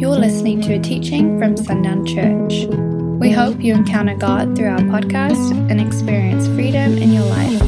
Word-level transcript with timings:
You're 0.00 0.16
listening 0.16 0.62
to 0.62 0.72
a 0.72 0.78
teaching 0.78 1.38
from 1.38 1.58
Sundown 1.58 2.06
Church. 2.06 2.64
We 3.20 3.30
hope 3.30 3.60
you 3.60 3.74
encounter 3.74 4.14
God 4.14 4.56
through 4.56 4.70
our 4.70 4.78
podcast 4.78 5.50
and 5.70 5.78
experience 5.78 6.46
freedom 6.46 6.96
in 6.96 7.12
your 7.12 7.26
life. 7.26 7.60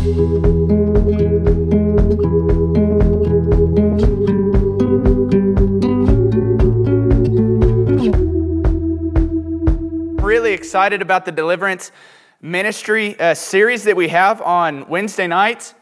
really 10.25 10.55
excited 10.55 11.03
about 11.03 11.27
the 11.27 11.33
deliverance 11.33 11.93
ministry 12.41 13.21
uh, 13.21 13.35
series 13.35 13.85
that 13.85 13.95
we 13.95 14.09
have 14.09 14.41
on 14.41 14.89
Wednesday 14.89 15.27
nights. 15.27 15.75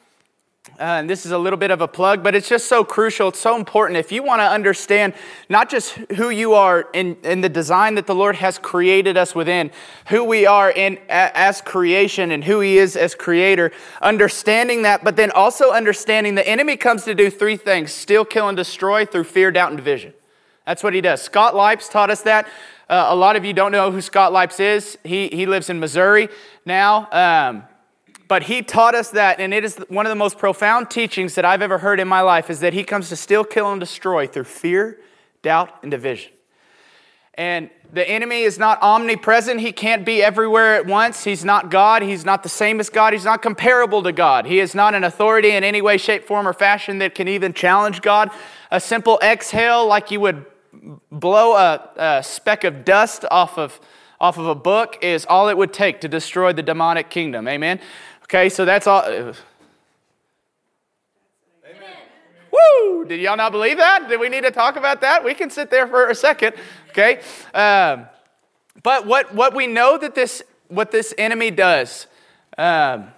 Uh, 0.81 1.01
and 1.01 1.11
this 1.11 1.27
is 1.27 1.33
a 1.33 1.37
little 1.37 1.59
bit 1.59 1.71
of 1.71 1.83
a 1.83 1.87
plug, 1.87 2.23
but 2.23 2.35
it's 2.35 2.49
just 2.49 2.67
so 2.67 2.83
crucial. 2.83 3.29
It's 3.29 3.39
so 3.39 3.55
important. 3.55 3.99
If 3.99 4.11
you 4.11 4.23
want 4.23 4.41
to 4.41 4.47
understand 4.47 5.13
not 5.51 5.69
just 5.69 5.91
who 6.17 6.31
you 6.31 6.55
are 6.55 6.89
in, 6.95 7.19
in 7.23 7.43
the 7.43 7.51
design 7.51 7.97
that 7.97 8.07
the 8.07 8.15
Lord 8.15 8.37
has 8.37 8.57
created 8.57 9.19
us 9.19 9.35
within, 9.35 9.73
who 10.09 10.25
we 10.25 10.47
are 10.47 10.71
in 10.71 10.99
as 11.11 11.61
creation 11.61 12.31
and 12.31 12.43
who 12.43 12.61
He 12.61 12.79
is 12.79 12.97
as 12.97 13.15
creator, 13.15 13.73
understanding 14.01 14.81
that, 14.83 15.05
but 15.05 15.17
then 15.17 15.31
also 15.33 15.71
understanding 15.71 16.35
the 16.35 16.49
enemy 16.49 16.79
comes 16.79 17.05
to 17.05 17.15
do 17.15 17.29
three 17.29 17.59
things 17.59 17.93
steal, 17.93 18.25
kill, 18.25 18.49
and 18.49 18.57
destroy 18.57 19.05
through 19.05 19.25
fear, 19.25 19.51
doubt, 19.51 19.69
and 19.69 19.77
division. 19.77 20.15
That's 20.67 20.83
what 20.83 20.95
he 20.95 21.03
does. 21.03 21.21
Scott 21.21 21.53
Lipes 21.53 21.91
taught 21.91 22.09
us 22.09 22.23
that. 22.23 22.47
Uh, 22.89 23.07
a 23.09 23.17
lot 23.17 23.37
of 23.37 23.45
you 23.45 23.53
don't 23.53 23.73
know 23.73 23.91
who 23.91 24.01
Scott 24.01 24.33
Lipes 24.33 24.61
is. 24.61 24.97
He, 25.05 25.29
he 25.29 25.45
lives 25.45 25.69
in 25.69 25.79
Missouri 25.79 26.29
now. 26.65 27.09
Um, 27.13 27.65
but 28.31 28.45
he 28.45 28.63
taught 28.63 28.95
us 28.95 29.11
that, 29.11 29.41
and 29.41 29.53
it 29.53 29.65
is 29.65 29.75
one 29.89 30.07
of 30.07 30.11
the 30.11 30.15
most 30.15 30.39
profound 30.39 30.89
teachings 30.89 31.35
that 31.35 31.45
I've 31.45 31.63
ever 31.63 31.79
heard 31.79 31.99
in 31.99 32.07
my 32.07 32.21
life 32.21 32.49
is 32.49 32.61
that 32.61 32.73
he 32.73 32.85
comes 32.85 33.09
to 33.09 33.17
steal, 33.17 33.43
kill, 33.43 33.73
and 33.73 33.81
destroy 33.81 34.29
through 34.29 34.45
fear, 34.45 35.01
doubt, 35.43 35.71
and 35.83 35.91
division. 35.91 36.31
And 37.35 37.71
the 37.93 38.09
enemy 38.09 38.43
is 38.43 38.57
not 38.57 38.81
omnipresent. 38.83 39.59
He 39.59 39.73
can't 39.73 40.05
be 40.05 40.23
everywhere 40.23 40.77
at 40.77 40.87
once. 40.87 41.25
He's 41.25 41.45
not 41.45 41.73
God. 41.73 42.03
He's 42.03 42.25
not 42.25 42.45
the 42.45 42.49
same 42.49 42.79
as 42.79 42.89
God. 42.89 43.15
He's 43.15 43.25
not 43.25 43.43
comparable 43.43 44.05
to 44.05 44.13
God. 44.13 44.47
He 44.47 44.61
is 44.61 44.77
not 44.77 44.95
an 44.95 45.03
authority 45.03 45.51
in 45.51 45.65
any 45.65 45.83
way, 45.83 45.99
shape, 45.99 46.25
form, 46.25 46.47
or 46.47 46.53
fashion 46.53 46.99
that 46.99 47.17
can 47.17 47.27
even 47.27 47.53
challenge 47.53 48.01
God. 48.01 48.31
A 48.71 48.79
simple 48.79 49.19
exhale, 49.25 49.89
like 49.89 50.13
you 50.13 50.21
would 50.21 50.47
blow 51.11 51.57
a, 51.57 51.91
a 51.97 52.23
speck 52.23 52.63
of 52.63 52.85
dust 52.85 53.25
off 53.29 53.59
of, 53.59 53.81
off 54.21 54.39
of 54.39 54.47
a 54.47 54.55
book, 54.55 54.99
is 55.03 55.27
all 55.27 55.49
it 55.49 55.57
would 55.57 55.73
take 55.73 56.01
to 56.03 56.09
destroy 56.09 56.53
the 56.53 56.63
demonic 56.63 57.11
kingdom. 57.11 57.49
Amen? 57.49 57.81
Okay, 58.31 58.49
so 58.49 58.65
that's 58.65 58.87
all. 58.87 59.03
Amen. 59.03 59.35
Woo! 62.53 63.05
Did 63.05 63.19
y'all 63.21 63.37
not 63.37 63.51
believe 63.51 63.79
that? 63.79 64.09
Did 64.09 64.21
we 64.21 64.29
need 64.29 64.45
to 64.45 64.53
talk 64.53 64.77
about 64.77 65.01
that? 65.01 65.25
We 65.25 65.35
can 65.35 65.51
sit 65.51 65.69
there 65.69 65.89
for 65.89 66.09
a 66.09 66.15
second. 66.15 66.55
Okay, 66.91 67.23
um, 67.55 68.07
but 68.85 69.05
what 69.05 69.35
what 69.35 69.53
we 69.53 69.67
know 69.67 69.99
that 69.99 70.15
this 70.15 70.45
what 70.69 70.93
this 70.93 71.13
enemy 71.19 71.51
does 71.51 72.07
um, 72.57 73.09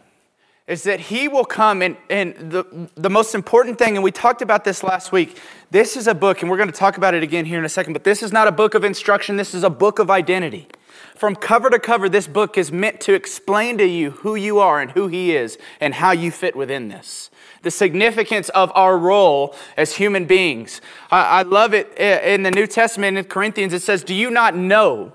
is 0.66 0.84
that 0.84 0.98
he 0.98 1.28
will 1.28 1.44
come 1.44 1.82
and 1.82 1.98
and 2.08 2.34
the 2.50 2.88
the 2.94 3.10
most 3.10 3.34
important 3.34 3.76
thing, 3.78 3.96
and 3.96 4.02
we 4.02 4.12
talked 4.12 4.40
about 4.40 4.64
this 4.64 4.82
last 4.82 5.12
week. 5.12 5.38
This 5.70 5.94
is 5.94 6.06
a 6.06 6.14
book, 6.14 6.40
and 6.40 6.50
we're 6.50 6.56
going 6.56 6.72
to 6.72 6.74
talk 6.74 6.96
about 6.96 7.12
it 7.12 7.22
again 7.22 7.44
here 7.44 7.58
in 7.58 7.66
a 7.66 7.68
second. 7.68 7.92
But 7.92 8.04
this 8.04 8.22
is 8.22 8.32
not 8.32 8.48
a 8.48 8.52
book 8.52 8.72
of 8.72 8.82
instruction. 8.82 9.36
This 9.36 9.52
is 9.52 9.62
a 9.62 9.68
book 9.68 9.98
of 9.98 10.10
identity. 10.10 10.68
From 11.14 11.36
cover 11.36 11.70
to 11.70 11.78
cover, 11.78 12.08
this 12.08 12.26
book 12.26 12.58
is 12.58 12.72
meant 12.72 13.00
to 13.02 13.14
explain 13.14 13.78
to 13.78 13.86
you 13.86 14.10
who 14.10 14.34
you 14.34 14.58
are 14.58 14.80
and 14.80 14.90
who 14.90 15.08
He 15.08 15.34
is 15.34 15.58
and 15.80 15.94
how 15.94 16.12
you 16.12 16.30
fit 16.30 16.56
within 16.56 16.88
this. 16.88 17.30
The 17.62 17.70
significance 17.70 18.48
of 18.50 18.72
our 18.74 18.98
role 18.98 19.54
as 19.76 19.96
human 19.96 20.24
beings. 20.24 20.80
I, 21.10 21.42
love 21.42 21.74
it 21.74 21.96
in 21.96 22.42
the 22.42 22.50
New 22.50 22.66
Testament 22.66 23.16
in 23.16 23.24
Corinthians, 23.24 23.72
it 23.72 23.82
says, 23.82 24.02
Do 24.02 24.14
you 24.14 24.30
not 24.30 24.56
know 24.56 25.12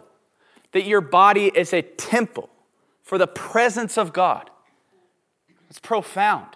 that 0.72 0.86
your 0.86 1.02
body 1.02 1.48
is 1.48 1.74
a 1.74 1.82
temple 1.82 2.50
for 3.04 3.18
the 3.18 3.28
presence 3.28 3.98
of 3.98 4.14
God? 4.14 4.50
It's 5.70 5.80
profound. 5.80 6.56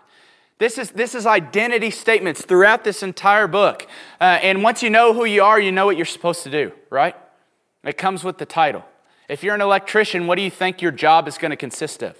This 0.61 0.77
is, 0.77 0.91
this 0.91 1.15
is 1.15 1.25
identity 1.25 1.89
statements 1.89 2.45
throughout 2.45 2.83
this 2.83 3.01
entire 3.01 3.47
book. 3.47 3.87
Uh, 4.19 4.37
and 4.43 4.61
once 4.61 4.83
you 4.83 4.91
know 4.91 5.11
who 5.11 5.25
you 5.25 5.41
are, 5.43 5.59
you 5.59 5.71
know 5.71 5.87
what 5.87 5.97
you're 5.97 6.05
supposed 6.05 6.43
to 6.43 6.51
do, 6.51 6.71
right? 6.91 7.15
It 7.83 7.97
comes 7.97 8.23
with 8.23 8.37
the 8.37 8.45
title. 8.45 8.85
If 9.31 9.45
you're 9.45 9.55
an 9.55 9.61
electrician, 9.61 10.27
what 10.27 10.35
do 10.35 10.41
you 10.41 10.51
think 10.51 10.81
your 10.81 10.91
job 10.91 11.25
is 11.25 11.37
going 11.37 11.51
to 11.51 11.55
consist 11.55 12.03
of? 12.03 12.17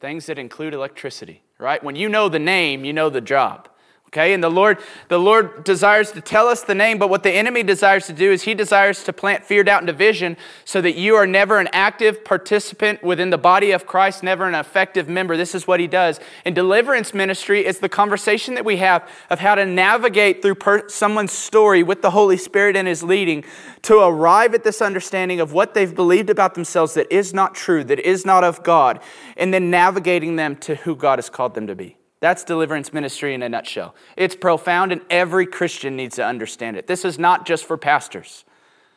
Things 0.00 0.24
that 0.24 0.38
include 0.38 0.72
electricity, 0.72 1.42
right? 1.58 1.84
When 1.84 1.94
you 1.94 2.08
know 2.08 2.30
the 2.30 2.38
name, 2.38 2.86
you 2.86 2.94
know 2.94 3.10
the 3.10 3.20
job. 3.20 3.68
Okay, 4.12 4.34
and 4.34 4.44
the 4.44 4.50
Lord, 4.50 4.76
the 5.08 5.16
Lord 5.16 5.64
desires 5.64 6.12
to 6.12 6.20
tell 6.20 6.46
us 6.46 6.60
the 6.60 6.74
name, 6.74 6.98
but 6.98 7.08
what 7.08 7.22
the 7.22 7.30
enemy 7.30 7.62
desires 7.62 8.04
to 8.08 8.12
do 8.12 8.30
is 8.30 8.42
he 8.42 8.52
desires 8.52 9.04
to 9.04 9.12
plant 9.14 9.42
fear, 9.42 9.64
doubt, 9.64 9.78
and 9.78 9.86
division 9.86 10.36
so 10.66 10.82
that 10.82 10.96
you 10.96 11.14
are 11.14 11.26
never 11.26 11.58
an 11.58 11.70
active 11.72 12.22
participant 12.22 13.02
within 13.02 13.30
the 13.30 13.38
body 13.38 13.70
of 13.70 13.86
Christ, 13.86 14.22
never 14.22 14.46
an 14.46 14.54
effective 14.54 15.08
member. 15.08 15.34
This 15.38 15.54
is 15.54 15.66
what 15.66 15.80
he 15.80 15.86
does. 15.86 16.20
And 16.44 16.54
deliverance 16.54 17.14
ministry 17.14 17.64
is 17.64 17.78
the 17.78 17.88
conversation 17.88 18.52
that 18.52 18.66
we 18.66 18.76
have 18.76 19.08
of 19.30 19.40
how 19.40 19.54
to 19.54 19.64
navigate 19.64 20.42
through 20.42 20.56
per- 20.56 20.90
someone's 20.90 21.32
story 21.32 21.82
with 21.82 22.02
the 22.02 22.10
Holy 22.10 22.36
Spirit 22.36 22.76
and 22.76 22.86
his 22.86 23.02
leading 23.02 23.44
to 23.80 23.98
arrive 23.98 24.52
at 24.52 24.62
this 24.62 24.82
understanding 24.82 25.40
of 25.40 25.54
what 25.54 25.72
they've 25.72 25.94
believed 25.94 26.28
about 26.28 26.52
themselves 26.52 26.92
that 26.92 27.10
is 27.10 27.32
not 27.32 27.54
true, 27.54 27.82
that 27.84 27.98
is 27.98 28.26
not 28.26 28.44
of 28.44 28.62
God, 28.62 29.00
and 29.38 29.54
then 29.54 29.70
navigating 29.70 30.36
them 30.36 30.54
to 30.56 30.74
who 30.74 30.94
God 30.94 31.18
has 31.18 31.30
called 31.30 31.54
them 31.54 31.66
to 31.66 31.74
be. 31.74 31.96
That's 32.22 32.44
deliverance 32.44 32.92
ministry 32.92 33.34
in 33.34 33.42
a 33.42 33.48
nutshell. 33.48 33.96
It's 34.16 34.36
profound, 34.36 34.92
and 34.92 35.00
every 35.10 35.44
Christian 35.44 35.96
needs 35.96 36.14
to 36.16 36.24
understand 36.24 36.76
it. 36.76 36.86
This 36.86 37.04
is 37.04 37.18
not 37.18 37.44
just 37.44 37.64
for 37.64 37.76
pastors. 37.76 38.44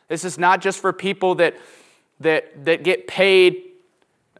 This 0.06 0.24
is 0.24 0.38
not 0.38 0.60
just 0.60 0.80
for 0.80 0.92
people 0.92 1.34
that, 1.34 1.56
that, 2.20 2.64
that 2.64 2.84
get 2.84 3.08
paid 3.08 3.64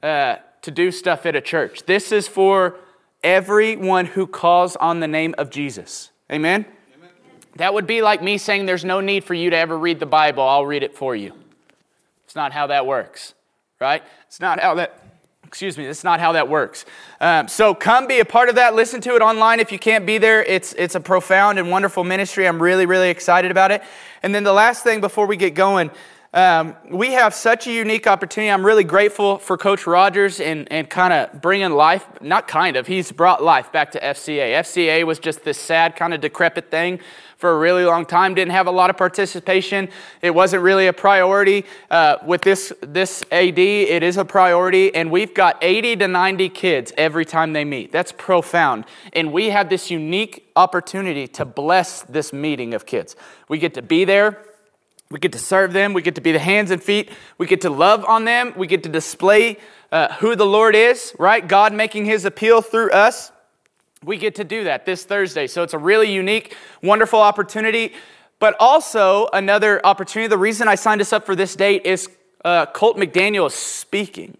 uh, 0.04 0.36
to 0.62 0.70
do 0.70 0.92
stuff 0.92 1.26
at 1.26 1.34
a 1.34 1.40
church. 1.40 1.82
This 1.86 2.12
is 2.12 2.28
for 2.28 2.76
everyone 3.24 4.06
who 4.06 4.24
calls 4.24 4.76
on 4.76 5.00
the 5.00 5.08
name 5.08 5.34
of 5.36 5.50
Jesus. 5.50 6.12
Amen? 6.30 6.64
Amen? 6.96 7.10
That 7.56 7.74
would 7.74 7.88
be 7.88 8.02
like 8.02 8.22
me 8.22 8.38
saying 8.38 8.66
there's 8.66 8.84
no 8.84 9.00
need 9.00 9.24
for 9.24 9.34
you 9.34 9.50
to 9.50 9.56
ever 9.56 9.76
read 9.76 9.98
the 9.98 10.06
Bible, 10.06 10.44
I'll 10.44 10.64
read 10.64 10.84
it 10.84 10.94
for 10.94 11.16
you. 11.16 11.32
It's 12.24 12.36
not 12.36 12.52
how 12.52 12.68
that 12.68 12.86
works, 12.86 13.34
right? 13.80 14.04
It's 14.28 14.38
not 14.38 14.60
how 14.60 14.74
that 14.76 15.05
Excuse 15.46 15.78
me, 15.78 15.86
that's 15.86 16.02
not 16.02 16.18
how 16.18 16.32
that 16.32 16.48
works. 16.48 16.84
Um, 17.20 17.46
so 17.46 17.72
come 17.72 18.08
be 18.08 18.18
a 18.18 18.24
part 18.24 18.48
of 18.48 18.56
that. 18.56 18.74
Listen 18.74 19.00
to 19.02 19.14
it 19.14 19.22
online 19.22 19.60
if 19.60 19.70
you 19.70 19.78
can't 19.78 20.04
be 20.04 20.18
there. 20.18 20.42
It's, 20.42 20.72
it's 20.72 20.96
a 20.96 21.00
profound 21.00 21.58
and 21.58 21.70
wonderful 21.70 22.02
ministry. 22.02 22.48
I'm 22.48 22.60
really, 22.60 22.84
really 22.84 23.10
excited 23.10 23.52
about 23.52 23.70
it. 23.70 23.82
And 24.24 24.34
then 24.34 24.42
the 24.42 24.52
last 24.52 24.82
thing 24.82 25.00
before 25.00 25.26
we 25.26 25.36
get 25.36 25.54
going, 25.54 25.92
um, 26.34 26.74
we 26.90 27.12
have 27.12 27.32
such 27.32 27.68
a 27.68 27.72
unique 27.72 28.08
opportunity. 28.08 28.50
I'm 28.50 28.66
really 28.66 28.84
grateful 28.84 29.38
for 29.38 29.56
Coach 29.56 29.86
Rogers 29.86 30.40
and, 30.40 30.70
and 30.70 30.90
kind 30.90 31.12
of 31.12 31.40
bringing 31.40 31.70
life, 31.70 32.04
not 32.20 32.48
kind 32.48 32.76
of, 32.76 32.88
he's 32.88 33.12
brought 33.12 33.42
life 33.42 33.70
back 33.70 33.92
to 33.92 34.00
FCA. 34.00 34.58
FCA 34.58 35.06
was 35.06 35.20
just 35.20 35.44
this 35.44 35.58
sad, 35.58 35.94
kind 35.94 36.12
of 36.12 36.20
decrepit 36.20 36.72
thing 36.72 36.98
for 37.36 37.52
a 37.52 37.58
really 37.58 37.84
long 37.84 38.06
time, 38.06 38.34
didn't 38.34 38.52
have 38.52 38.66
a 38.66 38.70
lot 38.70 38.88
of 38.88 38.96
participation. 38.96 39.88
It 40.22 40.30
wasn't 40.30 40.62
really 40.62 40.86
a 40.86 40.92
priority. 40.92 41.66
Uh, 41.90 42.16
with 42.24 42.40
this, 42.42 42.72
this 42.80 43.22
AD, 43.30 43.58
it 43.58 44.02
is 44.02 44.16
a 44.16 44.24
priority, 44.24 44.94
and 44.94 45.10
we've 45.10 45.34
got 45.34 45.58
80 45.60 45.96
to 45.96 46.08
90 46.08 46.48
kids 46.48 46.92
every 46.96 47.26
time 47.26 47.52
they 47.52 47.64
meet. 47.64 47.92
That's 47.92 48.12
profound. 48.12 48.86
And 49.12 49.32
we 49.32 49.50
have 49.50 49.68
this 49.68 49.90
unique 49.90 50.50
opportunity 50.56 51.26
to 51.28 51.44
bless 51.44 52.02
this 52.02 52.32
meeting 52.32 52.72
of 52.72 52.86
kids. 52.86 53.16
We 53.48 53.58
get 53.58 53.74
to 53.74 53.82
be 53.82 54.04
there. 54.04 54.42
We 55.10 55.20
get 55.20 55.32
to 55.32 55.38
serve 55.38 55.72
them. 55.72 55.92
We 55.92 56.02
get 56.02 56.16
to 56.16 56.20
be 56.20 56.32
the 56.32 56.38
hands 56.38 56.70
and 56.70 56.82
feet. 56.82 57.10
We 57.38 57.46
get 57.46 57.60
to 57.60 57.70
love 57.70 58.04
on 58.06 58.24
them. 58.24 58.54
We 58.56 58.66
get 58.66 58.82
to 58.84 58.88
display 58.88 59.58
uh, 59.92 60.14
who 60.14 60.34
the 60.34 60.46
Lord 60.46 60.74
is, 60.74 61.14
right? 61.18 61.46
God 61.46 61.72
making 61.72 62.06
his 62.06 62.24
appeal 62.24 62.60
through 62.60 62.90
us 62.90 63.30
we 64.04 64.18
get 64.18 64.34
to 64.36 64.44
do 64.44 64.64
that 64.64 64.86
this 64.86 65.04
Thursday. 65.04 65.46
So 65.46 65.62
it's 65.62 65.74
a 65.74 65.78
really 65.78 66.12
unique, 66.12 66.56
wonderful 66.82 67.20
opportunity. 67.20 67.92
But 68.38 68.54
also, 68.60 69.28
another 69.32 69.84
opportunity, 69.84 70.28
the 70.28 70.38
reason 70.38 70.68
I 70.68 70.74
signed 70.74 71.00
us 71.00 71.12
up 71.12 71.24
for 71.24 71.34
this 71.34 71.56
date 71.56 71.86
is 71.86 72.08
uh, 72.44 72.66
Colt 72.66 72.96
McDaniel 72.96 73.46
is 73.46 73.54
speaking. 73.54 74.36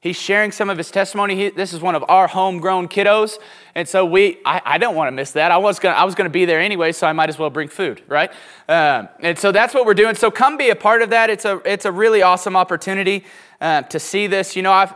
He's 0.00 0.16
sharing 0.16 0.52
some 0.52 0.70
of 0.70 0.78
his 0.78 0.90
testimony. 0.92 1.34
He, 1.34 1.48
this 1.48 1.72
is 1.72 1.80
one 1.80 1.96
of 1.96 2.04
our 2.08 2.28
homegrown 2.28 2.88
kiddos. 2.88 3.38
And 3.74 3.88
so 3.88 4.04
we, 4.04 4.38
I, 4.44 4.62
I 4.64 4.78
don't 4.78 4.94
want 4.94 5.08
to 5.08 5.12
miss 5.12 5.32
that. 5.32 5.50
I 5.50 5.56
was 5.56 5.80
going 5.80 5.94
I 5.94 6.04
was 6.04 6.14
gonna 6.14 6.30
be 6.30 6.44
there 6.44 6.60
anyway, 6.60 6.92
so 6.92 7.06
I 7.06 7.12
might 7.12 7.28
as 7.28 7.38
well 7.38 7.50
bring 7.50 7.68
food, 7.68 8.02
right? 8.06 8.30
Um, 8.68 9.08
and 9.20 9.36
so 9.36 9.50
that's 9.50 9.74
what 9.74 9.86
we're 9.86 9.94
doing. 9.94 10.14
So 10.14 10.30
come 10.30 10.56
be 10.56 10.70
a 10.70 10.76
part 10.76 11.02
of 11.02 11.10
that. 11.10 11.30
It's 11.30 11.44
a, 11.44 11.60
it's 11.64 11.84
a 11.84 11.90
really 11.90 12.22
awesome 12.22 12.54
opportunity 12.54 13.24
uh, 13.60 13.82
to 13.82 13.98
see 13.98 14.28
this. 14.28 14.54
You 14.54 14.62
know, 14.62 14.72
I've, 14.72 14.94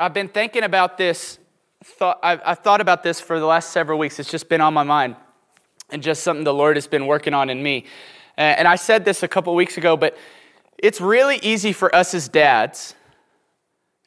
I've 0.00 0.14
been 0.14 0.28
thinking 0.28 0.64
about 0.64 0.98
this 0.98 1.38
thought, 1.86 2.18
I've, 2.22 2.40
I've 2.44 2.58
thought 2.58 2.80
about 2.80 3.02
this 3.02 3.20
for 3.20 3.38
the 3.38 3.46
last 3.46 3.70
several 3.70 3.98
weeks. 3.98 4.18
It's 4.18 4.30
just 4.30 4.48
been 4.48 4.60
on 4.60 4.74
my 4.74 4.82
mind 4.82 5.16
and 5.90 6.02
just 6.02 6.22
something 6.22 6.44
the 6.44 6.54
Lord 6.54 6.76
has 6.76 6.86
been 6.86 7.06
working 7.06 7.32
on 7.32 7.48
in 7.48 7.62
me. 7.62 7.84
And 8.36 8.68
I 8.68 8.76
said 8.76 9.04
this 9.04 9.22
a 9.22 9.28
couple 9.28 9.54
weeks 9.54 9.78
ago, 9.78 9.96
but 9.96 10.16
it's 10.78 11.00
really 11.00 11.38
easy 11.42 11.72
for 11.72 11.94
us 11.94 12.12
as 12.12 12.28
dads 12.28 12.94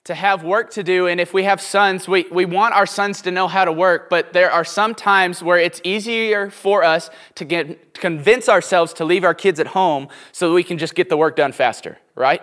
to 0.04 0.14
have 0.14 0.44
work 0.44 0.72
to 0.72 0.84
do. 0.84 1.08
And 1.08 1.20
if 1.20 1.34
we 1.34 1.44
have 1.44 1.60
sons, 1.60 2.08
we, 2.08 2.26
we 2.32 2.46
want 2.46 2.74
our 2.76 2.86
sons 2.86 3.22
to 3.24 3.32
know 3.32 3.48
how 3.48 3.66
to 3.66 3.72
work, 3.72 4.10
but 4.10 4.34
there 4.34 4.52
are 4.52 4.64
some 4.64 4.94
times 4.94 5.42
where 5.42 5.58
it's 5.58 5.82
easier 5.84 6.50
for 6.50 6.84
us 6.84 7.10
to 7.36 7.46
get, 7.46 7.94
convince 7.96 8.50
ourselves 8.50 8.94
to 8.94 9.06
leave 9.06 9.24
our 9.24 9.34
kids 9.34 9.60
at 9.60 9.68
home 9.68 10.08
so 10.32 10.54
we 10.54 10.64
can 10.64 10.78
just 10.78 10.96
get 10.96 11.10
the 11.10 11.18
work 11.18 11.36
done 11.36 11.52
faster, 11.52 11.98
right? 12.16 12.42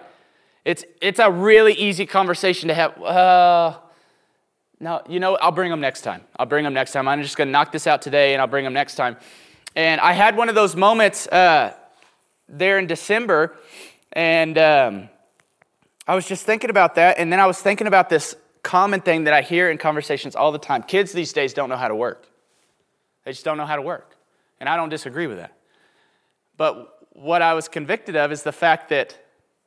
It's, 0.65 0.85
it's 1.01 1.21
a 1.21 1.31
really 1.31 1.75
easy 1.75 2.07
conversation 2.07 2.69
to 2.69 2.75
have. 2.75 3.01
Uh, 3.01 3.79
no, 4.79 5.03
you 5.09 5.21
know, 5.21 5.37
I'll 5.37 5.53
bring 5.53 5.71
them 5.71 5.81
next 5.81 6.03
time. 6.03 6.23
I'll 6.39 6.47
bring 6.47 6.65
them 6.65 6.75
next 6.75 6.93
time. 6.93 7.09
I'm 7.09 7.23
just 7.23 7.37
going 7.37 7.49
to 7.49 7.53
knock 7.53 7.73
this 7.73 7.87
out 7.87 8.03
today 8.03 8.35
and 8.35 8.41
I'll 8.41 8.49
bring 8.49 8.65
them 8.65 8.75
next 8.75 8.97
time. 8.97 9.17
And 9.75 10.01
I 10.01 10.13
had 10.13 10.37
one 10.37 10.49
of 10.49 10.55
those 10.55 10.77
moments 10.77 11.27
uh, 11.29 11.75
there 12.49 12.79
in 12.79 12.87
December, 12.87 13.57
and 14.13 14.57
um, 14.57 15.09
I 16.07 16.15
was 16.15 16.27
just 16.27 16.47
thinking 16.47 16.71
about 16.71 16.95
that, 16.95 17.19
and 17.19 17.31
then 17.33 17.41
I 17.41 17.47
was 17.47 17.61
thinking 17.61 17.87
about 17.87 18.09
this 18.09 18.37
common 18.63 19.01
thing 19.01 19.25
that 19.25 19.35
I 19.35 19.43
hear 19.43 19.71
in 19.71 19.79
conversations 19.79 20.35
all 20.35 20.53
the 20.53 20.59
time. 20.59 20.83
Kids 20.83 21.13
these 21.13 21.33
days 21.33 21.53
don't 21.53 21.69
know 21.69 21.77
how 21.77 21.89
to 21.89 21.95
work. 21.95 22.27
They 23.25 23.33
just 23.33 23.45
don't 23.45 23.57
know 23.57 23.67
how 23.67 23.77
to 23.77 23.83
work. 23.83 24.17
And 24.61 24.69
I 24.69 24.77
don't 24.77 24.89
disagree 24.89 25.27
with 25.27 25.39
that. 25.39 25.53
But 26.57 26.99
what 27.13 27.43
I 27.43 27.55
was 27.55 27.69
convicted 27.69 28.17
of 28.17 28.33
is 28.33 28.43
the 28.43 28.53
fact 28.53 28.89
that 28.89 29.19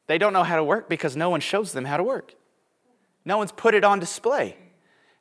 they 0.08 0.18
don't 0.18 0.34
know 0.34 0.44
how 0.44 0.56
to 0.56 0.64
work 0.64 0.90
because 0.90 1.16
no 1.16 1.30
one 1.30 1.40
shows 1.40 1.72
them 1.72 1.86
how 1.86 1.98
to 1.98 2.04
work. 2.04 2.34
No 3.26 3.38
one's 3.38 3.52
put 3.52 3.76
it 3.76 3.84
on 3.84 4.00
display. 4.00 4.58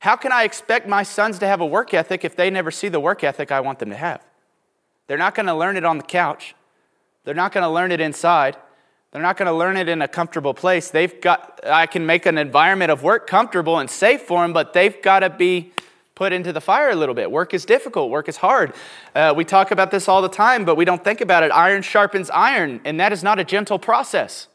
How 0.01 0.17
can 0.17 0.33
I 0.33 0.45
expect 0.45 0.87
my 0.89 1.03
sons 1.03 1.39
to 1.41 1.47
have 1.47 1.61
a 1.61 1.67
work 1.67 1.93
ethic 1.93 2.25
if 2.25 2.37
they 2.37 2.51
never 2.51 2.71
see 2.71 2.89
the 2.89 3.01
work 3.01 3.25
ethic 3.25 3.51
I 3.51 3.61
want 3.61 3.79
them 3.79 3.91
to 3.91 3.97
have? 3.97 4.25
They're 5.07 5.19
not 5.19 5.35
going 5.35 5.47
to 5.47 5.55
learn 5.55 5.77
it 5.77 5.85
on 5.85 5.99
the 5.99 6.05
couch. 6.05 6.55
They're 7.25 7.35
not 7.35 7.53
going 7.53 7.63
to 7.63 7.71
learn 7.71 7.91
it 7.91 8.01
inside. 8.01 8.57
They're 9.11 9.23
not 9.23 9.37
going 9.37 9.47
to 9.47 9.53
learn 9.53 9.77
it 9.77 9.89
in 9.89 10.03
a 10.03 10.09
comfortable 10.09 10.55
place. 10.55 10.91
They've 10.91 11.21
got, 11.21 11.61
I 11.65 11.87
can 11.87 12.07
make 12.07 12.27
an 12.27 12.39
environment 12.39 12.91
of 12.91 13.03
work 13.03 13.27
comfortable 13.27 13.79
and 13.79 13.91
safe 13.91 14.23
for 14.23 14.43
them, 14.43 14.53
but 14.53 14.73
they've 14.73 15.01
got 15.03 15.21
to 15.21 15.31
be 15.31 15.73
put 16.15 16.33
into 16.33 16.53
the 16.53 16.61
fire 16.61 16.91
a 16.91 16.95
little 16.95 17.15
bit. 17.15 17.31
Work 17.31 17.55
is 17.55 17.65
difficult, 17.65 18.11
work 18.11 18.29
is 18.29 18.37
hard. 18.37 18.75
Uh, 19.15 19.33
we 19.37 19.45
talk 19.45 19.71
about 19.71 19.91
this 19.91 20.09
all 20.09 20.21
the 20.21 20.29
time, 20.29 20.65
but 20.65 20.77
we 20.77 20.85
don't 20.85 21.03
think 21.03 21.21
about 21.21 21.43
it. 21.43 21.51
Iron 21.53 21.81
sharpens 21.81 22.29
iron, 22.31 22.81
and 22.85 23.01
that 23.01 23.13
is 23.13 23.23
not 23.23 23.39
a 23.39 23.45
gentle 23.45 23.79
process. 23.79 24.49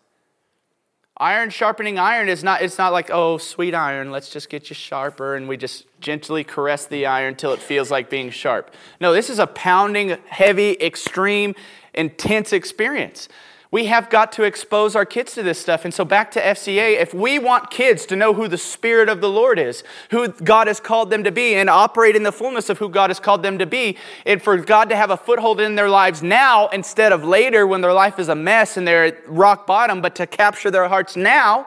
Iron 1.17 1.51
sharpening 1.51 1.99
iron 1.99 2.27
is 2.27 2.43
not, 2.43 2.63
it's 2.63 2.79
not 2.79 2.91
like, 2.91 3.11
oh, 3.11 3.37
sweet 3.37 3.75
iron, 3.75 4.11
let's 4.11 4.29
just 4.29 4.49
get 4.49 4.69
you 4.69 4.73
sharper, 4.73 5.35
and 5.35 5.47
we 5.47 5.57
just 5.57 5.85
gently 5.99 6.43
caress 6.43 6.87
the 6.87 7.05
iron 7.05 7.29
until 7.29 7.53
it 7.53 7.59
feels 7.59 7.91
like 7.91 8.09
being 8.09 8.31
sharp. 8.31 8.73
No, 8.99 9.13
this 9.13 9.29
is 9.29 9.37
a 9.37 9.45
pounding, 9.45 10.17
heavy, 10.27 10.75
extreme, 10.81 11.53
intense 11.93 12.51
experience. 12.51 13.29
We 13.73 13.85
have 13.85 14.11
got 14.11 14.31
to 14.33 14.43
expose 14.43 14.95
our 14.95 15.03
kids 15.03 15.33
to 15.33 15.41
this 15.41 15.59
stuff. 15.59 15.83
And 15.83 15.91
so, 15.91 16.05
back 16.05 16.29
to 16.33 16.39
FCA, 16.39 17.01
if 17.01 17.11
we 17.11 17.39
want 17.39 17.71
kids 17.71 18.05
to 18.05 18.15
know 18.15 18.31
who 18.31 18.47
the 18.47 18.55
Spirit 18.55 19.09
of 19.09 19.19
the 19.19 19.29
Lord 19.31 19.57
is, 19.57 19.83
who 20.11 20.27
God 20.27 20.67
has 20.67 20.79
called 20.79 21.09
them 21.09 21.23
to 21.23 21.31
be, 21.31 21.55
and 21.55 21.71
operate 21.71 22.15
in 22.15 22.21
the 22.21 22.31
fullness 22.31 22.69
of 22.69 22.77
who 22.77 22.87
God 22.87 23.09
has 23.09 23.19
called 23.19 23.41
them 23.41 23.57
to 23.57 23.65
be, 23.65 23.97
and 24.27 24.39
for 24.39 24.55
God 24.57 24.89
to 24.89 24.95
have 24.95 25.09
a 25.09 25.17
foothold 25.17 25.59
in 25.59 25.73
their 25.73 25.89
lives 25.89 26.21
now 26.21 26.67
instead 26.67 27.11
of 27.11 27.23
later 27.23 27.65
when 27.65 27.81
their 27.81 27.93
life 27.93 28.19
is 28.19 28.29
a 28.29 28.35
mess 28.35 28.77
and 28.77 28.87
they're 28.87 29.05
at 29.05 29.27
rock 29.27 29.65
bottom, 29.65 30.03
but 30.03 30.13
to 30.17 30.27
capture 30.27 30.69
their 30.69 30.87
hearts 30.87 31.15
now, 31.15 31.65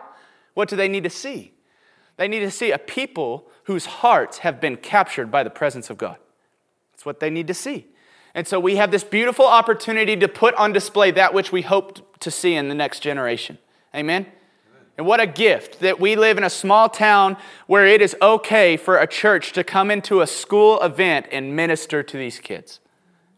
what 0.55 0.69
do 0.69 0.76
they 0.76 0.87
need 0.87 1.03
to 1.03 1.11
see? 1.11 1.55
They 2.19 2.29
need 2.29 2.38
to 2.38 2.53
see 2.53 2.70
a 2.70 2.79
people 2.79 3.50
whose 3.64 3.87
hearts 3.87 4.38
have 4.38 4.61
been 4.61 4.76
captured 4.76 5.32
by 5.32 5.43
the 5.43 5.50
presence 5.50 5.91
of 5.91 5.99
God. 5.99 6.19
That's 6.93 7.05
what 7.05 7.19
they 7.19 7.31
need 7.31 7.49
to 7.49 7.55
see. 7.55 7.87
And 8.36 8.46
so 8.46 8.60
we 8.60 8.76
have 8.76 8.90
this 8.90 9.02
beautiful 9.02 9.46
opportunity 9.46 10.14
to 10.14 10.28
put 10.28 10.54
on 10.56 10.74
display 10.74 11.10
that 11.12 11.32
which 11.32 11.52
we 11.52 11.62
hope 11.62 12.20
to 12.20 12.30
see 12.30 12.54
in 12.54 12.68
the 12.68 12.74
next 12.74 13.00
generation. 13.00 13.56
Amen? 13.94 14.26
And 14.98 15.06
what 15.06 15.20
a 15.20 15.26
gift 15.26 15.80
that 15.80 15.98
we 15.98 16.16
live 16.16 16.36
in 16.36 16.44
a 16.44 16.50
small 16.50 16.90
town 16.90 17.38
where 17.66 17.86
it 17.86 18.02
is 18.02 18.14
okay 18.20 18.76
for 18.76 18.98
a 18.98 19.06
church 19.06 19.52
to 19.52 19.64
come 19.64 19.90
into 19.90 20.20
a 20.20 20.26
school 20.26 20.78
event 20.82 21.26
and 21.32 21.56
minister 21.56 22.02
to 22.02 22.16
these 22.18 22.38
kids, 22.38 22.78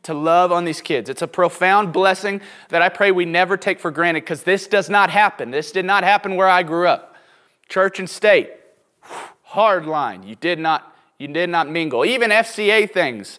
to 0.03 0.15
love 0.15 0.51
on 0.51 0.65
these 0.65 0.81
kids. 0.81 1.09
It's 1.09 1.23
a 1.23 1.29
profound 1.29 1.93
blessing 1.93 2.41
that 2.71 2.83
I 2.83 2.89
pray 2.89 3.13
we 3.13 3.25
never 3.25 3.57
take 3.57 3.79
for 3.79 3.93
granted 3.93 4.23
because 4.23 4.43
this 4.43 4.67
does 4.67 4.91
not 4.91 5.11
happen. 5.11 5.53
This 5.53 5.71
did 5.71 5.85
not 5.85 6.03
happen 6.03 6.35
where 6.35 6.49
I 6.49 6.65
grew 6.65 6.89
up. 6.89 7.15
Church 7.69 8.01
and 8.01 8.11
state, 8.11 8.51
hard 9.43 9.87
line. 9.87 10.25
You 10.25 10.35
did 10.35 10.59
not, 10.59 10.93
you 11.21 11.29
did 11.29 11.51
not 11.51 11.69
mingle. 11.69 12.05
Even 12.05 12.31
FCA 12.31 12.91
things 12.91 13.39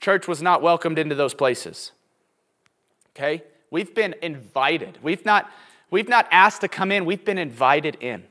church 0.00 0.28
was 0.28 0.42
not 0.42 0.62
welcomed 0.62 0.98
into 0.98 1.14
those 1.14 1.34
places. 1.34 1.92
Okay? 3.14 3.42
We've 3.70 3.94
been 3.94 4.14
invited. 4.22 4.98
We've 5.02 5.24
not, 5.24 5.50
we've 5.90 6.08
not 6.08 6.26
asked 6.30 6.60
to 6.60 6.68
come 6.68 6.92
in, 6.92 7.04
we've 7.04 7.24
been 7.24 7.38
invited 7.38 7.96
in. 8.00 8.24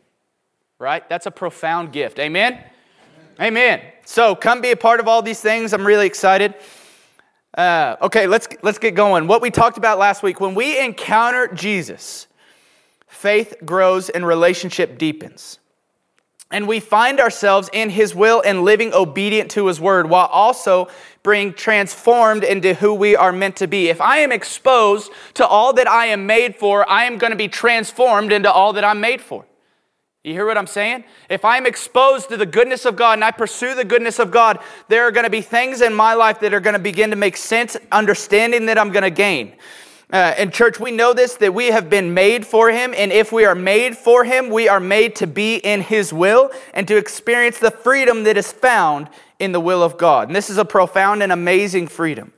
Right? 0.78 1.08
That's 1.10 1.26
a 1.26 1.32
profound 1.32 1.92
gift. 1.92 2.20
Amen? 2.20 2.54
Amen. 2.54 2.70
Amen. 3.40 3.82
So 4.06 4.36
come 4.36 4.62
be 4.62 4.72
a 4.72 4.78
part 4.78 5.00
of 5.00 5.08
all 5.08 5.22
these 5.22 5.42
things. 5.42 5.74
I'm 5.74 5.86
really 5.86 6.08
excited. 6.08 6.54
Uh, 7.58 7.96
okay, 8.02 8.28
let's, 8.28 8.48
let's 8.62 8.78
get 8.78 8.96
going. 8.96 9.28
What 9.28 9.42
we 9.42 9.50
talked 9.50 9.78
about 9.78 9.98
last 9.98 10.22
week 10.24 10.42
when 10.42 10.56
we 10.56 10.78
encounter 10.78 11.48
Jesus, 11.48 12.28
faith 13.08 13.56
grows 13.64 14.10
and 14.10 14.26
relationship 14.26 14.98
deepens 14.98 15.60
and 16.52 16.68
we 16.68 16.80
find 16.80 17.20
ourselves 17.20 17.70
in 17.74 17.90
His 17.90 18.14
will 18.14 18.42
and 18.46 18.64
living 18.64 18.94
obedient 18.94 19.52
to 19.52 19.68
His 19.68 19.80
word 19.80 20.10
while 20.10 20.28
also 20.28 20.88
being 21.24 21.54
transformed 21.54 22.44
into 22.44 22.74
who 22.76 22.94
we 22.94 23.16
are 23.16 23.32
meant 23.32 23.56
to 23.58 23.68
be. 23.68 23.90
If 23.90 24.00
I 24.00 24.20
am 24.20 24.32
exposed 24.32 25.12
to 25.36 25.46
all 25.46 25.74
that 25.74 25.88
I 25.88 26.08
am 26.08 26.28
made 26.28 26.56
for, 26.56 26.88
I 26.90 27.06
am 27.06 27.18
going 27.18 27.32
to 27.32 27.38
be 27.38 27.48
transformed 27.48 28.32
into 28.32 28.52
all 28.52 28.74
that 28.74 28.84
I'm 28.84 29.02
made 29.02 29.22
for. 29.22 29.46
You 30.24 30.34
hear 30.34 30.48
what 30.48 30.58
I'm 30.58 30.66
saying? 30.66 31.04
If 31.30 31.46
I'm 31.46 31.68
exposed 31.68 32.30
to 32.30 32.38
the 32.38 32.48
goodness 32.48 32.86
of 32.86 32.96
God 32.96 33.14
and 33.14 33.24
I 33.24 33.30
pursue 33.30 33.76
the 33.76 33.86
goodness 33.86 34.18
of 34.18 34.32
God, 34.32 34.58
there 34.88 35.04
are 35.04 35.12
going 35.12 35.26
to 35.26 35.30
be 35.30 35.42
things 35.42 35.82
in 35.82 35.94
my 35.94 36.16
life 36.16 36.40
that 36.40 36.52
are 36.52 36.60
going 36.60 36.74
to 36.74 36.80
begin 36.80 37.12
to 37.12 37.16
make 37.16 37.38
sense, 37.38 37.78
understanding 37.92 38.66
that 38.66 38.80
I'm 38.80 38.92
going 38.92 39.04
to 39.04 39.12
gain. 39.12 39.54
Uh, 40.12 40.36
in 40.38 40.52
church, 40.52 40.80
we 40.80 40.92
know 40.92 41.14
this 41.14 41.36
that 41.36 41.54
we 41.54 41.68
have 41.68 41.90
been 41.90 42.14
made 42.14 42.46
for 42.46 42.70
Him, 42.70 42.94
and 42.96 43.12
if 43.12 43.32
we 43.32 43.46
are 43.46 43.56
made 43.56 43.98
for 43.98 44.24
Him, 44.24 44.50
we 44.50 44.70
are 44.70 44.80
made 44.80 45.16
to 45.16 45.28
be 45.28 45.56
in 45.56 45.82
His 45.82 46.14
will 46.14 46.52
and 46.74 46.88
to 46.88 46.96
experience 46.96 47.58
the 47.58 47.72
freedom 47.72 48.24
that 48.24 48.38
is 48.38 48.52
found 48.52 49.10
in 49.40 49.52
the 49.52 49.60
will 49.60 49.82
of 49.82 49.98
God. 49.98 50.28
And 50.28 50.36
this 50.36 50.50
is 50.50 50.58
a 50.58 50.66
profound 50.66 51.24
and 51.24 51.32
amazing 51.32 51.88
freedom. 51.88 52.34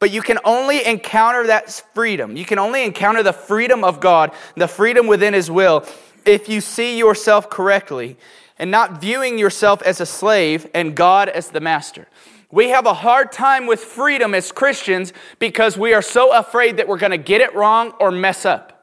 But 0.00 0.10
you 0.10 0.20
can 0.22 0.38
only 0.44 0.84
encounter 0.84 1.46
that 1.46 1.70
freedom. 1.94 2.36
You 2.36 2.44
can 2.44 2.58
only 2.58 2.84
encounter 2.84 3.22
the 3.22 3.32
freedom 3.32 3.82
of 3.82 4.00
God, 4.00 4.32
the 4.54 4.68
freedom 4.68 5.06
within 5.06 5.34
His 5.34 5.50
will, 5.50 5.86
if 6.26 6.48
you 6.48 6.60
see 6.60 6.98
yourself 6.98 7.48
correctly 7.48 8.18
and 8.58 8.70
not 8.70 9.00
viewing 9.00 9.38
yourself 9.38 9.80
as 9.82 10.00
a 10.00 10.06
slave 10.06 10.68
and 10.74 10.94
God 10.94 11.28
as 11.28 11.50
the 11.50 11.60
master. 11.60 12.06
We 12.50 12.70
have 12.70 12.86
a 12.86 12.94
hard 12.94 13.30
time 13.30 13.66
with 13.66 13.80
freedom 13.80 14.34
as 14.34 14.52
Christians 14.52 15.12
because 15.38 15.76
we 15.76 15.92
are 15.92 16.00
so 16.00 16.34
afraid 16.34 16.78
that 16.78 16.88
we're 16.88 16.98
going 16.98 17.10
to 17.10 17.18
get 17.18 17.42
it 17.42 17.54
wrong 17.54 17.92
or 18.00 18.10
mess 18.10 18.46
up. 18.46 18.74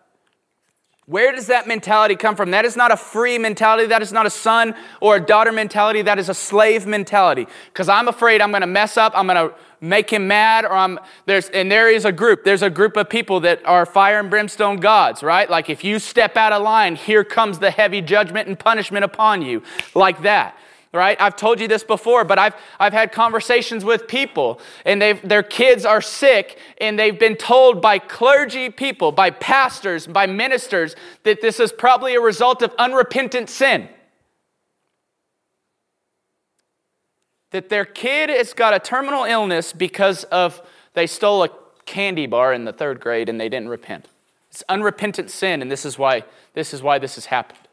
Where 1.07 1.31
does 1.31 1.48
that 1.48 1.67
mentality 1.67 2.15
come 2.15 2.36
from? 2.36 2.51
That 2.51 2.65
is 2.65 2.75
not 2.75 2.91
a 2.91 2.98
free 2.98 3.38
mentality. 3.38 3.88
That 3.88 4.01
is 4.01 4.12
not 4.12 4.25
a 4.25 4.29
son 4.29 4.74
or 5.00 5.17
a 5.17 5.19
daughter 5.19 5.51
mentality. 5.51 6.01
That 6.01 6.17
is 6.17 6.29
a 6.29 6.34
slave 6.34 6.88
mentality. 6.88 7.48
Because 7.67 7.89
I'm 7.89 8.07
afraid 8.07 8.41
I'm 8.41 8.50
going 8.50 8.62
to 8.62 8.67
mess 8.67 8.98
up. 8.98 9.13
I'm 9.15 9.27
going 9.27 9.50
to 9.50 9.55
make 9.81 10.10
him 10.10 10.27
mad. 10.27 10.65
Or 10.65 10.74
I'm 10.74 11.00
there's 11.27 11.50
and 11.50 11.72
there 11.72 11.91
is 11.91 12.05
a 12.05 12.12
group. 12.12 12.43
There's 12.43 12.63
a 12.63 12.72
group 12.72 12.98
of 12.98 13.07
people 13.07 13.39
that 13.41 13.63
are 13.65 13.86
fire 13.86 14.19
and 14.19 14.31
brimstone 14.31 14.77
gods, 14.77 15.22
right? 15.22 15.48
Like 15.48 15.69
if 15.69 15.84
you 15.84 16.00
step 16.00 16.38
out 16.38 16.53
of 16.53 16.63
line, 16.63 16.95
here 16.95 17.24
comes 17.24 17.60
the 17.60 17.69
heavy 17.69 18.01
judgment 18.01 18.48
and 18.48 18.57
punishment 18.57 19.05
upon 19.05 19.43
you, 19.43 19.62
like 19.93 20.24
that 20.24 20.57
right? 20.95 21.19
I've 21.19 21.35
told 21.35 21.59
you 21.59 21.67
this 21.67 21.83
before, 21.83 22.23
but 22.23 22.39
I've, 22.39 22.55
I've 22.79 22.93
had 22.93 23.11
conversations 23.11 23.85
with 23.85 24.07
people 24.07 24.59
and 24.85 25.01
they've, 25.01 25.21
their 25.27 25.43
kids 25.43 25.85
are 25.85 26.01
sick 26.01 26.57
and 26.79 26.97
they've 26.97 27.19
been 27.19 27.35
told 27.35 27.81
by 27.81 27.99
clergy 27.99 28.69
people, 28.69 29.11
by 29.11 29.29
pastors, 29.29 30.07
by 30.07 30.25
ministers 30.25 30.95
that 31.23 31.41
this 31.41 31.59
is 31.59 31.71
probably 31.71 32.15
a 32.15 32.21
result 32.21 32.61
of 32.61 32.73
unrepentant 32.79 33.49
sin. 33.49 33.89
That 37.51 37.69
their 37.69 37.85
kid 37.85 38.29
has 38.29 38.53
got 38.53 38.73
a 38.73 38.79
terminal 38.79 39.25
illness 39.25 39.73
because 39.73 40.23
of 40.25 40.61
they 40.93 41.07
stole 41.07 41.43
a 41.43 41.49
candy 41.85 42.25
bar 42.25 42.53
in 42.53 42.65
the 42.65 42.73
third 42.73 42.99
grade 42.99 43.29
and 43.29 43.39
they 43.39 43.49
didn't 43.49 43.69
repent. 43.69 44.07
It's 44.49 44.63
unrepentant 44.69 45.29
sin, 45.29 45.61
and 45.61 45.69
this 45.69 45.85
is 45.85 45.99
why 45.99 46.23
this 46.53 46.73
is 46.73 46.81
why 46.81 46.97
this 46.97 47.15
has 47.15 47.25
happened. 47.25 47.64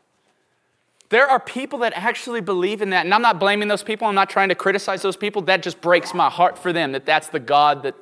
There 1.12 1.28
are 1.28 1.38
people 1.38 1.80
that 1.80 1.92
actually 1.94 2.40
believe 2.40 2.80
in 2.80 2.88
that. 2.88 3.04
And 3.04 3.12
I'm 3.12 3.20
not 3.20 3.38
blaming 3.38 3.68
those 3.68 3.82
people. 3.82 4.08
I'm 4.08 4.14
not 4.14 4.30
trying 4.30 4.48
to 4.48 4.54
criticize 4.54 5.02
those 5.02 5.14
people. 5.14 5.42
That 5.42 5.62
just 5.62 5.82
breaks 5.82 6.14
my 6.14 6.30
heart 6.30 6.56
for 6.56 6.72
them 6.72 6.92
that 6.92 7.04
that's 7.04 7.28
the 7.28 7.38
God 7.38 7.82
that 7.82 7.94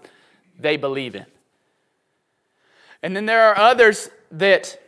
they 0.60 0.76
believe 0.76 1.16
in. 1.16 1.26
And 3.02 3.16
then 3.16 3.26
there 3.26 3.42
are 3.42 3.58
others 3.58 4.10
that 4.30 4.80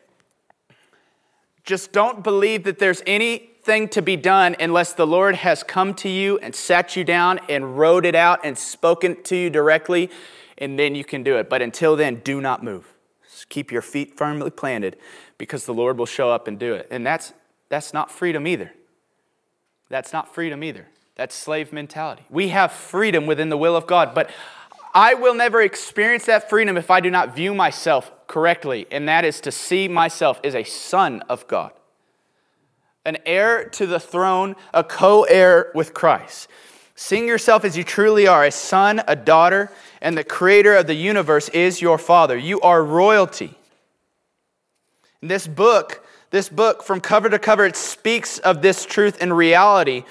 just 1.64 1.91
don't 1.91 2.23
believe 2.23 2.62
that 2.62 2.79
there's 2.79 3.02
anything 3.09 3.88
to 3.88 4.00
be 4.00 4.14
done 4.14 4.55
unless 4.61 4.93
the 4.93 5.07
Lord 5.07 5.35
has 5.35 5.64
come 5.64 5.93
to 5.95 6.09
you 6.09 6.38
and 6.38 6.55
sat 6.55 6.95
you 6.95 7.02
down 7.02 7.41
and 7.49 7.76
wrote 7.76 8.07
it 8.07 8.14
out 8.14 8.45
and 8.45 8.57
spoken 8.57 9.21
to 9.25 9.35
you 9.35 9.50
directly, 9.50 10.11
and 10.59 10.79
then 10.79 10.95
you 10.95 11.02
can 11.02 11.25
do 11.25 11.38
it. 11.38 11.50
But 11.50 11.61
until 11.61 11.97
then, 11.97 12.21
do 12.23 12.41
not 12.41 12.62
move. 12.62 12.95
Just 13.29 13.49
keep 13.49 13.73
your 13.73 13.83
feet 13.83 14.17
firmly 14.17 14.50
planted 14.50 14.97
because 15.38 15.67
the 15.67 15.75
Lord 15.75 15.99
will 15.99 16.07
show 16.07 16.31
up 16.31 16.47
and 16.47 16.57
do 16.57 16.75
it. 16.75 16.87
And 16.88 17.05
that's 17.05 17.33
that's 17.73 17.95
not 17.95 18.11
freedom 18.11 18.47
either. 18.47 18.71
That's 19.88 20.12
not 20.12 20.35
freedom 20.35 20.62
either. 20.62 20.88
That's 21.14 21.35
slave 21.35 21.73
mentality. 21.73 22.23
We 22.29 22.49
have 22.49 22.71
freedom 22.71 23.25
within 23.25 23.49
the 23.49 23.57
will 23.57 23.75
of 23.75 23.87
God, 23.87 24.14
but 24.14 24.29
I 24.93 25.14
will 25.14 25.33
never 25.33 25.62
experience 25.62 26.26
that 26.26 26.50
freedom 26.50 26.76
if 26.76 26.91
I 26.91 27.00
do 27.00 27.11
not 27.11 27.35
view 27.35 27.55
myself 27.55 28.12
correctly, 28.26 28.87
and 28.91 29.09
that 29.09 29.25
is 29.25 29.41
to 29.41 29.50
see 29.50 29.88
myself 29.88 30.38
as 30.45 30.55
a 30.55 30.64
son 30.64 31.23
of 31.31 31.49
God, 31.49 31.73
an 33.07 33.17
heir 33.25 33.64
to 33.71 33.87
the 33.87 33.99
throne, 33.99 34.55
a 34.75 34.85
co 34.85 35.23
heir 35.23 35.73
with 35.75 35.95
Christ. 35.95 36.49
Seeing 36.95 37.26
yourself 37.26 37.64
as 37.64 37.75
you 37.75 37.85
truly 37.85 38.26
are, 38.26 38.45
a 38.45 38.50
son, 38.50 39.00
a 39.09 39.17
daughter, 39.17 39.73
and 40.02 40.19
the 40.19 40.25
creator 40.25 40.76
of 40.76 40.87
the 40.87 40.95
universe 40.95 41.49
is 41.49 41.81
your 41.81 41.97
father. 41.97 42.37
You 42.37 42.61
are 42.61 42.85
royalty. 42.85 43.55
This 45.23 45.47
book, 45.47 46.05
this 46.32 46.48
book 46.48 46.82
from 46.82 47.00
cover 47.00 47.30
to 47.30 47.38
cover, 47.38 47.64
it 47.64 47.76
speaks 47.76 48.38
of 48.38 48.62
this 48.62 48.84
truth 48.84 49.18
and 49.20 49.36
reality. 49.36 50.02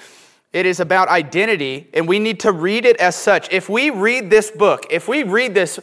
It 0.52 0.66
is 0.66 0.80
about 0.80 1.08
identity, 1.08 1.88
and 1.92 2.06
we 2.06 2.18
need 2.18 2.40
to 2.40 2.52
read 2.52 2.86
it 2.86 2.96
as 2.98 3.16
such. 3.16 3.52
If 3.52 3.68
we 3.68 3.90
read 3.90 4.30
this 4.30 4.50
book, 4.50 4.86
if 4.88 5.08
we 5.08 5.24
read 5.24 5.52
this 5.52 5.80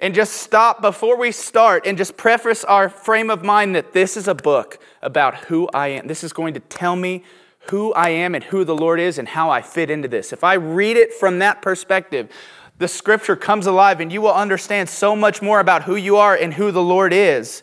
and 0.00 0.14
just 0.14 0.34
stop 0.34 0.80
before 0.80 1.18
we 1.18 1.30
start 1.30 1.86
and 1.86 1.98
just 1.98 2.16
preface 2.16 2.64
our 2.64 2.88
frame 2.88 3.30
of 3.30 3.44
mind 3.44 3.74
that 3.76 3.92
this 3.92 4.16
is 4.16 4.28
a 4.28 4.34
book 4.34 4.78
about 5.02 5.34
who 5.34 5.68
I 5.74 5.88
am, 5.88 6.06
this 6.06 6.24
is 6.24 6.32
going 6.32 6.54
to 6.54 6.60
tell 6.60 6.96
me 6.96 7.22
who 7.70 7.92
I 7.92 8.10
am 8.10 8.34
and 8.34 8.44
who 8.44 8.64
the 8.64 8.76
Lord 8.76 8.98
is 8.98 9.18
and 9.18 9.28
how 9.28 9.50
I 9.50 9.60
fit 9.60 9.90
into 9.90 10.08
this. 10.08 10.32
If 10.32 10.42
I 10.42 10.54
read 10.54 10.96
it 10.96 11.12
from 11.12 11.40
that 11.40 11.60
perspective, 11.60 12.30
the 12.78 12.88
scripture 12.88 13.36
comes 13.36 13.66
alive 13.66 14.00
and 14.00 14.12
you 14.12 14.22
will 14.22 14.34
understand 14.34 14.88
so 14.88 15.16
much 15.16 15.42
more 15.42 15.60
about 15.60 15.82
who 15.82 15.96
you 15.96 16.16
are 16.16 16.34
and 16.34 16.54
who 16.54 16.70
the 16.70 16.82
Lord 16.82 17.12
is. 17.12 17.62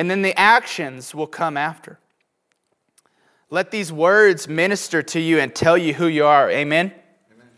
And 0.00 0.10
then 0.10 0.22
the 0.22 0.34
actions 0.40 1.14
will 1.14 1.26
come 1.26 1.58
after. 1.58 1.98
Let 3.50 3.70
these 3.70 3.92
words 3.92 4.48
minister 4.48 5.02
to 5.02 5.20
you 5.20 5.40
and 5.40 5.54
tell 5.54 5.76
you 5.76 5.92
who 5.92 6.06
you 6.06 6.24
are. 6.24 6.48
Amen. 6.50 6.90
Amen. 7.30 7.48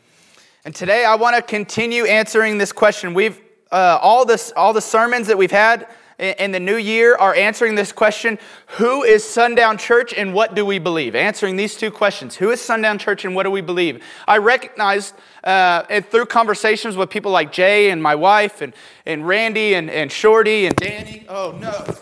And 0.65 0.75
today 0.75 1.05
I 1.05 1.15
want 1.15 1.37
to 1.37 1.43
continue 1.43 2.05
answering 2.05 2.59
this 2.59 2.73
question. 2.73 3.15
We've 3.15 3.41
uh, 3.71 4.01
all 4.03 4.25
this 4.25 4.53
all 4.57 4.73
the 4.73 4.81
sermons 4.81 5.29
that 5.29 5.39
we've 5.39 5.53
had 5.53 5.87
in 6.19 6.51
the 6.51 6.59
new 6.59 6.75
year 6.75 7.15
are 7.15 7.33
answering 7.33 7.77
this 7.77 7.93
question 7.93 8.41
Who 8.79 9.05
is 9.05 9.23
Sundown 9.23 9.79
Church 9.79 10.13
and 10.13 10.35
what 10.35 10.57
do 10.57 10.67
we 10.67 10.81
believe? 10.81 11.15
Answering 11.15 11.55
these 11.55 11.77
two 11.77 11.93
questions 11.93 12.35
Who 12.35 12.51
is 12.51 12.61
Sundown 12.61 12.99
Church 12.99 13.25
and 13.25 13.37
what 13.37 13.45
do 13.45 13.53
we 13.53 13.61
believe? 13.61 14.03
I 14.27 14.39
recognized 14.39 15.15
uh, 15.45 16.01
through 16.01 16.27
conversations 16.27 16.97
with 16.97 17.09
people 17.09 17.31
like 17.31 17.53
Jay 17.53 17.91
and 17.91 18.03
my 18.03 18.17
wife 18.17 18.63
and, 18.63 18.75
and 19.07 19.29
Randy 19.29 19.75
and, 19.75 19.89
and 19.89 20.11
Shorty 20.11 20.67
and 20.67 20.75
Danny. 20.75 21.25
Oh, 21.29 21.57
no. 21.61 21.99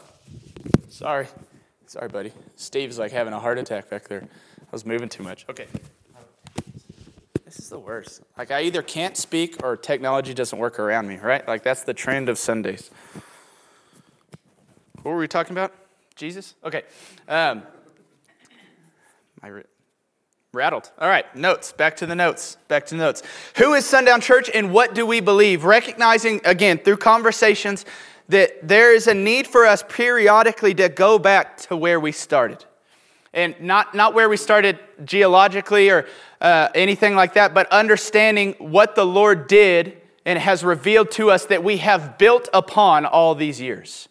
Sorry. 0.89 1.27
Sorry, 1.87 2.09
buddy. 2.09 2.33
Steve's 2.57 2.99
like 2.99 3.13
having 3.13 3.33
a 3.33 3.41
heart 3.41 3.59
attack 3.59 3.91
back 3.91 4.09
there. 4.09 4.23
I 4.23 4.67
was 4.71 4.87
moving 4.87 5.09
too 5.09 5.23
much. 5.23 5.45
Okay. 5.49 5.67
This 7.45 7.59
is 7.59 7.69
the 7.69 7.81
worst. 7.81 8.23
Like, 8.39 8.53
I 8.53 8.63
either 8.63 8.81
can't 8.81 9.17
speak 9.17 9.57
or 9.65 9.77
technology 9.77 10.35
doesn't 10.35 10.59
work 10.59 10.79
around 10.79 11.09
me, 11.09 11.17
right? 11.17 11.47
Like, 11.49 11.65
that's 11.65 11.83
the 11.83 11.93
trend 11.93 12.29
of 12.29 12.39
Sundays. 12.39 12.91
What 15.03 15.11
were 15.13 15.19
we 15.19 15.27
talking 15.27 15.53
about? 15.53 15.73
Jesus? 16.15 16.55
Okay. 16.63 16.85
Um, 17.27 17.65
I 19.43 19.63
rattled. 20.53 20.91
All 20.99 21.09
right, 21.09 21.35
notes. 21.35 21.73
Back 21.73 21.97
to 21.97 22.07
the 22.07 22.15
notes. 22.15 22.57
Back 22.69 22.87
to 22.87 22.95
the 22.95 23.03
notes. 23.03 23.23
Who 23.57 23.75
is 23.75 23.87
Sundown 23.87 24.21
Church 24.21 24.51
and 24.53 24.73
what 24.73 24.95
do 24.95 25.05
we 25.07 25.21
believe? 25.21 25.65
Recognizing, 25.65 26.41
again, 26.45 26.79
through 26.79 26.99
conversations 26.99 27.85
that 28.31 28.67
there 28.67 28.95
is 28.95 29.09
a 29.09 29.15
need 29.15 29.47
for 29.47 29.67
us 29.67 29.85
periodically 29.89 30.73
to 30.75 30.89
go 30.89 31.19
back 31.19 31.57
to 31.57 31.77
where 31.77 31.99
we 31.99 32.13
started. 32.13 32.65
And 33.33 33.55
not, 33.61 33.95
not 33.95 34.15
where 34.15 34.29
we 34.29 34.37
started 34.37 34.79
geologically 35.05 35.91
or 35.91 36.07
uh, 36.41 36.69
anything 36.75 37.15
like 37.15 37.35
that, 37.35 37.55
but 37.55 37.71
understanding 37.73 38.55
what 38.59 38.95
the 38.95 39.05
Lord 39.05 39.49
did 39.49 40.01
and 40.25 40.39
has 40.39 40.63
revealed 40.63 41.11
to 41.13 41.31
us 41.31 41.47
that 41.47 41.65
we 41.65 41.79
have 41.79 42.19
built 42.19 42.49
upon 42.55 43.05
all 43.05 43.35
these 43.35 43.61
years. 43.61 44.09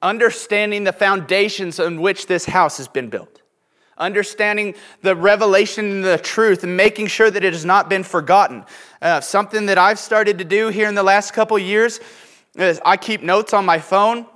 Understanding 0.00 0.84
the 0.84 0.92
foundations 0.92 1.80
on 1.80 2.00
which 2.00 2.26
this 2.26 2.44
house 2.44 2.76
has 2.78 2.86
been 2.88 3.08
built. 3.10 3.42
Understanding 3.98 4.74
the 5.02 5.16
revelation 5.16 5.90
and 5.90 6.04
the 6.04 6.18
truth 6.18 6.62
and 6.62 6.76
making 6.76 7.08
sure 7.08 7.30
that 7.30 7.44
it 7.44 7.52
has 7.52 7.64
not 7.64 7.90
been 7.90 8.04
forgotten. 8.04 8.64
Uh, 9.02 9.20
something 9.20 9.66
that 9.66 9.76
I've 9.76 9.98
started 9.98 10.38
to 10.38 10.44
do 10.44 10.68
here 10.68 10.88
in 10.88 10.94
the 10.94 11.02
last 11.02 11.32
couple 11.32 11.58
years 11.58 12.00
I 12.58 12.96
keep 12.96 13.22
notes 13.22 13.52
on 13.52 13.64
my 13.64 13.78
phone 13.78 14.26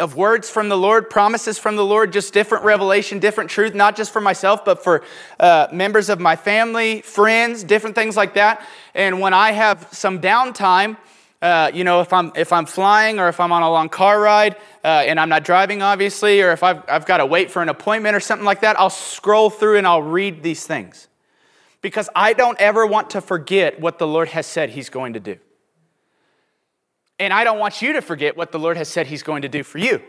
of 0.00 0.16
words 0.16 0.48
from 0.48 0.70
the 0.70 0.76
Lord, 0.76 1.10
promises 1.10 1.58
from 1.58 1.76
the 1.76 1.84
Lord, 1.84 2.12
just 2.12 2.32
different 2.32 2.64
revelation, 2.64 3.18
different 3.18 3.50
truth, 3.50 3.74
not 3.74 3.96
just 3.96 4.12
for 4.12 4.20
myself, 4.20 4.64
but 4.64 4.82
for 4.82 5.02
uh, 5.38 5.68
members 5.72 6.08
of 6.08 6.18
my 6.18 6.36
family, 6.36 7.02
friends, 7.02 7.62
different 7.62 7.94
things 7.94 8.16
like 8.16 8.34
that. 8.34 8.66
And 8.94 9.20
when 9.20 9.34
I 9.34 9.52
have 9.52 9.88
some 9.92 10.20
downtime, 10.20 10.96
uh, 11.42 11.70
you 11.72 11.84
know, 11.84 12.00
if 12.00 12.12
I'm 12.12 12.32
if 12.34 12.52
I'm 12.52 12.66
flying 12.66 13.18
or 13.18 13.28
if 13.28 13.40
I'm 13.40 13.52
on 13.52 13.62
a 13.62 13.70
long 13.70 13.88
car 13.88 14.20
ride 14.20 14.56
uh, 14.84 15.04
and 15.06 15.18
I'm 15.20 15.28
not 15.28 15.44
driving, 15.44 15.82
obviously, 15.82 16.40
or 16.42 16.52
if 16.52 16.62
I've 16.62 16.82
I've 16.88 17.06
got 17.06 17.18
to 17.18 17.26
wait 17.26 17.50
for 17.50 17.62
an 17.62 17.68
appointment 17.68 18.16
or 18.16 18.20
something 18.20 18.44
like 18.44 18.60
that, 18.60 18.78
I'll 18.78 18.90
scroll 18.90 19.48
through 19.48 19.78
and 19.78 19.86
I'll 19.86 20.02
read 20.02 20.42
these 20.42 20.66
things 20.66 21.08
because 21.82 22.08
I 22.14 22.32
don't 22.32 22.60
ever 22.60 22.86
want 22.86 23.10
to 23.10 23.20
forget 23.20 23.80
what 23.80 23.98
the 23.98 24.06
Lord 24.06 24.28
has 24.28 24.46
said 24.46 24.70
He's 24.70 24.90
going 24.90 25.14
to 25.14 25.20
do. 25.20 25.38
And 27.20 27.34
I 27.34 27.44
don't 27.44 27.58
want 27.58 27.82
you 27.82 27.92
to 27.92 28.00
forget 28.00 28.34
what 28.34 28.50
the 28.50 28.58
Lord 28.58 28.78
has 28.78 28.88
said 28.88 29.06
He's 29.06 29.22
going 29.22 29.42
to 29.42 29.48
do 29.48 29.62
for 29.62 29.76
you. 29.76 30.02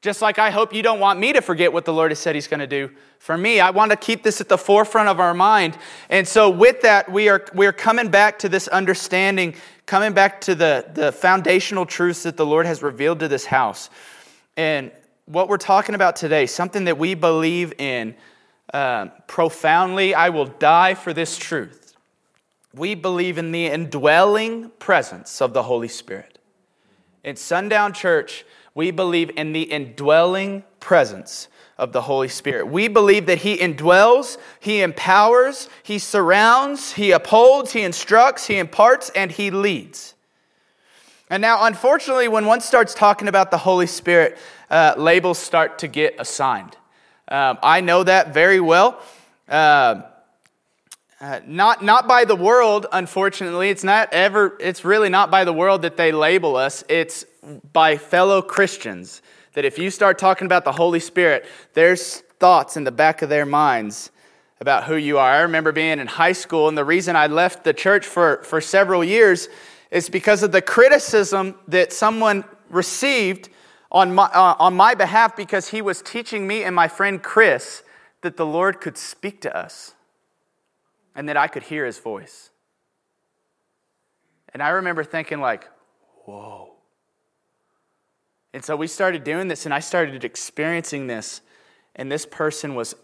Just 0.00 0.22
like 0.22 0.38
I 0.38 0.48
hope 0.48 0.72
you 0.72 0.82
don't 0.82 0.98
want 0.98 1.20
me 1.20 1.34
to 1.34 1.42
forget 1.42 1.74
what 1.74 1.84
the 1.84 1.92
Lord 1.92 2.10
has 2.10 2.18
said 2.18 2.34
He's 2.34 2.48
going 2.48 2.60
to 2.60 2.66
do 2.66 2.90
for 3.18 3.36
me. 3.36 3.60
I 3.60 3.68
want 3.68 3.90
to 3.90 3.98
keep 3.98 4.22
this 4.22 4.40
at 4.40 4.48
the 4.48 4.56
forefront 4.56 5.10
of 5.10 5.20
our 5.20 5.34
mind. 5.34 5.76
And 6.08 6.26
so, 6.26 6.48
with 6.48 6.80
that, 6.80 7.12
we 7.12 7.28
are, 7.28 7.44
we 7.54 7.66
are 7.66 7.72
coming 7.72 8.08
back 8.08 8.38
to 8.38 8.48
this 8.48 8.66
understanding, 8.66 9.54
coming 9.84 10.14
back 10.14 10.40
to 10.42 10.54
the, 10.54 10.86
the 10.94 11.12
foundational 11.12 11.84
truths 11.84 12.22
that 12.22 12.38
the 12.38 12.46
Lord 12.46 12.64
has 12.64 12.82
revealed 12.82 13.20
to 13.20 13.28
this 13.28 13.44
house. 13.44 13.90
And 14.56 14.90
what 15.26 15.48
we're 15.48 15.58
talking 15.58 15.94
about 15.94 16.16
today, 16.16 16.46
something 16.46 16.84
that 16.84 16.96
we 16.96 17.12
believe 17.12 17.74
in 17.78 18.14
uh, 18.72 19.08
profoundly, 19.26 20.14
I 20.14 20.30
will 20.30 20.46
die 20.46 20.94
for 20.94 21.12
this 21.12 21.36
truth 21.36 21.79
we 22.74 22.94
believe 22.94 23.38
in 23.38 23.52
the 23.52 23.66
indwelling 23.66 24.70
presence 24.78 25.40
of 25.40 25.52
the 25.52 25.64
Holy 25.64 25.88
Spirit. 25.88 26.38
In 27.24 27.36
Sundown 27.36 27.92
Church, 27.92 28.44
we 28.74 28.90
believe 28.90 29.30
in 29.36 29.52
the 29.52 29.62
indwelling 29.62 30.64
presence 30.78 31.48
of 31.76 31.92
the 31.92 32.02
Holy 32.02 32.28
Spirit. 32.28 32.66
We 32.66 32.88
believe 32.88 33.26
that 33.26 33.38
He 33.38 33.56
indwells, 33.56 34.38
He 34.60 34.82
empowers, 34.82 35.68
He 35.82 35.98
surrounds, 35.98 36.92
He 36.92 37.10
upholds, 37.10 37.72
He 37.72 37.82
instructs, 37.82 38.46
He 38.46 38.58
imparts, 38.58 39.10
and 39.10 39.32
He 39.32 39.50
leads. 39.50 40.14
And 41.28 41.40
now, 41.40 41.64
unfortunately, 41.64 42.28
when 42.28 42.44
one 42.46 42.60
starts 42.60 42.92
talking 42.92 43.28
about 43.28 43.50
the 43.50 43.58
Holy 43.58 43.86
Spirit, 43.86 44.36
uh, 44.68 44.94
labels 44.96 45.38
start 45.38 45.78
to 45.80 45.88
get 45.88 46.16
assigned. 46.18 46.76
Um, 47.28 47.58
I 47.62 47.80
know 47.80 48.02
that 48.02 48.34
very 48.34 48.60
well. 48.60 49.00
Uh, 49.48 50.02
uh, 51.20 51.40
not, 51.46 51.84
not 51.84 52.08
by 52.08 52.24
the 52.24 52.34
world, 52.34 52.86
unfortunately. 52.92 53.68
It's 53.68 53.84
not 53.84 54.08
ever, 54.10 54.56
it's 54.58 54.86
really 54.86 55.10
not 55.10 55.30
by 55.30 55.44
the 55.44 55.52
world 55.52 55.82
that 55.82 55.98
they 55.98 56.12
label 56.12 56.56
us. 56.56 56.82
It's 56.88 57.26
by 57.72 57.98
fellow 57.98 58.40
Christians. 58.40 59.20
That 59.52 59.66
if 59.66 59.78
you 59.78 59.90
start 59.90 60.18
talking 60.18 60.46
about 60.46 60.64
the 60.64 60.72
Holy 60.72 61.00
Spirit, 61.00 61.44
there's 61.74 62.20
thoughts 62.38 62.78
in 62.78 62.84
the 62.84 62.92
back 62.92 63.20
of 63.20 63.28
their 63.28 63.44
minds 63.44 64.10
about 64.60 64.84
who 64.84 64.96
you 64.96 65.18
are. 65.18 65.30
I 65.30 65.40
remember 65.40 65.72
being 65.72 65.98
in 65.98 66.06
high 66.06 66.32
school, 66.32 66.68
and 66.68 66.78
the 66.78 66.84
reason 66.84 67.16
I 67.16 67.26
left 67.26 67.64
the 67.64 67.74
church 67.74 68.06
for, 68.06 68.42
for 68.42 68.62
several 68.62 69.04
years 69.04 69.48
is 69.90 70.08
because 70.08 70.42
of 70.42 70.52
the 70.52 70.62
criticism 70.62 71.54
that 71.68 71.92
someone 71.92 72.44
received 72.70 73.50
on 73.92 74.14
my, 74.14 74.24
uh, 74.24 74.54
on 74.58 74.74
my 74.74 74.94
behalf 74.94 75.36
because 75.36 75.68
he 75.68 75.82
was 75.82 76.00
teaching 76.00 76.46
me 76.46 76.62
and 76.62 76.74
my 76.74 76.88
friend 76.88 77.22
Chris 77.22 77.82
that 78.22 78.38
the 78.38 78.46
Lord 78.46 78.80
could 78.80 78.96
speak 78.96 79.42
to 79.42 79.54
us 79.54 79.94
and 81.14 81.28
that 81.28 81.36
I 81.36 81.48
could 81.48 81.64
hear 81.64 81.84
his 81.86 81.98
voice. 81.98 82.50
And 84.52 84.62
I 84.62 84.70
remember 84.70 85.04
thinking, 85.04 85.40
like, 85.40 85.68
whoa. 86.24 86.74
And 88.52 88.64
so 88.64 88.74
we 88.74 88.86
started 88.86 89.22
doing 89.24 89.48
this, 89.48 89.64
and 89.64 89.72
I 89.72 89.80
started 89.80 90.24
experiencing 90.24 91.06
this. 91.06 91.40
And 91.94 92.10
this 92.10 92.26
person 92.26 92.74
was, 92.74 92.94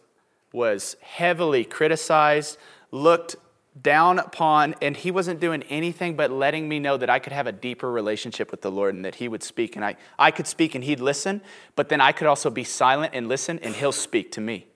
was 0.52 0.96
heavily 1.02 1.64
criticized, 1.64 2.58
looked 2.90 3.36
down 3.80 4.18
upon, 4.18 4.74
and 4.80 4.96
he 4.96 5.10
wasn't 5.10 5.38
doing 5.38 5.62
anything 5.64 6.16
but 6.16 6.30
letting 6.30 6.68
me 6.68 6.78
know 6.78 6.96
that 6.96 7.10
I 7.10 7.18
could 7.18 7.32
have 7.32 7.46
a 7.46 7.52
deeper 7.52 7.90
relationship 7.90 8.50
with 8.50 8.62
the 8.62 8.70
Lord 8.70 8.94
and 8.94 9.04
that 9.04 9.16
he 9.16 9.28
would 9.28 9.42
speak. 9.42 9.76
And 9.76 9.84
I, 9.84 9.96
I 10.18 10.30
could 10.30 10.46
speak 10.46 10.74
and 10.74 10.82
he'd 10.82 11.00
listen, 11.00 11.42
but 11.74 11.88
then 11.90 12.00
I 12.00 12.12
could 12.12 12.26
also 12.26 12.48
be 12.48 12.64
silent 12.64 13.12
and 13.14 13.28
listen, 13.28 13.58
and 13.58 13.74
he'll 13.74 13.92
speak 13.92 14.32
to 14.32 14.40
me. 14.40 14.66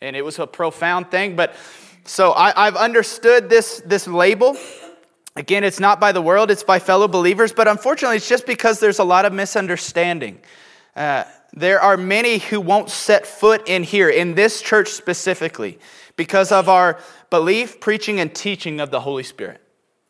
And 0.00 0.14
it 0.14 0.24
was 0.24 0.38
a 0.38 0.46
profound 0.46 1.10
thing, 1.10 1.36
but 1.36 1.54
so 2.04 2.32
I, 2.32 2.64
have 2.64 2.76
understood 2.76 3.48
this, 3.48 3.82
this 3.84 4.06
label. 4.06 4.56
Again, 5.36 5.64
it's 5.64 5.80
not 5.80 6.00
by 6.00 6.12
the 6.12 6.20
world, 6.20 6.50
it's 6.50 6.64
by 6.64 6.78
fellow 6.78 7.08
believers, 7.08 7.52
but 7.52 7.68
unfortunately, 7.68 8.16
it's 8.16 8.28
just 8.28 8.46
because 8.46 8.80
there's 8.80 8.98
a 8.98 9.04
lot 9.04 9.24
of 9.24 9.32
misunderstanding. 9.32 10.40
Uh, 10.94 11.24
there 11.54 11.80
are 11.80 11.96
many 11.96 12.38
who 12.38 12.60
won't 12.60 12.90
set 12.90 13.26
foot 13.26 13.68
in 13.68 13.82
here, 13.82 14.08
in 14.08 14.34
this 14.34 14.60
church 14.60 14.88
specifically, 14.88 15.78
because 16.16 16.52
of 16.52 16.68
our 16.68 16.98
belief, 17.30 17.80
preaching, 17.80 18.20
and 18.20 18.34
teaching 18.34 18.80
of 18.80 18.90
the 18.90 19.00
Holy 19.00 19.22
Spirit. 19.22 19.60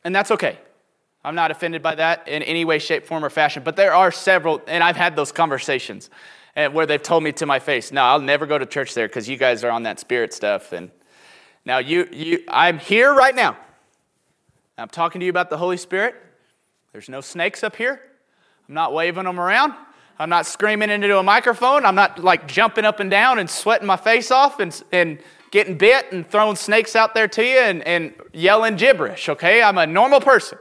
And 0.04 0.14
that's 0.14 0.30
okay. 0.32 0.58
I'm 1.24 1.34
not 1.34 1.50
offended 1.50 1.82
by 1.82 1.94
that 1.96 2.26
in 2.26 2.42
any 2.42 2.64
way, 2.64 2.78
shape, 2.78 3.06
form, 3.06 3.24
or 3.24 3.30
fashion. 3.30 3.62
But 3.62 3.76
there 3.76 3.94
are 3.94 4.10
several, 4.10 4.60
and 4.66 4.82
I've 4.82 4.96
had 4.96 5.14
those 5.14 5.30
conversations 5.30 6.10
eh, 6.56 6.66
where 6.66 6.86
they've 6.86 7.02
told 7.02 7.22
me 7.22 7.30
to 7.32 7.46
my 7.46 7.60
face, 7.60 7.92
"No, 7.92 8.02
I'll 8.02 8.20
never 8.20 8.46
go 8.46 8.58
to 8.58 8.66
church 8.66 8.94
there 8.94 9.06
because 9.06 9.28
you 9.28 9.36
guys 9.36 9.62
are 9.62 9.70
on 9.70 9.84
that 9.84 10.00
spirit 10.00 10.34
stuff." 10.34 10.72
And 10.72 10.90
now 11.64 11.78
you, 11.78 12.08
you, 12.12 12.44
I'm 12.48 12.78
here 12.78 13.12
right 13.14 13.34
now. 13.34 13.56
I'm 14.76 14.88
talking 14.88 15.20
to 15.20 15.24
you 15.24 15.30
about 15.30 15.50
the 15.50 15.58
Holy 15.58 15.76
Spirit. 15.76 16.14
There's 16.92 17.08
no 17.08 17.20
snakes 17.20 17.62
up 17.62 17.76
here. 17.76 18.00
I'm 18.68 18.74
not 18.74 18.92
waving 18.92 19.24
them 19.24 19.38
around. 19.38 19.74
I'm 20.18 20.28
not 20.28 20.46
screaming 20.46 20.90
into 20.90 21.18
a 21.18 21.22
microphone. 21.22 21.84
I'm 21.84 21.94
not 21.94 22.22
like 22.22 22.46
jumping 22.46 22.84
up 22.84 23.00
and 23.00 23.10
down 23.10 23.38
and 23.38 23.48
sweating 23.48 23.86
my 23.86 23.96
face 23.96 24.30
off 24.30 24.60
and, 24.60 24.82
and 24.92 25.18
getting 25.50 25.76
bit 25.76 26.12
and 26.12 26.28
throwing 26.28 26.56
snakes 26.56 26.96
out 26.96 27.14
there 27.14 27.28
to 27.28 27.44
you 27.44 27.58
and, 27.58 27.82
and 27.82 28.14
yelling 28.32 28.76
gibberish, 28.76 29.28
okay? 29.28 29.62
I'm 29.62 29.78
a 29.78 29.86
normal 29.86 30.20
person 30.20 30.58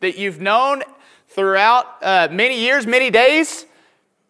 that 0.00 0.16
you've 0.16 0.40
known 0.40 0.82
throughout 1.28 1.86
uh, 2.02 2.28
many 2.30 2.58
years, 2.58 2.86
many 2.86 3.10
days. 3.10 3.66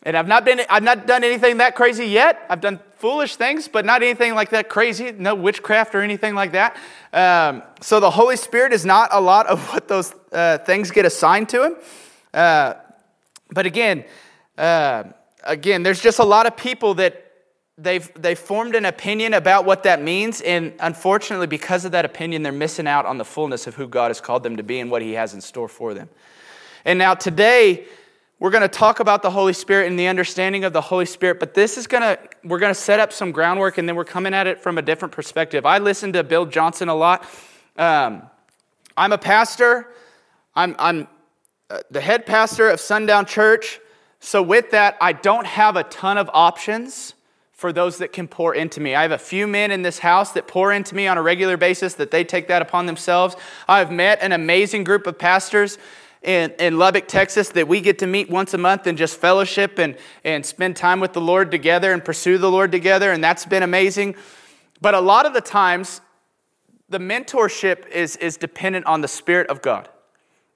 And 0.03 0.17
I've 0.17 0.29
not, 0.29 0.45
been, 0.45 0.63
I've 0.69 0.83
not 0.83 1.07
done 1.07 1.25
anything 1.25 1.59
that 1.59 1.75
crazy 1.75 2.07
yet. 2.07 2.45
I've 2.49 2.61
done 2.61 2.81
foolish 3.01 3.37
things, 3.37 3.67
but 3.67 3.87
not 3.87 4.03
anything 4.03 4.35
like 4.35 4.51
that 4.51 4.69
crazy, 4.69 5.11
no 5.13 5.35
witchcraft 5.35 5.95
or 5.95 6.03
anything 6.03 6.35
like 6.35 6.53
that. 6.53 6.77
Um, 7.13 7.63
so 7.81 7.99
the 7.99 8.11
Holy 8.11 8.37
Spirit 8.37 8.75
is 8.75 8.85
not 8.85 9.09
a 9.13 9.21
lot 9.21 9.47
of 9.47 9.67
what 9.73 9.89
those 9.89 10.15
uh, 10.33 10.59
things 10.59 10.91
get 10.91 11.07
assigned 11.07 11.49
to 11.49 11.65
him. 11.65 11.77
Uh, 12.35 12.75
but 13.51 13.65
again, 13.65 14.05
uh, 14.59 15.05
again, 15.43 15.83
there's 15.83 16.01
just 16.01 16.19
a 16.19 16.25
lot 16.25 16.47
of 16.47 16.57
people 16.59 16.95
that 16.95 17.33
they've, 17.79 18.13
they've 18.15 18.39
formed 18.39 18.75
an 18.75 18.85
opinion 18.85 19.33
about 19.33 19.65
what 19.65 19.83
that 19.85 20.03
means. 20.03 20.43
And 20.43 20.75
unfortunately, 20.79 21.47
because 21.47 21.87
of 21.87 21.93
that 21.93 22.05
opinion, 22.05 22.43
they're 22.43 22.53
missing 22.53 22.87
out 22.87 23.07
on 23.07 23.17
the 23.17 23.25
fullness 23.25 23.67
of 23.67 23.75
who 23.77 23.89
God 23.89 24.09
has 24.09 24.21
called 24.21 24.43
them 24.43 24.59
to 24.59 24.63
be 24.63 24.79
and 24.79 24.91
what 24.91 25.01
He 25.01 25.13
has 25.13 25.33
in 25.33 25.41
store 25.41 25.69
for 25.69 25.95
them. 25.95 26.11
And 26.85 26.99
now, 26.99 27.15
today, 27.15 27.87
we're 28.41 28.51
going 28.51 28.63
to 28.63 28.69
talk 28.69 29.01
about 29.01 29.21
the 29.21 29.31
Holy 29.31 29.53
Spirit 29.53 29.87
and 29.87 29.99
the 29.99 30.07
understanding 30.09 30.65
of 30.65 30.73
the 30.73 30.81
Holy 30.81 31.05
Spirit, 31.05 31.39
but 31.39 31.53
this 31.53 31.77
is 31.77 31.87
going 31.87 32.03
to, 32.03 32.19
we're 32.43 32.59
going 32.59 32.73
to 32.73 32.81
set 32.81 32.99
up 32.99 33.13
some 33.13 33.33
groundwork 33.33 33.77
and 33.77 33.87
then 33.87 33.95
we're 33.95 34.05
coming 34.05 34.33
at 34.33 34.47
it 34.47 34.59
from 34.61 34.79
a 34.79 34.83
different 34.83 35.13
perspective. 35.13 35.67
I 35.67 35.77
listen 35.77 36.15
to 36.15 36.25
Bill 36.25 36.47
Johnson 36.47 36.89
a 36.89 36.95
lot. 36.95 37.27
Um, 37.77 38.23
I'm 38.97 39.13
a 39.13 39.19
pastor, 39.19 39.89
I'm, 40.55 40.75
I'm 40.79 41.07
uh, 41.69 41.81
the 41.91 42.01
head 42.01 42.25
pastor 42.25 42.71
of 42.71 42.81
Sundown 42.81 43.27
Church. 43.27 43.79
So, 44.23 44.43
with 44.43 44.73
that, 44.73 44.99
I 45.01 45.13
don't 45.13 45.47
have 45.47 45.77
a 45.77 45.85
ton 45.85 46.19
of 46.19 46.29
options 46.35 47.15
for 47.53 47.73
those 47.73 47.99
that 47.99 48.13
can 48.13 48.27
pour 48.27 48.55
into 48.55 48.81
me. 48.81 48.95
I 48.95 49.03
have 49.03 49.13
a 49.13 49.19
few 49.19 49.47
men 49.47 49.71
in 49.71 49.83
this 49.83 49.99
house 49.99 50.33
that 50.33 50.49
pour 50.49 50.73
into 50.73 50.95
me 50.95 51.07
on 51.07 51.17
a 51.17 51.23
regular 51.23 51.57
basis, 51.57 51.95
that 51.95 52.11
they 52.11 52.25
take 52.25 52.49
that 52.49 52.61
upon 52.61 52.87
themselves. 52.87 53.37
I've 53.69 53.93
met 53.93 54.21
an 54.21 54.33
amazing 54.33 54.85
group 54.85 55.07
of 55.07 55.19
pastors 55.19 55.79
in, 56.23 56.53
in 56.59 56.79
Lubbock, 56.79 57.09
Texas, 57.09 57.49
that 57.51 57.67
we 57.67 57.81
get 57.81 57.99
to 58.01 58.07
meet 58.07 58.29
once 58.29 58.53
a 58.53 58.59
month 58.59 58.87
and 58.87 58.99
just 58.99 59.19
fellowship 59.19 59.79
and, 59.79 59.97
and 60.25 60.45
spend 60.45 60.77
time 60.77 61.01
with 61.01 61.13
the 61.13 61.21
Lord 61.21 61.51
together 61.51 61.93
and 61.93 62.05
pursue 62.05 62.39
the 62.39 62.51
Lord 62.51 62.71
together, 62.71 63.13
and 63.13 63.25
that's 63.25 63.47
been 63.47 63.63
amazing. 63.63 64.15
But 64.81 64.95
a 64.95 65.01
lot 65.01 65.27
of 65.27 65.33
the 65.33 65.41
times, 65.41 66.01
the 66.89 66.99
mentorship 66.99 67.89
is, 67.89 68.17
is 68.17 68.37
dependent 68.37 68.87
on 68.87 69.01
the 69.01 69.09
Spirit 69.09 69.49
of 69.49 69.63
God 69.63 69.89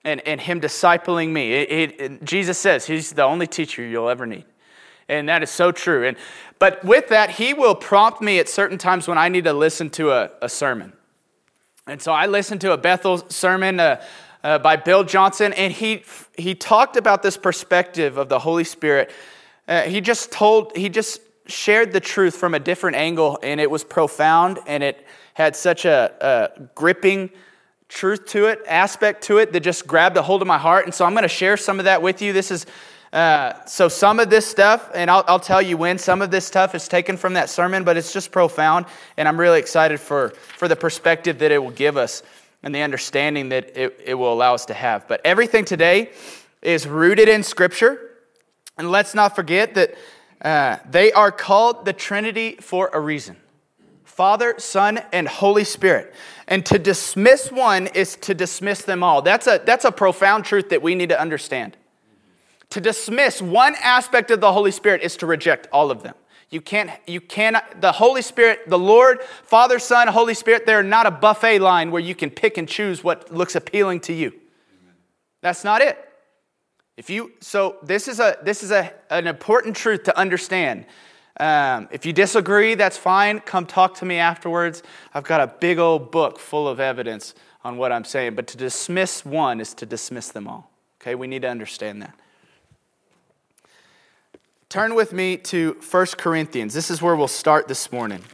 and, 0.05 0.21
and 0.27 0.41
Him 0.41 0.61
discipling 0.61 1.31
me. 1.31 1.53
It, 1.55 2.01
it, 2.01 2.25
Jesus 2.25 2.59
says 2.59 2.87
He's 2.87 3.13
the 3.13 3.25
only 3.25 3.47
teacher 3.47 3.83
you'll 3.83 4.11
ever 4.11 4.27
need. 4.27 4.45
And 5.09 5.29
that 5.29 5.43
is 5.43 5.51
so 5.51 5.71
true. 5.71 6.07
And, 6.07 6.17
but 6.59 6.85
with 6.85 7.09
that, 7.09 7.31
he 7.31 7.53
will 7.53 7.75
prompt 7.75 8.23
me 8.23 8.39
at 8.39 8.49
certain 8.49 8.79
times 8.79 9.07
when 9.07 9.19
I 9.19 9.29
need 9.29 9.45
to 9.45 9.53
listen 9.53 9.91
to 9.91 10.13
a, 10.13 10.31
a 10.41 10.49
sermon. 10.49 10.95
And 11.87 12.01
so 12.01 12.13
I 12.13 12.27
listened 12.27 12.63
to 12.63 12.73
a 12.73 12.79
Bethel 12.79 13.19
sermon 13.29 13.79
uh, 13.79 14.03
uh, 14.45 14.59
by 14.59 14.77
Bill 14.77 15.03
Johnson, 15.03 15.55
and 15.55 15.73
he, 15.73 16.05
he 16.37 16.55
talked 16.55 16.97
about 16.97 17.23
this 17.23 17.37
perspective 17.37 18.19
of 18.19 18.29
the 18.29 18.39
Holy 18.39 18.63
Spirit. 18.63 19.11
Uh, 19.67 19.83
he 19.83 20.03
just 20.03 20.31
told, 20.31 20.77
he 20.77 20.91
just 20.91 21.21
shared 21.47 21.93
the 21.93 22.01
truth 22.01 22.37
from 22.37 22.55
a 22.55 22.61
different 22.61 22.97
angle, 22.97 23.39
and 23.43 23.59
it 23.59 23.71
was 23.71 23.83
profound, 23.83 24.59
and 24.67 24.83
it 24.83 25.05
had 25.33 25.57
such 25.57 25.87
a, 25.87 26.13
a 26.21 26.61
gripping 26.75 27.31
truth 27.89 28.27
to 28.27 28.47
it, 28.47 28.61
aspect 28.69 29.25
to 29.25 29.39
it 29.39 29.53
that 29.53 29.61
just 29.61 29.87
grabbed 29.87 30.17
a 30.19 30.23
hold 30.23 30.43
of 30.43 30.49
my 30.49 30.59
heart. 30.59 30.85
And 30.85 30.95
so 30.95 31.05
I'm 31.05 31.13
going 31.13 31.23
to 31.23 31.29
share 31.29 31.57
some 31.57 31.79
of 31.79 31.87
that 31.87 32.03
with 32.03 32.21
you. 32.21 32.33
This 32.33 32.51
is 32.51 32.67
uh, 33.15 33.65
so 33.65 33.89
some 33.89 34.19
of 34.19 34.29
this 34.29 34.45
stuff, 34.45 34.91
and 34.93 35.09
I'll, 35.09 35.25
I'll, 35.29 35.39
tell 35.39 35.63
you 35.63 35.77
when, 35.77 35.99
some 35.99 36.21
of 36.21 36.33
this 36.33 36.45
stuff 36.45 36.75
is 36.75 36.89
taken 36.89 37.17
from 37.17 37.35
that 37.35 37.49
sermon, 37.49 37.85
but 37.85 37.97
it's 37.97 38.13
just 38.13 38.33
profound, 38.33 38.87
and 39.17 39.29
I'm 39.29 39.39
really 39.39 39.61
excited 39.61 40.01
for, 40.01 40.31
for 40.59 40.67
the 40.67 40.75
perspective 40.75 41.39
that 41.39 41.53
it 41.53 41.63
will 41.63 41.71
give 41.71 41.97
us 41.97 42.25
and 42.65 42.75
the 42.75 42.81
understanding 42.81 43.51
that 43.51 43.77
it, 43.77 44.01
it 44.05 44.15
will 44.15 44.33
allow 44.33 44.55
us 44.55 44.65
to 44.67 44.75
have. 44.75 45.07
But 45.07 45.21
everything 45.25 45.65
today 45.65 46.11
is 46.63 46.89
rooted 46.89 47.29
in 47.29 47.43
Scripture, 47.43 48.11
and 48.79 48.91
let's 48.91 49.15
not 49.15 49.37
forget 49.37 49.75
that 49.75 49.95
uh, 50.41 50.79
they 50.91 51.13
are 51.13 51.31
called 51.31 51.85
the 51.85 51.93
Trinity 51.93 52.57
for 52.57 52.91
a 52.93 52.99
reason. 52.99 53.37
Father, 54.05 54.55
Son, 54.59 55.01
and 55.13 55.29
Holy 55.29 55.65
Spirit. 55.65 56.15
And 56.49 56.65
to 56.67 56.79
dismiss 56.79 57.53
one 57.53 57.89
is 57.89 58.17
to 58.17 58.35
dismiss 58.35 58.83
them 58.83 59.03
all. 59.03 59.23
That's 59.23 59.47
a, 59.47 59.61
that's 59.65 59.85
a 59.85 59.93
profound 59.93 60.45
truth 60.45 60.71
that 60.71 60.83
we 60.83 60.95
need 60.95 61.11
to 61.11 61.21
understand. 61.21 61.77
To 62.71 62.81
dismiss 62.81 63.43
one 63.43 63.75
aspect 63.83 64.31
of 64.31 64.41
the 64.41 64.53
Holy 64.53 64.71
Spirit 64.71 65.03
is 65.03 65.17
to 65.19 65.27
reject 65.27 65.69
all 65.73 65.91
of 65.91 66.03
them. 66.03 66.15
You 66.51 66.61
can't, 66.61 66.91
you 67.07 67.21
cannot, 67.21 67.81
the 67.81 67.93
Holy 67.93 68.23
Spirit, 68.23 68.69
the 68.69 68.79
Lord, 68.79 69.23
Father, 69.43 69.79
Son, 69.79 70.09
Holy 70.09 70.35
Spirit, 70.35 70.67
they're 70.67 70.83
not 70.83 71.07
a 71.07 71.11
buffet 71.11 71.59
line 71.59 71.91
where 71.91 72.03
you 72.03 72.15
can 72.15 72.31
pick 72.31 72.59
and 72.59 72.69
choose 72.69 73.03
what 73.03 73.33
looks 73.35 73.57
appealing 73.57 74.01
to 74.01 74.13
you. 74.13 74.33
That's 75.41 75.65
not 75.65 75.83
it. 75.83 75.99
If 76.97 77.11
you, 77.11 77.33
so 77.41 77.77
this 77.83 78.07
is 78.07 78.21
a, 78.21 78.39
this 78.43 78.63
is 78.63 78.71
a, 78.71 78.93
an 79.11 79.27
important 79.27 79.75
truth 79.75 80.05
to 80.05 80.17
understand. 80.17 80.87
Um, 81.41 81.89
if 81.91 82.07
you 82.07 82.13
disagree, 82.13 82.77
that's 82.77 82.97
fine. 82.97 83.41
Come 83.41 83.67
talk 83.67 83.97
to 83.97 84.05
me 84.05 84.19
afterwards. 84.19 84.85
I've 85.13 85.25
got 85.25 85.41
a 85.41 85.49
big 85.49 85.79
old 85.79 86.13
book 86.13 86.39
full 86.39 86.69
of 86.69 86.79
evidence 86.79 87.35
on 87.65 87.77
what 87.77 87.91
I'm 87.91 88.05
saying. 88.05 88.37
But 88.37 88.47
to 88.49 88.57
dismiss 88.57 89.25
one 89.25 89.61
is 89.61 89.75
to 89.75 89.87
dismiss 89.87 90.29
them 90.29 90.47
all. 90.47 90.71
Okay, 91.01 91.17
we 91.17 91.27
need 91.27 91.43
to 91.43 91.49
understand 91.49 92.03
that. 92.03 92.15
Turn 94.75 94.97
with 94.97 95.13
me 95.13 95.37
to 95.37 95.77
1 95.89 96.07
Corinthians. 96.19 96.75
This 96.75 96.91
is 96.91 97.01
where 97.01 97.15
we'll 97.15 97.29
start 97.29 97.69
this 97.69 97.93
morning. 97.93 98.25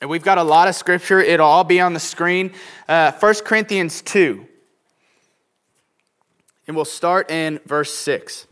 And 0.00 0.08
we've 0.08 0.22
got 0.22 0.38
a 0.38 0.42
lot 0.44 0.68
of 0.68 0.76
scripture. 0.76 1.18
It'll 1.18 1.48
all 1.48 1.64
be 1.64 1.80
on 1.80 1.94
the 1.94 1.98
screen. 1.98 2.52
Uh, 2.88 3.10
1 3.10 3.34
Corinthians 3.44 4.00
2. 4.02 4.46
And 6.68 6.76
we'll 6.76 6.84
start 6.84 7.28
in 7.32 7.58
verse 7.66 7.92
6. 7.92 8.46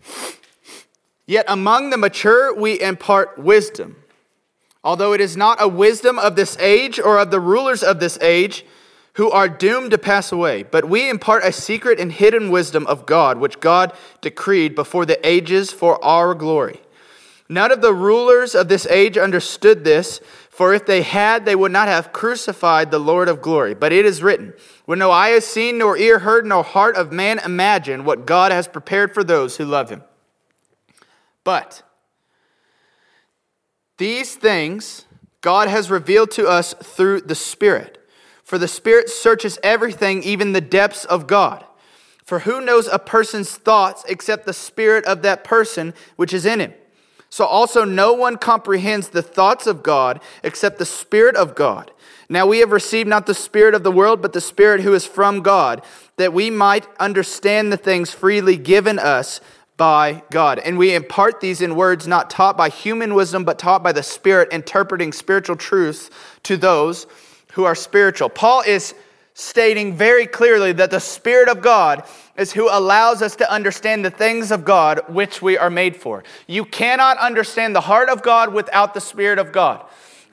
Yet 1.26 1.44
among 1.46 1.90
the 1.90 1.96
mature 1.96 2.52
we 2.52 2.80
impart 2.80 3.38
wisdom, 3.38 4.02
although 4.82 5.12
it 5.12 5.20
is 5.20 5.36
not 5.36 5.62
a 5.62 5.68
wisdom 5.68 6.18
of 6.18 6.34
this 6.34 6.58
age 6.58 6.98
or 6.98 7.20
of 7.20 7.30
the 7.30 7.38
rulers 7.38 7.84
of 7.84 8.00
this 8.00 8.18
age 8.20 8.66
who 9.12 9.30
are 9.30 9.48
doomed 9.48 9.92
to 9.92 9.98
pass 9.98 10.32
away, 10.32 10.64
but 10.64 10.86
we 10.86 11.08
impart 11.08 11.44
a 11.44 11.52
secret 11.52 12.00
and 12.00 12.10
hidden 12.10 12.50
wisdom 12.50 12.84
of 12.88 13.06
God, 13.06 13.38
which 13.38 13.60
God 13.60 13.92
decreed 14.20 14.74
before 14.74 15.06
the 15.06 15.24
ages 15.24 15.70
for 15.70 16.04
our 16.04 16.34
glory. 16.34 16.80
None 17.48 17.70
of 17.70 17.80
the 17.80 17.94
rulers 17.94 18.54
of 18.54 18.68
this 18.68 18.86
age 18.86 19.16
understood 19.16 19.84
this, 19.84 20.20
for 20.50 20.74
if 20.74 20.86
they 20.86 21.02
had, 21.02 21.44
they 21.44 21.54
would 21.54 21.70
not 21.70 21.86
have 21.86 22.12
crucified 22.12 22.90
the 22.90 22.98
Lord 22.98 23.28
of 23.28 23.42
glory. 23.42 23.74
But 23.74 23.92
it 23.92 24.04
is 24.04 24.22
written, 24.22 24.52
When 24.84 24.98
no 24.98 25.10
eye 25.10 25.30
has 25.30 25.46
seen, 25.46 25.78
nor 25.78 25.96
ear 25.96 26.20
heard, 26.20 26.46
nor 26.46 26.64
heart 26.64 26.96
of 26.96 27.12
man 27.12 27.38
imagined 27.38 28.04
what 28.04 28.26
God 28.26 28.52
has 28.52 28.66
prepared 28.66 29.14
for 29.14 29.22
those 29.22 29.56
who 29.56 29.64
love 29.64 29.90
him. 29.90 30.02
But 31.44 31.82
these 33.98 34.34
things 34.34 35.04
God 35.40 35.68
has 35.68 35.90
revealed 35.90 36.32
to 36.32 36.48
us 36.48 36.74
through 36.74 37.20
the 37.20 37.36
Spirit. 37.36 38.04
For 38.42 38.58
the 38.58 38.66
Spirit 38.66 39.08
searches 39.08 39.60
everything, 39.62 40.22
even 40.24 40.52
the 40.52 40.60
depths 40.60 41.04
of 41.04 41.28
God. 41.28 41.64
For 42.24 42.40
who 42.40 42.60
knows 42.60 42.88
a 42.88 42.98
person's 42.98 43.54
thoughts 43.54 44.04
except 44.08 44.44
the 44.46 44.52
Spirit 44.52 45.04
of 45.04 45.22
that 45.22 45.44
person 45.44 45.94
which 46.16 46.34
is 46.34 46.44
in 46.44 46.58
him? 46.58 46.74
So 47.36 47.44
also 47.44 47.84
no 47.84 48.14
one 48.14 48.38
comprehends 48.38 49.10
the 49.10 49.20
thoughts 49.20 49.66
of 49.66 49.82
God 49.82 50.22
except 50.42 50.78
the 50.78 50.86
Spirit 50.86 51.36
of 51.36 51.54
God. 51.54 51.90
Now 52.30 52.46
we 52.46 52.60
have 52.60 52.72
received 52.72 53.10
not 53.10 53.26
the 53.26 53.34
Spirit 53.34 53.74
of 53.74 53.82
the 53.82 53.92
world, 53.92 54.22
but 54.22 54.32
the 54.32 54.40
Spirit 54.40 54.80
who 54.80 54.94
is 54.94 55.04
from 55.04 55.42
God, 55.42 55.82
that 56.16 56.32
we 56.32 56.48
might 56.48 56.88
understand 56.98 57.70
the 57.70 57.76
things 57.76 58.10
freely 58.10 58.56
given 58.56 58.98
us 58.98 59.42
by 59.76 60.22
God. 60.30 60.60
And 60.60 60.78
we 60.78 60.94
impart 60.94 61.42
these 61.42 61.60
in 61.60 61.76
words 61.76 62.08
not 62.08 62.30
taught 62.30 62.56
by 62.56 62.70
human 62.70 63.12
wisdom, 63.12 63.44
but 63.44 63.58
taught 63.58 63.82
by 63.82 63.92
the 63.92 64.02
Spirit, 64.02 64.50
interpreting 64.50 65.12
spiritual 65.12 65.56
truths 65.56 66.08
to 66.44 66.56
those 66.56 67.06
who 67.52 67.64
are 67.64 67.74
spiritual. 67.74 68.30
Paul 68.30 68.62
is 68.62 68.94
stating 69.38 69.94
very 69.94 70.26
clearly 70.26 70.72
that 70.72 70.90
the 70.90 70.98
Spirit 70.98 71.50
of 71.50 71.60
God 71.60 72.02
is 72.38 72.54
who 72.54 72.70
allows 72.70 73.20
us 73.20 73.36
to 73.36 73.52
understand 73.52 74.02
the 74.02 74.10
things 74.10 74.50
of 74.50 74.64
God 74.64 75.02
which 75.08 75.42
we 75.42 75.58
are 75.58 75.68
made 75.68 75.94
for. 75.94 76.24
You 76.46 76.64
cannot 76.64 77.18
understand 77.18 77.76
the 77.76 77.82
heart 77.82 78.08
of 78.08 78.22
God 78.22 78.54
without 78.54 78.94
the 78.94 79.00
Spirit 79.00 79.38
of 79.38 79.52
God. 79.52 79.84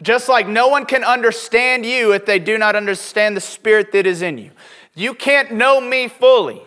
Just 0.02 0.30
like 0.30 0.48
no 0.48 0.70
one 0.70 0.86
can 0.86 1.04
understand 1.04 1.86
you 1.86 2.14
if 2.14 2.26
they 2.26 2.40
do 2.40 2.58
not 2.58 2.78
understand 2.78 3.36
the 3.36 3.42
Spirit 3.42 3.92
that 3.92 4.08
is 4.08 4.22
in 4.22 4.38
you. 4.38 4.52
You 4.96 5.14
can't 5.14 5.52
know 5.52 5.82
me 5.82 6.08
fully 6.08 6.62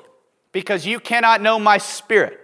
because 0.53 0.85
you 0.85 1.01
cannot 1.01 1.41
know 1.41 1.59
my 1.59 1.79
Spirit. 1.79 2.39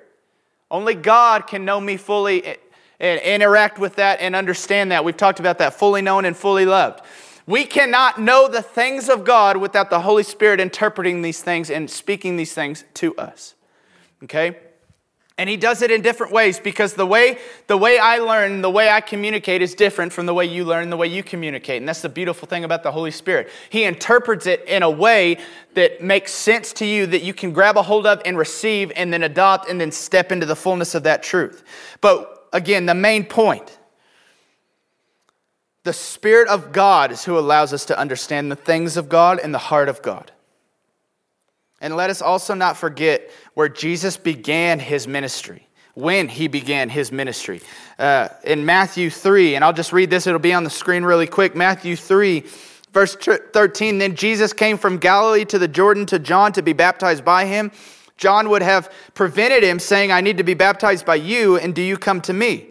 Only 0.71 0.95
God 0.95 1.47
can 1.47 1.67
know 1.67 1.79
me 1.79 1.99
fully 1.99 2.57
and 2.99 3.21
interact 3.21 3.79
with 3.79 3.97
that 3.97 4.21
and 4.21 4.35
understand 4.35 4.91
that. 4.91 5.05
We've 5.05 5.15
talked 5.15 5.39
about 5.39 5.59
that 5.59 5.75
fully 5.75 6.01
known 6.01 6.25
and 6.25 6.35
fully 6.35 6.65
loved. 6.65 7.03
We 7.47 7.65
cannot 7.65 8.21
know 8.21 8.49
the 8.49 8.63
things 8.63 9.09
of 9.09 9.25
God 9.25 9.57
without 9.57 9.91
the 9.91 10.01
Holy 10.01 10.23
Spirit 10.23 10.61
interpreting 10.61 11.23
these 11.23 11.43
things 11.43 11.71
and 11.71 11.91
speaking 11.91 12.37
these 12.37 12.55
things 12.55 12.85
to 12.95 13.17
us. 13.17 13.55
Okay? 14.25 14.57
And 15.39 15.49
he 15.49 15.57
does 15.57 15.83
it 15.83 15.91
in 15.91 16.03
different 16.03 16.33
ways 16.33 16.61
because 16.61 16.95
the 16.95 17.07
way, 17.07 17.39
the 17.67 17.77
way 17.77 17.99
I 17.99 18.19
learn, 18.19 18.61
the 18.61 18.71
way 18.71 18.91
I 18.91 19.01
communicate 19.01 19.63
is 19.63 19.75
different 19.75 20.13
from 20.13 20.27
the 20.27 20.35
way 20.35 20.45
you 20.45 20.65
learn, 20.65 20.91
the 20.91 20.97
way 20.97 21.07
you 21.07 21.23
communicate. 21.23 21.79
And 21.79 21.89
that's 21.89 22.03
the 22.03 22.09
beautiful 22.09 22.47
thing 22.47 22.65
about 22.65 22.83
the 22.83 22.93
Holy 22.93 23.11
Spirit. 23.11 23.49
He 23.71 23.85
interprets 23.85 24.47
it 24.47 24.65
in 24.67 24.83
a 24.83 24.91
way 24.91 25.39
that 25.75 26.03
makes 26.03 26.33
sense 26.33 26.73
to 26.75 26.87
you 26.87 27.07
that 27.07 27.23
you 27.23 27.33
can 27.33 27.53
grab 27.53 27.77
a 27.77 27.83
hold 27.83 28.07
of 28.07 28.21
and 28.25 28.37
receive 28.37 28.93
and 28.95 29.13
then 29.13 29.23
adopt 29.23 29.69
and 29.69 29.81
then 29.81 29.91
step 29.91 30.31
into 30.31 30.47
the 30.47 30.55
fullness 30.55 30.95
of 30.95 31.03
that 31.05 31.23
truth. 31.23 31.65
But 32.03 32.47
again, 32.53 32.85
the 32.87 32.95
main 32.95 33.25
point 33.25 33.79
the 35.85 35.93
Spirit 35.93 36.49
of 36.49 36.73
God 36.73 37.11
is 37.11 37.25
who 37.25 37.39
allows 37.39 37.73
us 37.73 37.85
to 37.87 37.99
understand 37.99 38.51
the 38.51 38.57
things 38.57 38.97
of 38.97 39.09
God 39.09 39.41
and 39.43 39.53
the 39.53 39.59
heart 39.59 39.89
of 39.89 40.01
God. 40.03 40.31
And 41.81 41.97
let 41.97 42.11
us 42.11 42.23
also 42.23 42.55
not 42.55 42.77
forget 42.77 43.29
where 43.55 43.69
Jesus 43.69 44.17
began 44.17 44.79
his 44.79 45.09
ministry, 45.09 45.67
when 45.95 46.29
he 46.29 46.47
began 46.47 46.89
his 46.89 47.11
ministry. 47.11 47.61
Uh, 47.99 48.29
in 48.45 48.65
Matthew 48.65 49.11
3, 49.11 49.57
and 49.57 49.65
I'll 49.65 49.73
just 49.73 49.93
read 49.93 50.09
this, 50.09 50.29
it'll 50.29 50.39
be 50.39 50.53
on 50.53 50.63
the 50.63 50.71
screen 50.71 51.03
really 51.03 51.27
quick. 51.27 51.57
Matthew 51.57 51.97
3, 51.97 52.45
verse 52.93 53.17
13 53.17 53.99
Then 53.99 54.15
Jesus 54.15 54.53
came 54.53 54.79
from 54.79 54.99
Galilee 54.99 55.45
to 55.47 55.59
the 55.59 55.67
Jordan 55.67 56.07
to 56.07 56.21
John 56.21 56.53
to 56.53 56.63
be 56.63 56.73
baptized 56.73 57.25
by 57.25 57.47
him. 57.47 57.73
John 58.17 58.51
would 58.51 58.63
have 58.63 58.93
prevented 59.15 59.65
him, 59.65 59.81
saying, 59.81 60.13
I 60.13 60.21
need 60.21 60.37
to 60.37 60.45
be 60.45 60.55
baptized 60.55 61.05
by 61.05 61.17
you, 61.17 61.57
and 61.57 61.75
do 61.75 61.83
you 61.83 61.97
come 61.97 62.21
to 62.21 62.33
me? 62.33 62.71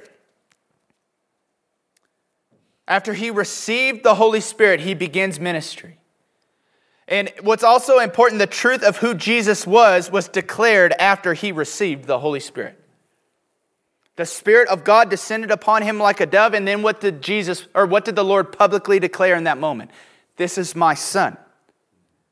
after 2.87 3.13
he 3.13 3.31
received 3.31 4.03
the 4.03 4.15
Holy 4.15 4.41
Spirit, 4.41 4.81
he 4.81 4.93
begins 4.93 5.39
ministry. 5.39 5.97
And 7.07 7.31
what's 7.41 7.63
also 7.63 7.99
important, 7.99 8.39
the 8.39 8.47
truth 8.47 8.83
of 8.83 8.97
who 8.97 9.13
Jesus 9.13 9.67
was 9.67 10.09
was 10.09 10.27
declared 10.27 10.93
after 10.93 11.33
he 11.33 11.51
received 11.51 12.05
the 12.05 12.19
Holy 12.19 12.39
Spirit. 12.39 12.77
The 14.15 14.25
Spirit 14.25 14.69
of 14.69 14.83
God 14.83 15.09
descended 15.09 15.51
upon 15.51 15.81
him 15.83 15.97
like 15.97 16.19
a 16.19 16.25
dove, 16.25 16.53
and 16.53 16.67
then 16.67 16.83
what 16.83 17.01
did 17.01 17.21
Jesus, 17.21 17.67
or 17.73 17.85
what 17.85 18.05
did 18.05 18.15
the 18.15 18.25
Lord 18.25 18.51
publicly 18.51 18.99
declare 18.99 19.35
in 19.35 19.45
that 19.45 19.57
moment? 19.57 19.91
This 20.37 20.57
is 20.57 20.75
my 20.75 20.93
Son, 20.93 21.37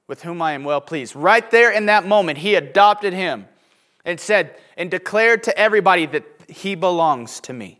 with 0.08 0.24
whom 0.24 0.42
I 0.42 0.54
am 0.54 0.64
well 0.64 0.82
pleased. 0.82 1.16
Right 1.16 1.50
there 1.52 1.72
in 1.72 1.88
that 1.88 2.06
moment, 2.06 2.40
he 2.40 2.56
adopted 2.56 3.14
him 3.14 3.48
and 4.06 4.20
said, 4.20 4.56
and 4.78 4.90
declared 4.90 5.44
to 5.44 5.58
everybody 5.58 6.06
that 6.06 6.24
he 6.48 6.76
belongs 6.76 7.40
to 7.42 7.54
me. 7.54 7.79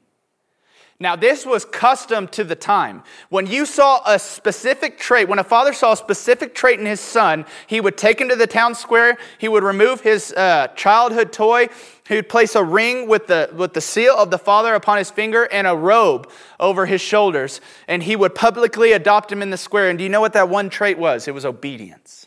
Now, 1.02 1.16
this 1.16 1.46
was 1.46 1.64
custom 1.64 2.28
to 2.30 2.44
the 2.44 2.58
time. 2.58 3.04
When 3.30 3.48
you 3.48 3.66
saw 3.66 4.02
a 4.06 4.20
specific 4.20 5.00
trait, 5.00 5.30
when 5.30 5.40
a 5.40 5.46
father 5.46 5.72
saw 5.72 5.94
a 5.94 5.98
specific 5.98 6.54
trait 6.54 6.78
in 6.78 6.86
his 6.86 7.00
son, 7.00 7.46
he 7.68 7.80
would 7.80 7.96
take 7.96 8.20
him 8.20 8.28
to 8.28 8.36
the 8.36 8.48
town 8.48 8.76
square, 8.76 9.18
he 9.38 9.48
would 9.48 9.64
remove 9.64 10.02
his 10.02 10.34
uh, 10.34 10.68
childhood 10.76 11.32
toy, 11.32 11.70
he 12.06 12.16
would 12.16 12.28
place 12.28 12.54
a 12.54 12.64
ring 12.64 13.08
with 13.08 13.28
the, 13.28 13.50
with 13.56 13.74
the 13.74 13.80
seal 13.80 14.14
of 14.14 14.30
the 14.30 14.38
father 14.38 14.74
upon 14.74 14.98
his 14.98 15.10
finger 15.10 15.48
and 15.54 15.68
a 15.68 15.74
robe 15.74 16.30
over 16.60 16.86
his 16.86 17.00
shoulders, 17.00 17.62
and 17.88 18.04
he 18.04 18.18
would 18.18 18.36
publicly 18.36 18.92
adopt 18.92 19.32
him 19.32 19.42
in 19.42 19.52
the 19.52 19.58
square. 19.58 19.90
And 19.90 19.98
do 19.98 20.04
you 20.04 20.10
know 20.10 20.20
what 20.20 20.34
that 20.34 20.50
one 20.50 20.70
trait 20.70 20.98
was? 20.98 21.30
It 21.30 21.34
was 21.34 21.46
obedience. 21.46 22.19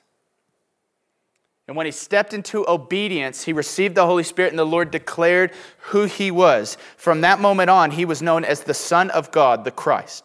And 1.69 1.77
when 1.77 1.87
he 1.87 1.93
stepped 1.93 2.35
into 2.35 2.69
obedience, 2.69 3.45
he 3.45 3.53
received 3.53 3.95
the 3.95 4.07
Holy 4.07 4.25
Spirit, 4.25 4.51
and 4.51 4.59
the 4.59 4.67
Lord 4.67 4.91
declared 4.91 5.53
who 5.79 6.05
he 6.05 6.31
was. 6.31 6.77
From 6.97 7.21
that 7.21 7.41
moment 7.41 7.71
on, 7.71 7.93
he 7.93 8.05
was 8.05 8.21
known 8.21 8.45
as 8.45 8.63
the 8.63 8.75
Son 8.75 9.11
of 9.11 9.31
God, 9.31 9.65
the 9.65 9.71
Christ. 9.71 10.25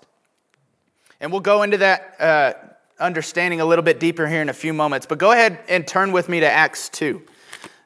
And 1.19 1.31
we'll 1.31 1.41
go 1.41 1.61
into 1.61 1.77
that 1.77 2.15
uh, 2.19 2.53
understanding 2.99 3.61
a 3.61 3.65
little 3.65 3.83
bit 3.83 3.99
deeper 3.99 4.27
here 4.27 4.41
in 4.41 4.49
a 4.49 4.53
few 4.53 4.73
moments. 4.73 5.05
But 5.05 5.19
go 5.19 5.31
ahead 5.31 5.59
and 5.69 5.87
turn 5.87 6.11
with 6.11 6.27
me 6.27 6.39
to 6.39 6.51
Acts 6.51 6.89
2. 6.89 7.21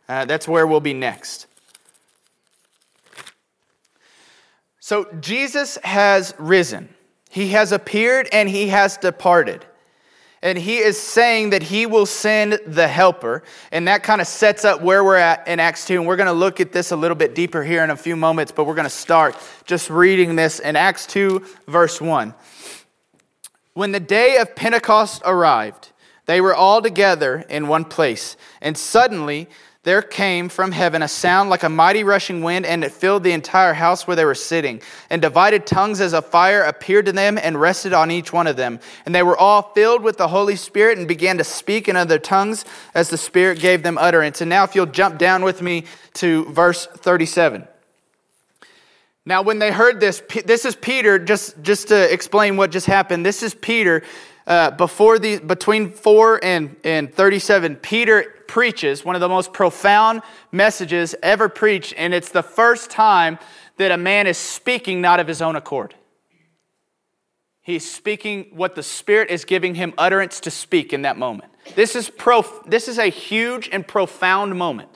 Uh, 0.08 0.26
that's 0.26 0.48
where 0.48 0.66
we'll 0.66 0.80
be 0.80 0.94
next. 0.94 1.48
So, 4.80 5.06
Jesus 5.20 5.78
has 5.84 6.34
risen, 6.40 6.90
he 7.30 7.50
has 7.50 7.72
appeared, 7.72 8.28
and 8.32 8.50
he 8.50 8.70
has 8.70 8.98
departed 8.98 9.66
and 10.44 10.58
he 10.58 10.78
is 10.78 11.00
saying 11.00 11.52
that 11.52 11.62
he 11.62 11.86
will 11.86 12.08
send 12.08 12.60
the 12.66 12.88
helper. 12.88 13.44
And 13.72 13.88
that 13.88 14.02
kind 14.02 14.22
of 14.22 14.28
sets 14.28 14.66
up 14.66 14.82
where 14.82 15.04
we're 15.04 15.18
at 15.18 15.48
in 15.48 15.60
Acts 15.60 15.86
2. 15.86 16.00
And 16.00 16.08
we're 16.08 16.16
going 16.16 16.28
to 16.28 16.34
look 16.34 16.60
at 16.60 16.72
this 16.72 16.92
a 16.92 16.96
little 16.96 17.16
bit 17.16 17.36
deeper 17.36 17.64
here 17.64 17.84
in 17.84 17.92
a 17.92 17.96
few 17.96 18.16
moments, 18.16 18.52
but 18.52 18.66
we're 18.66 18.76
going 18.76 18.86
to 18.86 18.90
start 18.90 19.38
just 19.66 19.90
reading 19.90 20.36
this 20.36 20.60
in 20.60 20.76
Acts 20.76 21.06
2, 21.08 21.46
verse 21.68 22.02
1. 22.02 22.34
When 23.74 23.92
the 23.92 24.00
day 24.00 24.38
of 24.38 24.56
Pentecost 24.56 25.22
arrived, 25.26 25.92
they 26.26 26.42
were 26.42 26.56
all 26.56 26.82
together 26.82 27.46
in 27.50 27.68
one 27.68 27.86
place, 27.86 28.36
and 28.62 28.78
suddenly 28.78 29.48
there 29.84 30.04
came 30.04 30.48
from 30.48 30.72
heaven 30.72 31.02
a 31.02 31.08
sound 31.08 31.50
like 31.50 31.64
a 31.64 31.70
mighty 31.70 32.04
rushing 32.04 32.44
wind, 32.44 32.68
and 32.68 32.84
it 32.84 32.92
filled 32.92 33.24
the 33.24 33.32
entire 33.32 33.74
house 33.74 34.06
where 34.06 34.16
they 34.16 34.26
were 34.26 34.36
sitting. 34.36 34.80
And 35.10 35.24
divided 35.24 35.66
tongues 35.66 36.02
as 36.02 36.14
a 36.14 36.22
fire 36.22 36.62
appeared 36.62 37.08
to 37.08 37.12
them 37.12 37.40
and 37.42 37.60
rested 37.60 37.92
on 37.92 38.12
each 38.12 38.32
one 38.32 38.46
of 38.46 38.56
them. 38.56 38.80
And 39.08 39.16
they 39.16 39.24
were 39.24 39.36
all 39.36 39.64
filled 39.74 40.04
with 40.04 40.18
the 40.18 40.28
Holy 40.28 40.56
Spirit 40.56 41.00
and 41.00 41.08
began 41.08 41.40
to 41.40 41.44
speak 41.44 41.88
in 41.88 41.96
other 41.96 42.20
tongues 42.20 42.64
as 42.94 43.10
the 43.10 43.18
Spirit 43.18 43.60
gave 43.60 43.82
them 43.82 43.98
utterance. 43.98 44.40
And 44.40 44.50
now, 44.50 44.64
if 44.66 44.76
you'll 44.76 44.86
jump 44.86 45.18
down 45.18 45.44
with 45.44 45.64
me 45.64 45.86
to 46.16 46.46
verse 46.52 46.86
37. 46.86 47.68
Now, 49.26 49.42
when 49.42 49.58
they 49.58 49.72
heard 49.72 50.00
this, 50.00 50.22
this 50.46 50.66
is 50.66 50.76
Peter, 50.76 51.18
just, 51.18 51.62
just 51.64 51.88
to 51.88 52.14
explain 52.14 52.56
what 52.56 52.70
just 52.72 52.86
happened. 52.86 53.26
This 53.26 53.42
is 53.42 53.56
Peter. 53.56 54.04
Uh, 54.52 54.70
before 54.70 55.18
the 55.18 55.40
between 55.40 55.90
4 55.90 56.44
and, 56.44 56.76
and 56.84 57.14
37 57.14 57.78
peter 57.78 58.44
preaches, 58.50 59.06
one 59.06 59.16
of 59.16 59.22
the 59.22 59.30
most 59.30 59.54
profound 59.54 60.22
messages 60.52 61.16
ever 61.24 61.48
preached, 61.48 61.94
and 61.96 62.14
it's 62.14 62.28
the 62.28 62.44
first 62.44 62.90
time 62.90 63.40
that 63.78 63.92
a 63.94 63.98
man 63.98 64.28
is 64.28 64.38
speaking 64.38 65.00
not 65.00 65.22
of 65.22 65.28
his 65.28 65.42
own 65.42 65.56
accord. 65.56 65.96
He's 67.62 67.90
speaking 67.90 68.48
what 68.52 68.76
the 68.76 68.84
Spirit 68.84 69.30
is 69.30 69.46
giving 69.46 69.76
him 69.76 69.94
utterance 69.98 70.42
to 70.42 70.52
speak 70.52 70.92
in 70.92 71.04
that 71.04 71.18
moment. 71.18 71.50
This 71.76 71.96
is, 71.96 72.10
prof- 72.10 72.64
this 72.66 72.90
is 72.90 72.98
a 72.98 73.08
huge 73.08 73.70
and 73.72 73.88
profound 73.88 74.58
moment 74.58 74.90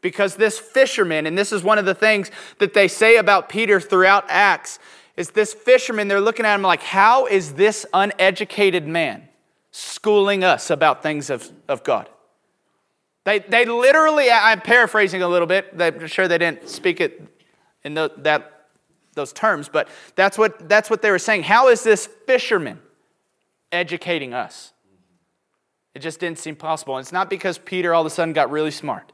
because 0.00 0.34
this 0.34 0.58
fisherman, 0.58 1.26
and 1.26 1.38
this 1.38 1.52
is 1.52 1.62
one 1.62 1.78
of 1.78 1.84
the 1.84 1.94
things 1.94 2.28
that 2.58 2.74
they 2.74 2.88
say 2.88 3.18
about 3.18 3.48
Peter 3.48 3.78
throughout 3.78 4.24
Acts, 4.28 4.80
is 5.16 5.30
this 5.30 5.54
fisherman, 5.54 6.08
they're 6.08 6.20
looking 6.20 6.44
at 6.44 6.54
him 6.54 6.62
like, 6.62 6.82
how 6.82 7.26
is 7.26 7.54
this 7.54 7.86
uneducated 7.92 8.86
man 8.86 9.28
schooling 9.70 10.42
us 10.42 10.70
about 10.70 11.02
things 11.02 11.30
of, 11.30 11.50
of 11.68 11.84
God? 11.84 12.08
They, 13.24 13.38
they 13.38 13.64
literally, 13.64 14.30
I'm 14.30 14.60
paraphrasing 14.60 15.22
a 15.22 15.28
little 15.28 15.46
bit, 15.46 15.74
I'm 15.78 16.06
sure 16.06 16.28
they 16.28 16.38
didn't 16.38 16.68
speak 16.68 17.00
it 17.00 17.26
in 17.82 17.94
the, 17.94 18.12
that, 18.18 18.68
those 19.14 19.32
terms, 19.32 19.68
but 19.68 19.88
that's 20.16 20.36
what, 20.36 20.68
that's 20.68 20.90
what 20.90 21.00
they 21.00 21.10
were 21.10 21.18
saying. 21.18 21.44
How 21.44 21.68
is 21.68 21.84
this 21.84 22.06
fisherman 22.26 22.80
educating 23.72 24.34
us? 24.34 24.72
It 25.94 26.00
just 26.00 26.18
didn't 26.18 26.38
seem 26.38 26.56
possible. 26.56 26.96
And 26.96 27.04
it's 27.04 27.12
not 27.12 27.30
because 27.30 27.56
Peter 27.56 27.94
all 27.94 28.02
of 28.02 28.06
a 28.06 28.10
sudden 28.10 28.34
got 28.34 28.50
really 28.50 28.72
smart. 28.72 29.12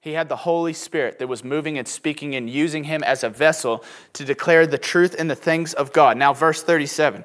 He 0.00 0.12
had 0.12 0.28
the 0.28 0.36
Holy 0.36 0.72
Spirit 0.72 1.18
that 1.18 1.26
was 1.26 1.42
moving 1.42 1.76
and 1.76 1.88
speaking 1.88 2.36
and 2.36 2.48
using 2.48 2.84
him 2.84 3.02
as 3.02 3.24
a 3.24 3.28
vessel 3.28 3.84
to 4.12 4.24
declare 4.24 4.66
the 4.66 4.78
truth 4.78 5.16
and 5.18 5.28
the 5.28 5.34
things 5.34 5.74
of 5.74 5.92
God. 5.92 6.16
Now, 6.16 6.32
verse 6.32 6.62
37. 6.62 7.24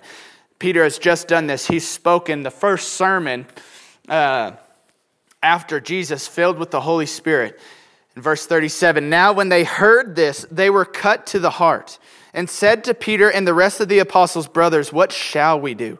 Peter 0.57 0.83
has 0.83 0.97
just 0.97 1.27
done 1.27 1.45
this. 1.45 1.67
He's 1.67 1.87
spoken 1.87 2.41
the 2.41 2.49
first 2.51 2.93
sermon 2.93 3.45
uh, 4.09 4.53
after 5.43 5.79
Jesus, 5.79 6.27
filled 6.27 6.57
with 6.57 6.71
the 6.71 6.81
Holy 6.81 7.05
Spirit. 7.05 7.59
In 8.15 8.21
verse 8.21 8.45
37, 8.45 9.09
now 9.09 9.33
when 9.33 9.49
they 9.49 9.63
heard 9.63 10.15
this, 10.15 10.45
they 10.49 10.69
were 10.69 10.85
cut 10.85 11.27
to 11.27 11.39
the 11.39 11.49
heart 11.49 11.99
and 12.33 12.49
said 12.49 12.83
to 12.85 12.93
Peter 12.93 13.29
and 13.29 13.47
the 13.47 13.53
rest 13.53 13.81
of 13.81 13.89
the 13.89 13.99
apostles, 13.99 14.47
Brothers, 14.47 14.91
what 14.91 15.11
shall 15.11 15.59
we 15.59 15.73
do? 15.73 15.99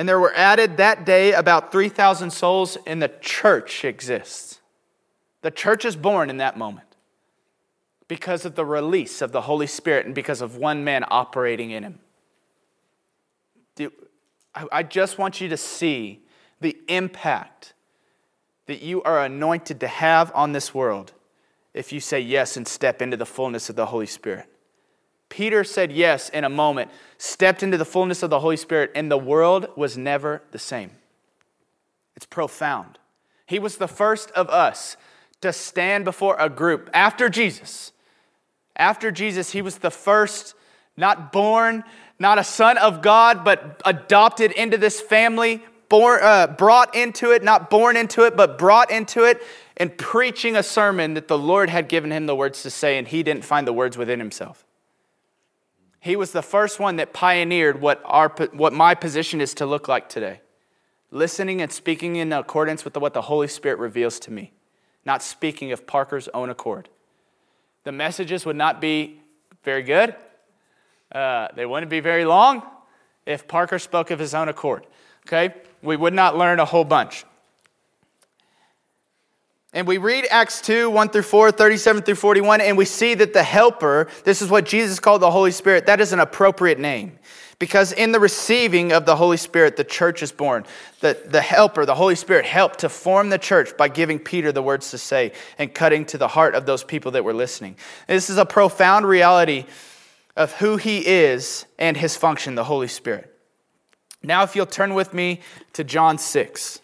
And 0.00 0.08
there 0.08 0.18
were 0.18 0.32
added 0.34 0.78
that 0.78 1.04
day 1.04 1.34
about 1.34 1.70
3,000 1.70 2.30
souls, 2.30 2.78
and 2.86 3.02
the 3.02 3.12
church 3.20 3.84
exists. 3.84 4.60
The 5.42 5.50
church 5.50 5.84
is 5.84 5.94
born 5.94 6.30
in 6.30 6.38
that 6.38 6.56
moment 6.56 6.96
because 8.08 8.46
of 8.46 8.54
the 8.54 8.64
release 8.64 9.20
of 9.20 9.32
the 9.32 9.42
Holy 9.42 9.66
Spirit 9.66 10.06
and 10.06 10.14
because 10.14 10.40
of 10.40 10.56
one 10.56 10.84
man 10.84 11.04
operating 11.10 11.70
in 11.70 11.82
him. 11.82 11.98
I 14.72 14.84
just 14.84 15.18
want 15.18 15.38
you 15.38 15.50
to 15.50 15.58
see 15.58 16.22
the 16.62 16.78
impact 16.88 17.74
that 18.68 18.80
you 18.80 19.02
are 19.02 19.22
anointed 19.22 19.80
to 19.80 19.86
have 19.86 20.32
on 20.34 20.52
this 20.52 20.72
world 20.72 21.12
if 21.74 21.92
you 21.92 22.00
say 22.00 22.20
yes 22.20 22.56
and 22.56 22.66
step 22.66 23.02
into 23.02 23.18
the 23.18 23.26
fullness 23.26 23.68
of 23.68 23.76
the 23.76 23.84
Holy 23.84 24.06
Spirit. 24.06 24.46
Peter 25.30 25.64
said 25.64 25.90
yes 25.90 26.28
in 26.28 26.44
a 26.44 26.50
moment, 26.50 26.90
stepped 27.16 27.62
into 27.62 27.78
the 27.78 27.84
fullness 27.86 28.22
of 28.22 28.28
the 28.28 28.40
Holy 28.40 28.56
Spirit, 28.56 28.90
and 28.94 29.10
the 29.10 29.16
world 29.16 29.68
was 29.76 29.96
never 29.96 30.42
the 30.50 30.58
same. 30.58 30.90
It's 32.16 32.26
profound. 32.26 32.98
He 33.46 33.58
was 33.58 33.78
the 33.78 33.88
first 33.88 34.30
of 34.32 34.50
us 34.50 34.98
to 35.40 35.52
stand 35.52 36.04
before 36.04 36.36
a 36.38 36.50
group 36.50 36.90
after 36.92 37.30
Jesus. 37.30 37.92
After 38.76 39.10
Jesus, 39.10 39.52
he 39.52 39.62
was 39.62 39.78
the 39.78 39.90
first, 39.90 40.54
not 40.96 41.32
born, 41.32 41.84
not 42.18 42.38
a 42.38 42.44
son 42.44 42.76
of 42.76 43.00
God, 43.00 43.44
but 43.44 43.80
adopted 43.84 44.52
into 44.52 44.76
this 44.76 45.00
family, 45.00 45.62
born, 45.88 46.20
uh, 46.22 46.48
brought 46.48 46.94
into 46.94 47.30
it, 47.30 47.42
not 47.42 47.70
born 47.70 47.96
into 47.96 48.24
it, 48.24 48.36
but 48.36 48.58
brought 48.58 48.90
into 48.90 49.24
it, 49.24 49.42
and 49.76 49.96
preaching 49.96 50.56
a 50.56 50.62
sermon 50.62 51.14
that 51.14 51.28
the 51.28 51.38
Lord 51.38 51.70
had 51.70 51.88
given 51.88 52.10
him 52.10 52.26
the 52.26 52.36
words 52.36 52.62
to 52.62 52.70
say, 52.70 52.98
and 52.98 53.08
he 53.08 53.22
didn't 53.22 53.44
find 53.44 53.66
the 53.66 53.72
words 53.72 53.96
within 53.96 54.18
himself. 54.18 54.66
He 56.00 56.16
was 56.16 56.32
the 56.32 56.42
first 56.42 56.80
one 56.80 56.96
that 56.96 57.12
pioneered 57.12 57.80
what, 57.80 58.00
our, 58.04 58.28
what 58.52 58.72
my 58.72 58.94
position 58.94 59.40
is 59.40 59.52
to 59.54 59.66
look 59.66 59.86
like 59.86 60.08
today. 60.08 60.40
Listening 61.10 61.60
and 61.60 61.70
speaking 61.70 62.16
in 62.16 62.32
accordance 62.32 62.84
with 62.84 62.96
what 62.96 63.12
the 63.12 63.22
Holy 63.22 63.48
Spirit 63.48 63.78
reveals 63.78 64.18
to 64.20 64.30
me, 64.30 64.52
not 65.04 65.22
speaking 65.22 65.72
of 65.72 65.86
Parker's 65.86 66.28
own 66.28 66.48
accord. 66.48 66.88
The 67.84 67.92
messages 67.92 68.46
would 68.46 68.56
not 68.56 68.80
be 68.80 69.20
very 69.62 69.82
good, 69.82 70.14
uh, 71.12 71.48
they 71.54 71.66
wouldn't 71.66 71.90
be 71.90 72.00
very 72.00 72.24
long 72.24 72.62
if 73.26 73.46
Parker 73.46 73.78
spoke 73.78 74.10
of 74.10 74.18
his 74.18 74.32
own 74.32 74.48
accord. 74.48 74.86
Okay? 75.26 75.54
We 75.82 75.96
would 75.96 76.14
not 76.14 76.36
learn 76.36 76.60
a 76.60 76.64
whole 76.64 76.84
bunch. 76.84 77.24
And 79.72 79.86
we 79.86 79.98
read 79.98 80.26
Acts 80.30 80.60
2, 80.62 80.90
1 80.90 81.08
through 81.10 81.22
4, 81.22 81.52
37 81.52 82.02
through 82.02 82.16
41, 82.16 82.60
and 82.60 82.76
we 82.76 82.84
see 82.84 83.14
that 83.14 83.32
the 83.32 83.44
helper, 83.44 84.08
this 84.24 84.42
is 84.42 84.50
what 84.50 84.64
Jesus 84.64 84.98
called 84.98 85.22
the 85.22 85.30
Holy 85.30 85.52
Spirit, 85.52 85.86
that 85.86 86.00
is 86.00 86.12
an 86.12 86.18
appropriate 86.18 86.78
name. 86.78 87.18
Because 87.60 87.92
in 87.92 88.10
the 88.10 88.18
receiving 88.18 88.90
of 88.90 89.04
the 89.04 89.14
Holy 89.14 89.36
Spirit, 89.36 89.76
the 89.76 89.84
church 89.84 90.22
is 90.22 90.32
born. 90.32 90.64
The, 91.00 91.22
the 91.26 91.42
helper, 91.42 91.84
the 91.84 91.94
Holy 91.94 92.16
Spirit, 92.16 92.46
helped 92.46 92.80
to 92.80 92.88
form 92.88 93.28
the 93.28 93.38
church 93.38 93.76
by 93.76 93.88
giving 93.88 94.18
Peter 94.18 94.50
the 94.50 94.62
words 94.62 94.90
to 94.90 94.98
say 94.98 95.32
and 95.58 95.72
cutting 95.72 96.04
to 96.06 96.18
the 96.18 96.26
heart 96.26 96.54
of 96.54 96.66
those 96.66 96.82
people 96.82 97.12
that 97.12 97.22
were 97.22 97.34
listening. 97.34 97.76
This 98.08 98.30
is 98.30 98.38
a 98.38 98.46
profound 98.46 99.06
reality 99.06 99.66
of 100.36 100.52
who 100.54 100.78
he 100.78 101.06
is 101.06 101.66
and 101.78 101.96
his 101.96 102.16
function, 102.16 102.54
the 102.54 102.64
Holy 102.64 102.88
Spirit. 102.88 103.32
Now, 104.22 104.42
if 104.42 104.56
you'll 104.56 104.66
turn 104.66 104.94
with 104.94 105.14
me 105.14 105.40
to 105.74 105.84
John 105.84 106.18
6. 106.18 106.80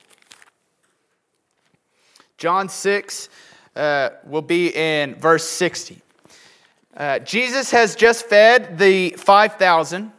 John 2.38 2.68
6 2.68 3.28
uh, 3.74 4.10
will 4.26 4.42
be 4.42 4.68
in 4.74 5.14
verse 5.14 5.48
60. 5.48 6.02
Uh, 6.94 7.18
Jesus 7.20 7.70
has 7.70 7.94
just 7.94 8.26
fed 8.26 8.78
the 8.78 9.10
5,000, 9.10 10.12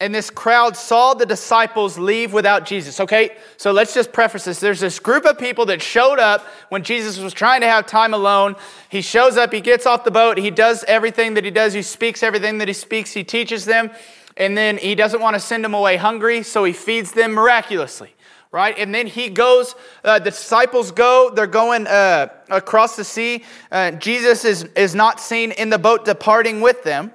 and 0.00 0.14
this 0.14 0.30
crowd 0.30 0.74
saw 0.74 1.12
the 1.12 1.26
disciples 1.26 1.98
leave 1.98 2.32
without 2.32 2.64
Jesus. 2.64 2.98
Okay, 3.00 3.36
so 3.58 3.72
let's 3.72 3.92
just 3.92 4.10
preface 4.12 4.44
this. 4.44 4.58
There's 4.58 4.80
this 4.80 4.98
group 4.98 5.26
of 5.26 5.38
people 5.38 5.66
that 5.66 5.82
showed 5.82 6.18
up 6.18 6.46
when 6.70 6.82
Jesus 6.82 7.18
was 7.18 7.34
trying 7.34 7.60
to 7.60 7.66
have 7.66 7.86
time 7.86 8.14
alone. 8.14 8.56
He 8.88 9.02
shows 9.02 9.36
up, 9.36 9.52
he 9.52 9.60
gets 9.60 9.84
off 9.84 10.04
the 10.04 10.10
boat, 10.10 10.38
he 10.38 10.50
does 10.50 10.82
everything 10.84 11.34
that 11.34 11.44
he 11.44 11.50
does, 11.50 11.74
he 11.74 11.82
speaks 11.82 12.22
everything 12.22 12.58
that 12.58 12.68
he 12.68 12.74
speaks, 12.74 13.12
he 13.12 13.24
teaches 13.24 13.66
them, 13.66 13.90
and 14.38 14.56
then 14.56 14.78
he 14.78 14.94
doesn't 14.94 15.20
want 15.20 15.34
to 15.34 15.40
send 15.40 15.62
them 15.62 15.74
away 15.74 15.96
hungry, 15.96 16.42
so 16.42 16.64
he 16.64 16.72
feeds 16.72 17.12
them 17.12 17.32
miraculously 17.32 18.14
right? 18.52 18.76
And 18.78 18.94
then 18.94 19.06
he 19.06 19.28
goes, 19.28 19.74
uh, 20.04 20.18
the 20.18 20.30
disciples 20.30 20.90
go, 20.90 21.30
they're 21.34 21.46
going 21.46 21.86
uh, 21.86 22.28
across 22.48 22.96
the 22.96 23.04
sea. 23.04 23.44
Uh, 23.70 23.92
Jesus 23.92 24.44
is, 24.44 24.64
is 24.76 24.94
not 24.94 25.20
seen 25.20 25.52
in 25.52 25.70
the 25.70 25.78
boat 25.78 26.04
departing 26.04 26.60
with 26.60 26.82
them. 26.82 27.12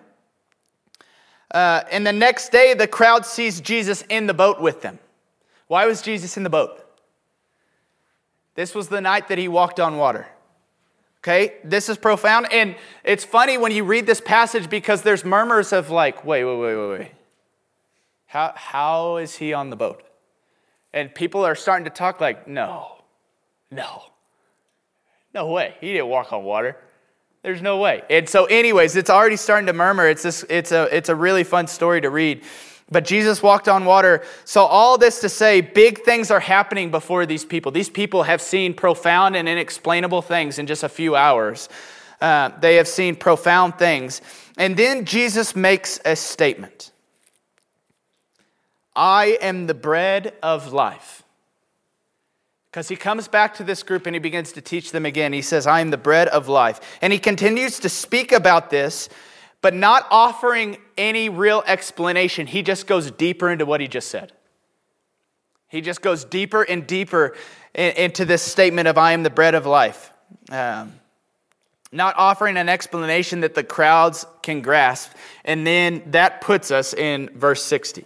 Uh, 1.51 1.83
and 1.91 2.05
the 2.05 2.13
next 2.13 2.51
day, 2.51 2.73
the 2.73 2.87
crowd 2.87 3.25
sees 3.25 3.61
Jesus 3.61 4.03
in 4.09 4.27
the 4.27 4.33
boat 4.33 4.61
with 4.61 4.81
them. 4.81 4.99
Why 5.67 5.85
was 5.85 6.01
Jesus 6.01 6.37
in 6.37 6.43
the 6.43 6.49
boat? 6.49 6.81
This 8.55 8.73
was 8.73 8.87
the 8.87 9.01
night 9.01 9.27
that 9.27 9.37
he 9.37 9.47
walked 9.47 9.79
on 9.79 9.97
water. 9.97 10.27
Okay, 11.19 11.55
this 11.63 11.89
is 11.89 11.97
profound. 11.97 12.47
And 12.51 12.75
it's 13.03 13.23
funny 13.23 13.57
when 13.57 13.71
you 13.71 13.83
read 13.83 14.05
this 14.05 14.21
passage 14.21 14.69
because 14.69 15.01
there's 15.01 15.25
murmurs 15.25 15.73
of, 15.73 15.89
like, 15.89 16.23
wait, 16.23 16.43
wait, 16.43 16.59
wait, 16.59 16.75
wait, 16.75 16.99
wait. 16.99 17.11
How, 18.27 18.53
how 18.55 19.17
is 19.17 19.35
he 19.35 19.51
on 19.53 19.69
the 19.69 19.75
boat? 19.75 20.03
And 20.95 21.13
people 21.13 21.45
are 21.45 21.55
starting 21.55 21.83
to 21.83 21.91
talk 21.91 22.21
like, 22.21 22.47
no, 22.47 22.87
no, 23.69 24.03
no 25.33 25.47
way. 25.47 25.75
He 25.81 25.91
didn't 25.91 26.07
walk 26.07 26.31
on 26.31 26.45
water. 26.45 26.77
There's 27.43 27.61
no 27.61 27.77
way. 27.77 28.01
And 28.09 28.27
so, 28.27 28.45
anyways, 28.45 28.95
it's 28.95 29.09
already 29.09 29.35
starting 29.35 29.67
to 29.67 29.73
murmur. 29.73 30.07
It's, 30.07 30.23
this, 30.23 30.45
it's, 30.49 30.71
a, 30.71 30.83
it's 30.95 31.09
a 31.09 31.15
really 31.15 31.43
fun 31.43 31.67
story 31.67 31.99
to 31.99 32.09
read. 32.09 32.43
But 32.89 33.03
Jesus 33.03 33.43
walked 33.43 33.67
on 33.67 33.83
water. 33.83 34.23
So, 34.45 34.63
all 34.63 34.97
this 34.97 35.19
to 35.19 35.29
say, 35.29 35.59
big 35.59 36.03
things 36.03 36.31
are 36.31 36.39
happening 36.39 36.91
before 36.91 37.25
these 37.25 37.43
people. 37.43 37.73
These 37.73 37.89
people 37.89 38.23
have 38.23 38.41
seen 38.41 38.73
profound 38.73 39.35
and 39.35 39.49
inexplainable 39.49 40.21
things 40.21 40.59
in 40.59 40.65
just 40.65 40.83
a 40.83 40.89
few 40.89 41.15
hours. 41.15 41.67
Uh, 42.21 42.51
they 42.61 42.77
have 42.77 42.87
seen 42.87 43.17
profound 43.17 43.77
things. 43.77 44.21
And 44.57 44.77
then 44.77 45.03
Jesus 45.03 45.57
makes 45.57 45.99
a 46.05 46.15
statement. 46.15 46.91
I 48.95 49.37
am 49.41 49.67
the 49.67 49.73
bread 49.73 50.33
of 50.41 50.71
life. 50.71 51.23
Because 52.71 52.87
he 52.89 52.95
comes 52.95 53.27
back 53.27 53.55
to 53.55 53.63
this 53.63 53.83
group 53.83 54.05
and 54.05 54.13
he 54.15 54.19
begins 54.19 54.51
to 54.53 54.61
teach 54.61 54.91
them 54.91 55.05
again. 55.05 55.31
He 55.31 55.41
says, 55.41 55.65
I 55.65 55.79
am 55.79 55.91
the 55.91 55.97
bread 55.97 56.27
of 56.27 56.49
life. 56.49 56.81
And 57.01 57.13
he 57.13 57.19
continues 57.19 57.79
to 57.79 57.89
speak 57.89 58.31
about 58.31 58.69
this, 58.69 59.07
but 59.61 59.73
not 59.73 60.05
offering 60.11 60.77
any 60.97 61.29
real 61.29 61.63
explanation. 61.65 62.47
He 62.47 62.63
just 62.63 62.85
goes 62.85 63.11
deeper 63.11 63.49
into 63.49 63.65
what 63.65 63.79
he 63.79 63.87
just 63.87 64.09
said. 64.09 64.33
He 65.69 65.81
just 65.81 66.01
goes 66.01 66.25
deeper 66.25 66.63
and 66.63 66.85
deeper 66.85 67.35
into 67.73 68.25
this 68.25 68.41
statement 68.41 68.87
of, 68.87 68.97
I 68.97 69.13
am 69.13 69.23
the 69.23 69.29
bread 69.29 69.55
of 69.55 69.65
life. 69.65 70.11
Um, 70.51 70.93
not 71.91 72.15
offering 72.17 72.57
an 72.57 72.67
explanation 72.67 73.39
that 73.41 73.55
the 73.55 73.63
crowds 73.63 74.25
can 74.41 74.61
grasp. 74.61 75.11
And 75.45 75.65
then 75.65 76.03
that 76.07 76.41
puts 76.41 76.71
us 76.71 76.93
in 76.93 77.29
verse 77.33 77.63
60. 77.63 78.05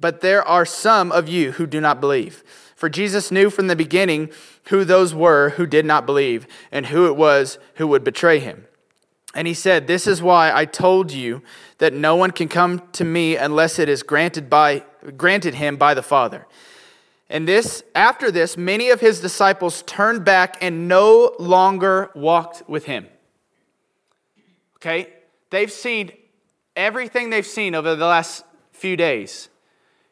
But 0.00 0.20
there 0.20 0.46
are 0.46 0.64
some 0.64 1.10
of 1.10 1.28
you 1.28 1.52
who 1.52 1.66
do 1.66 1.80
not 1.80 2.00
believe. 2.00 2.44
For 2.76 2.88
Jesus 2.88 3.32
knew 3.32 3.50
from 3.50 3.66
the 3.66 3.74
beginning 3.74 4.30
who 4.66 4.84
those 4.84 5.14
were 5.14 5.50
who 5.50 5.66
did 5.66 5.84
not 5.84 6.06
believe 6.06 6.46
and 6.70 6.86
who 6.86 7.06
it 7.06 7.16
was 7.16 7.58
who 7.74 7.88
would 7.88 8.04
betray 8.04 8.38
him. 8.38 8.66
And 9.34 9.46
he 9.46 9.54
said, 9.54 9.86
This 9.86 10.06
is 10.06 10.22
why 10.22 10.52
I 10.54 10.64
told 10.64 11.12
you 11.12 11.42
that 11.78 11.92
no 11.92 12.16
one 12.16 12.30
can 12.30 12.48
come 12.48 12.82
to 12.92 13.04
me 13.04 13.36
unless 13.36 13.78
it 13.78 13.88
is 13.88 14.02
granted, 14.02 14.48
by, 14.48 14.84
granted 15.16 15.54
him 15.54 15.76
by 15.76 15.94
the 15.94 16.02
Father. 16.02 16.46
And 17.28 17.46
this, 17.46 17.82
after 17.94 18.30
this, 18.30 18.56
many 18.56 18.90
of 18.90 19.00
his 19.00 19.20
disciples 19.20 19.82
turned 19.82 20.24
back 20.24 20.56
and 20.62 20.88
no 20.88 21.34
longer 21.38 22.10
walked 22.14 22.68
with 22.68 22.86
him. 22.86 23.06
Okay? 24.76 25.12
They've 25.50 25.70
seen 25.70 26.12
everything 26.74 27.30
they've 27.30 27.46
seen 27.46 27.74
over 27.74 27.94
the 27.94 28.06
last 28.06 28.44
few 28.72 28.96
days. 28.96 29.48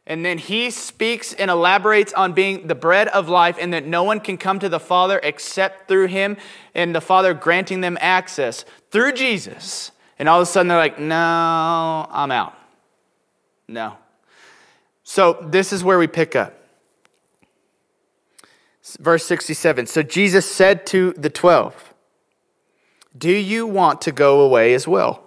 And 0.06 0.24
then 0.24 0.38
he 0.38 0.70
speaks 0.70 1.32
and 1.32 1.50
elaborates 1.50 2.12
on 2.12 2.32
being 2.32 2.68
the 2.68 2.76
bread 2.76 3.08
of 3.08 3.28
life 3.28 3.56
and 3.60 3.72
that 3.72 3.86
no 3.86 4.04
one 4.04 4.20
can 4.20 4.38
come 4.38 4.60
to 4.60 4.68
the 4.68 4.78
Father 4.78 5.18
except 5.22 5.88
through 5.88 6.06
him 6.06 6.36
and 6.74 6.94
the 6.94 7.00
Father 7.00 7.34
granting 7.34 7.80
them 7.80 7.98
access 8.00 8.64
through 8.90 9.12
Jesus. 9.12 9.90
And 10.18 10.28
all 10.28 10.40
of 10.40 10.44
a 10.44 10.46
sudden 10.46 10.68
they're 10.68 10.78
like, 10.78 11.00
no, 11.00 12.06
I'm 12.10 12.30
out. 12.30 12.54
No. 13.66 13.96
So 15.02 15.38
this 15.42 15.72
is 15.72 15.82
where 15.82 15.98
we 15.98 16.06
pick 16.06 16.36
up. 16.36 16.54
Verse 19.00 19.24
67. 19.24 19.86
So 19.86 20.02
Jesus 20.02 20.48
said 20.48 20.86
to 20.86 21.12
the 21.14 21.28
twelve, 21.28 21.92
Do 23.18 23.30
you 23.30 23.66
want 23.66 24.00
to 24.02 24.12
go 24.12 24.40
away 24.40 24.74
as 24.74 24.86
well? 24.86 25.24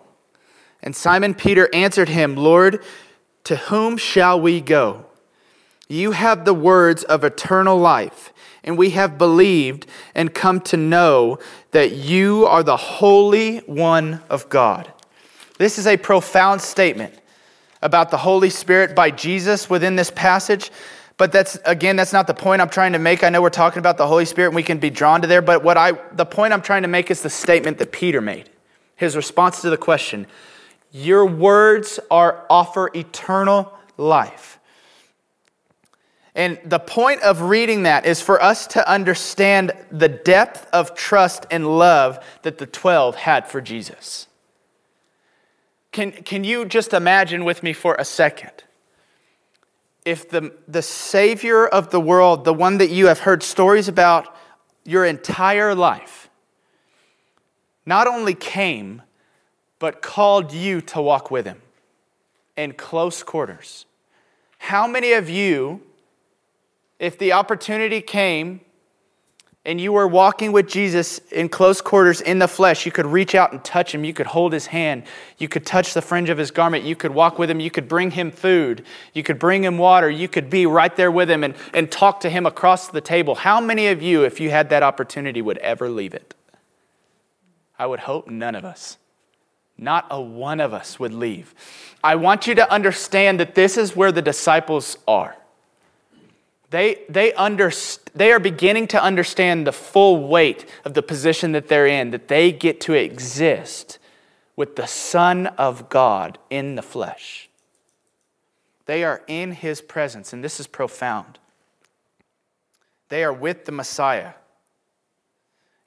And 0.81 0.95
Simon 0.95 1.33
Peter 1.33 1.67
answered 1.73 2.07
him, 2.07 2.37
Lord, 2.37 2.81
to 3.49 3.55
whom 3.55 3.97
shall 3.97 4.39
we 4.39 4.61
go? 4.61 5.03
You 5.87 6.11
have 6.11 6.45
the 6.45 6.53
words 6.53 7.03
of 7.03 7.23
eternal 7.23 7.79
life, 7.79 8.31
and 8.63 8.77
we 8.77 8.91
have 8.91 9.17
believed 9.17 9.87
and 10.13 10.31
come 10.31 10.61
to 10.61 10.77
know 10.77 11.39
that 11.71 11.91
you 11.91 12.45
are 12.45 12.61
the 12.61 12.77
Holy 12.77 13.57
One 13.61 14.21
of 14.29 14.49
God. 14.49 14.93
This 15.57 15.79
is 15.79 15.87
a 15.87 15.97
profound 15.97 16.61
statement 16.61 17.15
about 17.81 18.11
the 18.11 18.17
Holy 18.17 18.51
Spirit 18.51 18.95
by 18.95 19.09
Jesus 19.09 19.67
within 19.67 19.95
this 19.95 20.11
passage. 20.11 20.69
But 21.17 21.31
that's 21.31 21.57
again, 21.65 21.95
that's 21.95 22.13
not 22.13 22.27
the 22.27 22.35
point 22.35 22.61
I'm 22.61 22.69
trying 22.69 22.93
to 22.93 22.99
make. 22.99 23.23
I 23.23 23.29
know 23.29 23.41
we're 23.41 23.49
talking 23.49 23.79
about 23.79 23.97
the 23.97 24.05
Holy 24.05 24.25
Spirit 24.25 24.49
and 24.49 24.55
we 24.55 24.61
can 24.61 24.77
be 24.77 24.91
drawn 24.91 25.21
to 25.21 25.27
there, 25.27 25.41
but 25.41 25.63
what 25.63 25.75
I 25.75 25.93
the 26.11 26.23
point 26.23 26.53
I'm 26.53 26.61
trying 26.61 26.83
to 26.83 26.87
make 26.87 27.09
is 27.09 27.23
the 27.23 27.31
statement 27.31 27.79
that 27.79 27.91
Peter 27.91 28.21
made. 28.21 28.47
His 28.95 29.15
response 29.15 29.61
to 29.61 29.71
the 29.71 29.77
question, 29.77 30.27
your 30.91 31.25
words 31.25 31.99
are 32.09 32.45
offer 32.49 32.89
eternal 32.95 33.71
life. 33.97 34.59
And 36.35 36.59
the 36.63 36.79
point 36.79 37.21
of 37.21 37.41
reading 37.41 37.83
that 37.83 38.05
is 38.05 38.21
for 38.21 38.41
us 38.41 38.67
to 38.67 38.89
understand 38.89 39.73
the 39.91 40.07
depth 40.07 40.67
of 40.71 40.95
trust 40.95 41.45
and 41.51 41.77
love 41.77 42.23
that 42.43 42.59
the 42.59 42.65
12 42.65 43.15
had 43.15 43.47
for 43.47 43.61
Jesus. 43.61 44.27
Can, 45.91 46.11
can 46.11 46.43
you 46.43 46.65
just 46.65 46.93
imagine 46.93 47.45
with 47.45 47.63
me 47.63 47.73
for 47.73 47.95
a 47.95 48.05
second? 48.05 48.51
If 50.05 50.29
the, 50.29 50.53
the 50.67 50.81
Savior 50.81 51.67
of 51.67 51.89
the 51.89 51.99
world, 51.99 52.45
the 52.45 52.53
one 52.53 52.77
that 52.77 52.89
you 52.89 53.07
have 53.07 53.19
heard 53.19 53.43
stories 53.43 53.87
about 53.87 54.33
your 54.85 55.03
entire 55.03 55.75
life, 55.75 56.29
not 57.85 58.07
only 58.07 58.33
came, 58.33 59.01
but 59.79 60.01
called 60.01 60.53
you 60.53 60.81
to 60.81 61.01
walk 61.01 61.31
with 61.31 61.45
him 61.45 61.61
in 62.55 62.73
close 62.73 63.23
quarters. 63.23 63.85
How 64.57 64.85
many 64.85 65.13
of 65.13 65.29
you, 65.29 65.81
if 66.99 67.17
the 67.17 67.31
opportunity 67.31 68.01
came 68.01 68.61
and 69.65 69.79
you 69.79 69.91
were 69.91 70.07
walking 70.07 70.51
with 70.51 70.67
Jesus 70.67 71.19
in 71.31 71.47
close 71.47 71.81
quarters 71.81 72.21
in 72.21 72.39
the 72.39 72.47
flesh, 72.47 72.85
you 72.85 72.91
could 72.91 73.05
reach 73.05 73.35
out 73.35 73.51
and 73.51 73.63
touch 73.63 73.93
him. 73.93 74.03
You 74.03 74.13
could 74.13 74.27
hold 74.27 74.51
his 74.51 74.67
hand. 74.67 75.03
You 75.37 75.47
could 75.47 75.65
touch 75.65 75.93
the 75.93 76.01
fringe 76.01 76.29
of 76.29 76.37
his 76.37 76.49
garment. 76.49 76.85
You 76.85 76.95
could 76.95 77.11
walk 77.11 77.37
with 77.37 77.49
him. 77.49 77.59
You 77.59 77.69
could 77.69 77.87
bring 77.87 78.11
him 78.11 78.31
food. 78.31 78.83
You 79.13 79.21
could 79.21 79.37
bring 79.37 79.63
him 79.63 79.77
water. 79.77 80.09
You 80.09 80.27
could 80.27 80.49
be 80.49 80.65
right 80.65 80.95
there 80.95 81.11
with 81.11 81.29
him 81.29 81.43
and, 81.43 81.55
and 81.73 81.91
talk 81.91 82.21
to 82.21 82.29
him 82.29 82.45
across 82.45 82.87
the 82.87 83.01
table. 83.01 83.35
How 83.35 83.59
many 83.61 83.87
of 83.87 84.01
you, 84.01 84.23
if 84.23 84.39
you 84.39 84.49
had 84.49 84.69
that 84.69 84.81
opportunity, 84.81 85.41
would 85.41 85.57
ever 85.59 85.89
leave 85.89 86.13
it? 86.13 86.33
I 87.77 87.85
would 87.85 87.99
hope 88.01 88.27
none 88.27 88.55
of 88.55 88.65
us. 88.65 88.97
Not 89.81 90.07
a 90.09 90.21
one 90.21 90.59
of 90.59 90.73
us 90.73 90.99
would 90.99 91.13
leave. 91.13 91.55
I 92.03 92.15
want 92.15 92.47
you 92.47 92.55
to 92.55 92.71
understand 92.71 93.39
that 93.39 93.55
this 93.55 93.77
is 93.77 93.95
where 93.95 94.11
the 94.11 94.21
disciples 94.21 94.97
are. 95.07 95.35
They, 96.69 97.01
they, 97.09 97.31
underst- 97.31 98.11
they 98.13 98.31
are 98.31 98.39
beginning 98.39 98.87
to 98.89 99.01
understand 99.01 99.65
the 99.65 99.71
full 99.71 100.27
weight 100.27 100.69
of 100.85 100.93
the 100.93 101.01
position 101.01 101.53
that 101.53 101.67
they're 101.67 101.87
in, 101.87 102.11
that 102.11 102.27
they 102.27 102.51
get 102.51 102.79
to 102.81 102.93
exist 102.93 103.97
with 104.55 104.75
the 104.75 104.85
Son 104.85 105.47
of 105.47 105.89
God 105.89 106.37
in 106.49 106.75
the 106.75 106.81
flesh. 106.81 107.49
They 108.85 109.03
are 109.03 109.23
in 109.27 109.53
his 109.53 109.81
presence, 109.81 110.33
and 110.33 110.43
this 110.43 110.59
is 110.59 110.67
profound. 110.67 111.39
They 113.07 113.23
are 113.23 113.33
with 113.33 113.65
the 113.65 113.71
Messiah. 113.71 114.33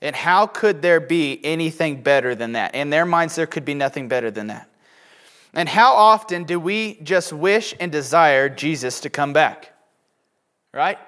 And 0.02 0.16
how 0.16 0.48
could 0.48 0.82
there 0.82 0.98
be 0.98 1.40
anything 1.44 2.02
better 2.02 2.34
than 2.34 2.52
that? 2.52 2.74
In 2.74 2.90
their 2.90 3.06
minds, 3.06 3.36
there 3.36 3.46
could 3.46 3.64
be 3.64 3.72
nothing 3.72 4.08
better 4.08 4.32
than 4.32 4.48
that. 4.48 4.68
And 5.54 5.68
how 5.68 5.94
often 5.94 6.42
do 6.44 6.58
we 6.58 6.98
just 7.02 7.32
wish 7.32 7.74
and 7.78 7.92
desire 7.92 8.48
Jesus 8.48 9.00
to 9.00 9.10
come 9.10 9.32
back? 9.32 9.72
Right? 10.74 10.98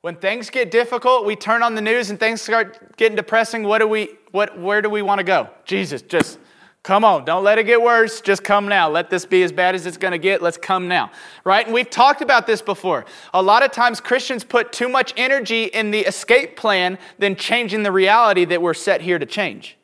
When 0.00 0.16
things 0.16 0.48
get 0.48 0.70
difficult, 0.70 1.26
we 1.26 1.36
turn 1.36 1.62
on 1.62 1.74
the 1.74 1.82
news 1.82 2.08
and 2.08 2.18
things 2.18 2.40
start 2.40 2.96
getting 2.96 3.16
depressing. 3.16 3.64
What 3.64 3.80
do 3.80 3.88
we, 3.88 4.16
what, 4.30 4.58
where 4.58 4.80
do 4.80 4.88
we 4.88 5.02
want 5.02 5.18
to 5.18 5.24
go? 5.24 5.50
Jesus, 5.64 6.00
just 6.00 6.38
Come 6.82 7.04
on, 7.04 7.24
don't 7.24 7.44
let 7.44 7.58
it 7.58 7.64
get 7.64 7.82
worse. 7.82 8.20
Just 8.20 8.42
come 8.42 8.68
now. 8.68 8.88
Let 8.88 9.10
this 9.10 9.26
be 9.26 9.42
as 9.42 9.52
bad 9.52 9.74
as 9.74 9.84
it's 9.84 9.96
going 9.96 10.12
to 10.12 10.18
get. 10.18 10.40
Let's 10.40 10.56
come 10.56 10.88
now. 10.88 11.10
Right? 11.44 11.66
And 11.66 11.74
we've 11.74 11.90
talked 11.90 12.22
about 12.22 12.46
this 12.46 12.62
before. 12.62 13.04
A 13.34 13.42
lot 13.42 13.62
of 13.62 13.72
times 13.72 14.00
Christians 14.00 14.44
put 14.44 14.72
too 14.72 14.88
much 14.88 15.12
energy 15.16 15.64
in 15.64 15.90
the 15.90 16.00
escape 16.00 16.56
plan 16.56 16.98
than 17.18 17.36
changing 17.36 17.82
the 17.82 17.92
reality 17.92 18.44
that 18.46 18.62
we're 18.62 18.74
set 18.74 19.02
here 19.02 19.18
to 19.18 19.26
change. 19.26 19.76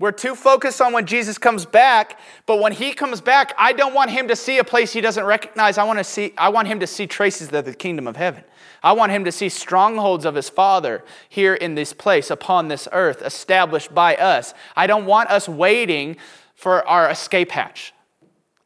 We're 0.00 0.12
too 0.12 0.36
focused 0.36 0.80
on 0.80 0.92
when 0.92 1.06
Jesus 1.06 1.38
comes 1.38 1.66
back, 1.66 2.20
but 2.46 2.60
when 2.60 2.72
he 2.72 2.92
comes 2.92 3.20
back, 3.20 3.52
I 3.58 3.72
don't 3.72 3.94
want 3.94 4.10
him 4.10 4.28
to 4.28 4.36
see 4.36 4.58
a 4.58 4.64
place 4.64 4.92
he 4.92 5.00
doesn't 5.00 5.24
recognize. 5.24 5.76
I 5.76 5.84
want 5.84 5.98
to 5.98 6.04
see 6.04 6.32
I 6.38 6.50
want 6.50 6.68
him 6.68 6.78
to 6.80 6.86
see 6.86 7.08
traces 7.08 7.52
of 7.52 7.64
the 7.64 7.74
kingdom 7.74 8.06
of 8.06 8.14
heaven. 8.14 8.44
I 8.82 8.92
want 8.92 9.12
him 9.12 9.24
to 9.24 9.32
see 9.32 9.48
strongholds 9.48 10.24
of 10.24 10.34
his 10.34 10.48
Father 10.48 11.04
here 11.28 11.54
in 11.54 11.74
this 11.74 11.92
place, 11.92 12.30
upon 12.30 12.68
this 12.68 12.86
earth, 12.92 13.22
established 13.22 13.94
by 13.94 14.16
us. 14.16 14.54
I 14.76 14.86
don't 14.86 15.06
want 15.06 15.30
us 15.30 15.48
waiting 15.48 16.16
for 16.54 16.86
our 16.86 17.10
escape 17.10 17.50
hatch 17.50 17.92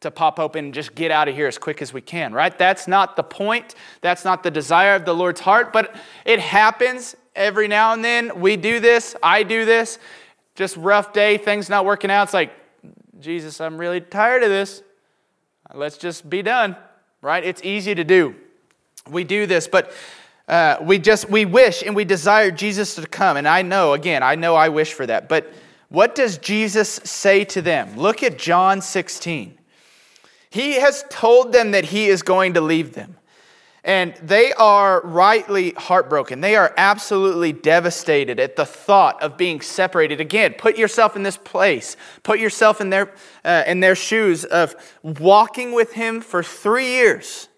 to 0.00 0.10
pop 0.10 0.38
open 0.38 0.66
and 0.66 0.74
just 0.74 0.94
get 0.94 1.10
out 1.10 1.28
of 1.28 1.34
here 1.34 1.46
as 1.46 1.58
quick 1.58 1.80
as 1.80 1.92
we 1.92 2.00
can, 2.00 2.32
right? 2.32 2.56
That's 2.58 2.88
not 2.88 3.16
the 3.16 3.22
point. 3.22 3.74
That's 4.00 4.24
not 4.24 4.42
the 4.42 4.50
desire 4.50 4.94
of 4.94 5.04
the 5.04 5.14
Lord's 5.14 5.40
heart, 5.40 5.72
but 5.72 5.94
it 6.24 6.40
happens 6.40 7.16
every 7.34 7.68
now 7.68 7.92
and 7.92 8.04
then. 8.04 8.40
We 8.40 8.56
do 8.56 8.80
this, 8.80 9.16
I 9.22 9.42
do 9.42 9.64
this. 9.64 9.98
Just 10.54 10.76
rough 10.76 11.14
day, 11.14 11.38
things 11.38 11.70
not 11.70 11.86
working 11.86 12.10
out. 12.10 12.24
It's 12.24 12.34
like, 12.34 12.52
Jesus, 13.20 13.60
I'm 13.60 13.78
really 13.78 14.00
tired 14.00 14.42
of 14.42 14.50
this. 14.50 14.82
Let's 15.72 15.96
just 15.96 16.28
be 16.28 16.42
done, 16.42 16.76
right? 17.22 17.42
It's 17.42 17.62
easy 17.64 17.94
to 17.94 18.04
do 18.04 18.34
we 19.10 19.24
do 19.24 19.46
this, 19.46 19.66
but 19.68 19.92
uh, 20.48 20.76
we 20.82 20.98
just 20.98 21.30
we 21.30 21.44
wish 21.44 21.82
and 21.82 21.94
we 21.94 22.04
desire 22.04 22.50
Jesus 22.50 22.94
to 22.96 23.06
come. 23.06 23.36
And 23.36 23.48
I 23.48 23.62
know, 23.62 23.92
again, 23.94 24.22
I 24.22 24.34
know 24.34 24.54
I 24.54 24.68
wish 24.68 24.92
for 24.92 25.06
that. 25.06 25.28
But 25.28 25.52
what 25.88 26.14
does 26.14 26.38
Jesus 26.38 26.88
say 26.88 27.44
to 27.46 27.62
them? 27.62 27.96
Look 27.96 28.22
at 28.22 28.38
John 28.38 28.80
16. 28.80 29.58
He 30.50 30.74
has 30.74 31.04
told 31.10 31.52
them 31.52 31.70
that 31.70 31.86
he 31.86 32.08
is 32.08 32.22
going 32.22 32.54
to 32.54 32.60
leave 32.60 32.94
them. 32.94 33.16
And 33.84 34.14
they 34.22 34.52
are 34.52 35.00
rightly 35.00 35.70
heartbroken. 35.72 36.40
They 36.40 36.54
are 36.54 36.72
absolutely 36.76 37.52
devastated 37.52 38.38
at 38.38 38.54
the 38.54 38.64
thought 38.64 39.20
of 39.22 39.36
being 39.36 39.60
separated. 39.60 40.20
Again, 40.20 40.54
put 40.56 40.78
yourself 40.78 41.16
in 41.16 41.24
this 41.24 41.36
place. 41.36 41.96
Put 42.22 42.38
yourself 42.38 42.80
in 42.80 42.90
their, 42.90 43.12
uh, 43.44 43.64
in 43.66 43.80
their 43.80 43.96
shoes 43.96 44.44
of 44.44 44.76
walking 45.02 45.72
with 45.72 45.94
him 45.94 46.20
for 46.20 46.44
three 46.44 46.86
years 46.86 47.48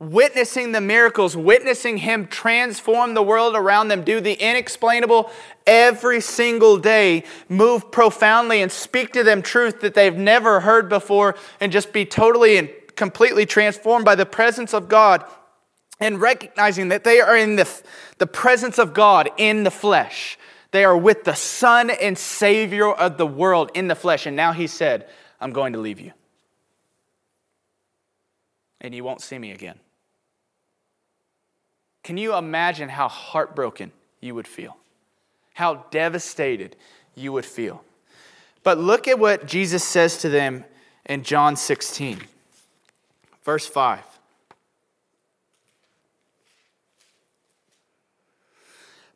witnessing 0.00 0.72
the 0.72 0.80
miracles, 0.80 1.36
witnessing 1.36 1.98
Him 1.98 2.26
transform 2.26 3.14
the 3.14 3.22
world 3.22 3.56
around 3.56 3.88
them, 3.88 4.04
do 4.04 4.20
the 4.20 4.34
inexplainable 4.34 5.30
every 5.66 6.20
single 6.20 6.78
day, 6.78 7.24
move 7.48 7.90
profoundly 7.90 8.62
and 8.62 8.70
speak 8.70 9.12
to 9.12 9.24
them 9.24 9.42
truth 9.42 9.80
that 9.80 9.94
they've 9.94 10.16
never 10.16 10.60
heard 10.60 10.88
before, 10.88 11.34
and 11.60 11.72
just 11.72 11.92
be 11.92 12.04
totally 12.04 12.56
and 12.56 12.70
completely 12.94 13.46
transformed 13.46 14.04
by 14.04 14.14
the 14.14 14.26
presence 14.26 14.72
of 14.72 14.88
God. 14.88 15.24
And 16.00 16.20
recognizing 16.20 16.90
that 16.90 17.02
they 17.02 17.20
are 17.20 17.36
in 17.36 17.56
the, 17.56 17.68
the 18.18 18.26
presence 18.26 18.78
of 18.78 18.94
God 18.94 19.30
in 19.36 19.64
the 19.64 19.70
flesh. 19.70 20.38
They 20.70 20.84
are 20.84 20.96
with 20.96 21.24
the 21.24 21.34
Son 21.34 21.90
and 21.90 22.16
Savior 22.16 22.92
of 22.92 23.16
the 23.16 23.26
world 23.26 23.72
in 23.74 23.88
the 23.88 23.96
flesh. 23.96 24.24
And 24.24 24.36
now 24.36 24.52
He 24.52 24.68
said, 24.68 25.08
I'm 25.40 25.52
going 25.52 25.72
to 25.72 25.80
leave 25.80 25.98
you. 25.98 26.12
And 28.80 28.94
you 28.94 29.02
won't 29.02 29.20
see 29.20 29.40
me 29.40 29.50
again. 29.50 29.80
Can 32.08 32.16
you 32.16 32.34
imagine 32.34 32.88
how 32.88 33.06
heartbroken 33.06 33.92
you 34.22 34.34
would 34.34 34.48
feel? 34.48 34.78
How 35.52 35.84
devastated 35.90 36.74
you 37.14 37.32
would 37.32 37.44
feel? 37.44 37.84
But 38.62 38.78
look 38.78 39.06
at 39.06 39.18
what 39.18 39.44
Jesus 39.44 39.84
says 39.84 40.16
to 40.22 40.30
them 40.30 40.64
in 41.04 41.22
John 41.22 41.54
16, 41.54 42.20
verse 43.44 43.66
5. 43.66 44.00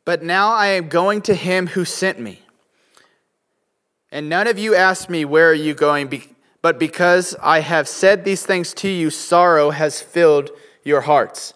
But 0.05 0.21
now 0.21 0.51
I 0.51 0.67
am 0.67 0.87
going 0.87 1.23
to 1.23 1.33
him 1.33 1.65
who 1.65 1.85
sent 1.85 2.19
me. 2.19 2.43
And 4.11 4.29
none 4.29 4.45
of 4.45 4.59
you 4.59 4.75
asked 4.75 5.09
me, 5.09 5.25
Where 5.25 5.49
are 5.49 5.55
you 5.55 5.73
going? 5.73 6.21
But 6.61 6.77
because 6.77 7.35
I 7.41 7.61
have 7.61 7.87
said 7.87 8.23
these 8.23 8.45
things 8.45 8.71
to 8.75 8.87
you, 8.87 9.09
sorrow 9.09 9.71
has 9.71 9.99
filled 9.99 10.51
your 10.83 11.01
hearts. 11.01 11.55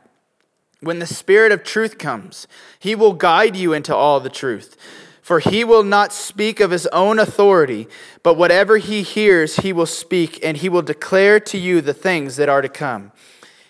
When 0.81 0.99
the 0.99 1.05
Spirit 1.05 1.51
of 1.51 1.63
truth 1.63 1.97
comes, 1.97 2.47
he 2.79 2.95
will 2.95 3.13
guide 3.13 3.55
you 3.55 3.71
into 3.71 3.95
all 3.95 4.19
the 4.19 4.29
truth. 4.29 4.75
For 5.21 5.39
he 5.39 5.63
will 5.63 5.83
not 5.83 6.11
speak 6.11 6.59
of 6.59 6.71
his 6.71 6.87
own 6.87 7.19
authority, 7.19 7.87
but 8.23 8.35
whatever 8.35 8.77
he 8.77 9.03
hears, 9.03 9.57
he 9.57 9.71
will 9.71 9.85
speak, 9.85 10.43
and 10.43 10.57
he 10.57 10.67
will 10.67 10.81
declare 10.81 11.39
to 11.39 11.57
you 11.57 11.79
the 11.81 11.93
things 11.93 12.35
that 12.35 12.49
are 12.49 12.61
to 12.61 12.67
come. 12.67 13.11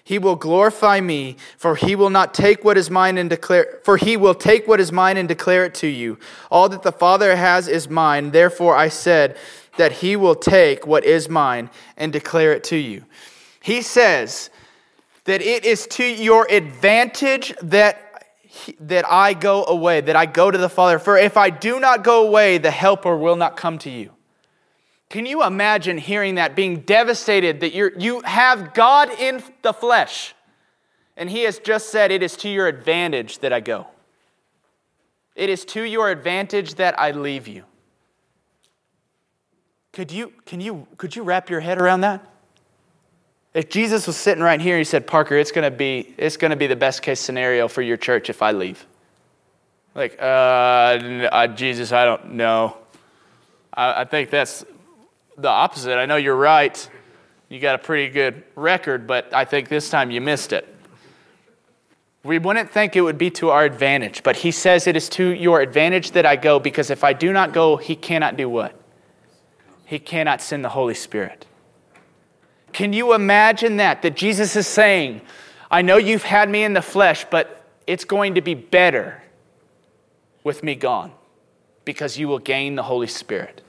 He 0.04 0.18
will 0.18 0.38
glorify 0.38 1.02
me, 1.02 1.36
for 1.58 1.76
he 1.76 1.96
will 1.96 2.10
not 2.10 2.34
take 2.34 2.64
what 2.64 2.78
is 2.78 2.90
mine 2.90 3.18
and 3.18 3.30
declare 3.30 3.80
for 3.84 3.98
he 3.98 4.18
will 4.18 4.34
take 4.34 4.68
what 4.68 4.80
is 4.80 4.92
mine 4.92 5.18
and 5.18 5.28
declare 5.28 5.66
it 5.66 5.74
to 5.76 5.88
you. 5.88 6.18
All 6.50 6.68
that 6.70 6.84
the 6.84 6.92
Father 6.92 7.36
has 7.36 7.68
is 7.68 7.90
mine, 7.90 8.32
therefore 8.32 8.76
I 8.76 8.90
said 8.90 9.38
that 9.78 9.92
he 9.94 10.16
will 10.16 10.36
take 10.36 10.88
what 10.88 11.04
is 11.04 11.30
mine 11.30 11.70
and 11.98 12.12
declare 12.12 12.54
it 12.54 12.64
to 12.66 12.78
you. 12.78 13.04
He 13.62 13.82
says 13.82 14.50
that 15.26 15.42
it 15.42 15.66
is 15.66 15.88
to 15.88 16.04
your 16.04 16.48
advantage 16.50 17.54
that 17.62 18.08
that 18.82 19.06
I 19.10 19.34
go 19.34 19.66
away, 19.66 20.02
that 20.02 20.16
I 20.16 20.26
go 20.26 20.52
to 20.52 20.58
the 20.58 20.68
Father. 20.68 21.00
For 21.00 21.18
if 21.18 21.38
I 21.38 21.50
do 21.50 21.80
not 21.80 22.04
go 22.04 22.28
away, 22.28 22.58
the 22.58 22.72
Helper 22.72 23.16
will 23.16 23.38
not 23.38 23.56
come 23.56 23.78
to 23.80 23.90
you. 23.90 24.12
Can 25.10 25.26
you 25.26 25.44
imagine 25.44 25.98
hearing 25.98 26.36
that, 26.36 26.54
being 26.56 26.82
devastated 26.82 27.62
that 27.62 27.74
you 27.74 27.92
you 27.98 28.22
have 28.22 28.74
God 28.74 29.10
in 29.20 29.42
the 29.62 29.74
flesh, 29.74 30.34
and 31.16 31.30
He 31.30 31.44
has 31.44 31.60
just 31.60 31.90
said, 31.90 32.12
It 32.12 32.22
is 32.24 32.36
to 32.38 32.50
your 32.50 32.68
advantage 32.68 33.40
that 33.40 33.54
I 33.54 33.62
go. 33.62 33.88
It 35.36 35.50
is 35.50 35.66
to 35.66 35.84
your 35.84 36.10
advantage 36.10 36.76
that 36.76 37.00
I 37.00 37.12
leave 37.12 37.48
you. 37.48 37.64
Could 39.94 40.12
you, 40.12 40.34
can 40.46 40.62
you, 40.62 40.88
could 40.98 41.16
you 41.16 41.24
wrap 41.24 41.50
your 41.50 41.60
head 41.60 41.82
around 41.82 42.02
that? 42.02 42.26
If 43.54 43.70
Jesus 43.70 44.08
was 44.08 44.16
sitting 44.16 44.44
right 44.44 44.62
here, 44.62 44.78
he 44.78 44.84
said, 44.84 45.06
Parker, 45.06 45.36
it's 45.36 45.52
going 45.52 45.70
to 45.70 45.76
be, 45.76 46.14
it's 46.18 46.38
going 46.38 46.52
to 46.52 46.58
be 46.58 46.68
the 46.68 46.76
best 46.76 47.02
case 47.02 47.20
scenario 47.20 47.68
for 47.68 47.82
your 47.82 47.98
church 47.98 48.30
if 48.30 48.42
I 48.42 48.52
leave. 48.52 48.86
Like, 49.94 50.18
uh, 50.22 50.24
uh, 50.24 51.48
Jesus, 51.48 51.92
I 51.92 52.06
don't 52.06 52.34
know. 52.34 52.78
I, 53.74 54.02
I 54.02 54.06
think 54.06 54.30
that's 54.30 54.64
the 55.38 55.50
opposite. 55.50 55.98
I 55.98 56.06
know 56.06 56.16
you're 56.16 56.36
right. 56.36 56.90
You 57.50 57.60
got 57.60 57.76
a 57.76 57.80
pretty 57.80 58.10
good 58.10 58.44
record, 58.56 59.06
but 59.06 59.34
I 59.34 59.44
think 59.44 59.68
this 59.68 59.90
time 59.90 60.12
you 60.12 60.22
missed 60.22 60.54
it. 60.54 60.68
We 62.24 62.40
wouldn't 62.40 62.72
think 62.72 62.96
it 62.96 63.02
would 63.02 63.18
be 63.18 63.32
to 63.32 63.50
our 63.50 63.66
advantage, 63.66 64.24
but 64.24 64.38
he 64.38 64.52
says 64.52 64.88
it 64.88 64.96
is 64.96 65.10
to 65.10 65.30
your 65.32 65.60
advantage 65.60 66.12
that 66.12 66.26
I 66.26 66.38
go 66.38 66.60
because 66.60 66.90
if 66.90 67.04
I 67.04 67.12
do 67.12 67.34
not 67.34 67.52
go, 67.52 67.76
he 67.76 67.96
cannot 67.98 68.38
do 68.38 68.48
what? 68.48 68.80
He 69.86 70.00
cannot 70.00 70.40
send 70.42 70.64
the 70.64 70.70
Holy 70.70 70.94
Spirit. 70.94 71.46
Can 72.74 72.94
you 72.94 73.14
imagine 73.14 73.78
that? 73.78 74.02
That 74.02 74.16
Jesus 74.16 74.56
is 74.56 74.68
saying, 74.68 75.22
I 75.70 75.82
know 75.82 75.98
you've 75.98 76.24
had 76.24 76.50
me 76.50 76.64
in 76.64 76.74
the 76.74 76.82
flesh, 76.82 77.26
but 77.30 77.66
it's 77.88 78.06
going 78.06 78.36
to 78.36 78.42
be 78.42 78.54
better 78.54 79.22
with 80.44 80.64
me 80.64 80.76
gone 80.76 81.12
because 81.86 82.18
you 82.18 82.28
will 82.28 82.40
gain 82.40 82.76
the 82.76 82.84
Holy 82.84 83.08
Spirit. 83.08 83.62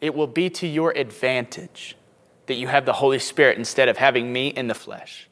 It 0.00 0.14
will 0.14 0.26
be 0.26 0.50
to 0.50 0.66
your 0.66 0.90
advantage 0.92 1.96
that 2.46 2.54
you 2.54 2.68
have 2.68 2.84
the 2.84 2.92
Holy 2.92 3.18
Spirit 3.18 3.56
instead 3.56 3.88
of 3.88 3.96
having 3.96 4.32
me 4.32 4.48
in 4.48 4.66
the 4.66 4.74
flesh. 4.74 5.28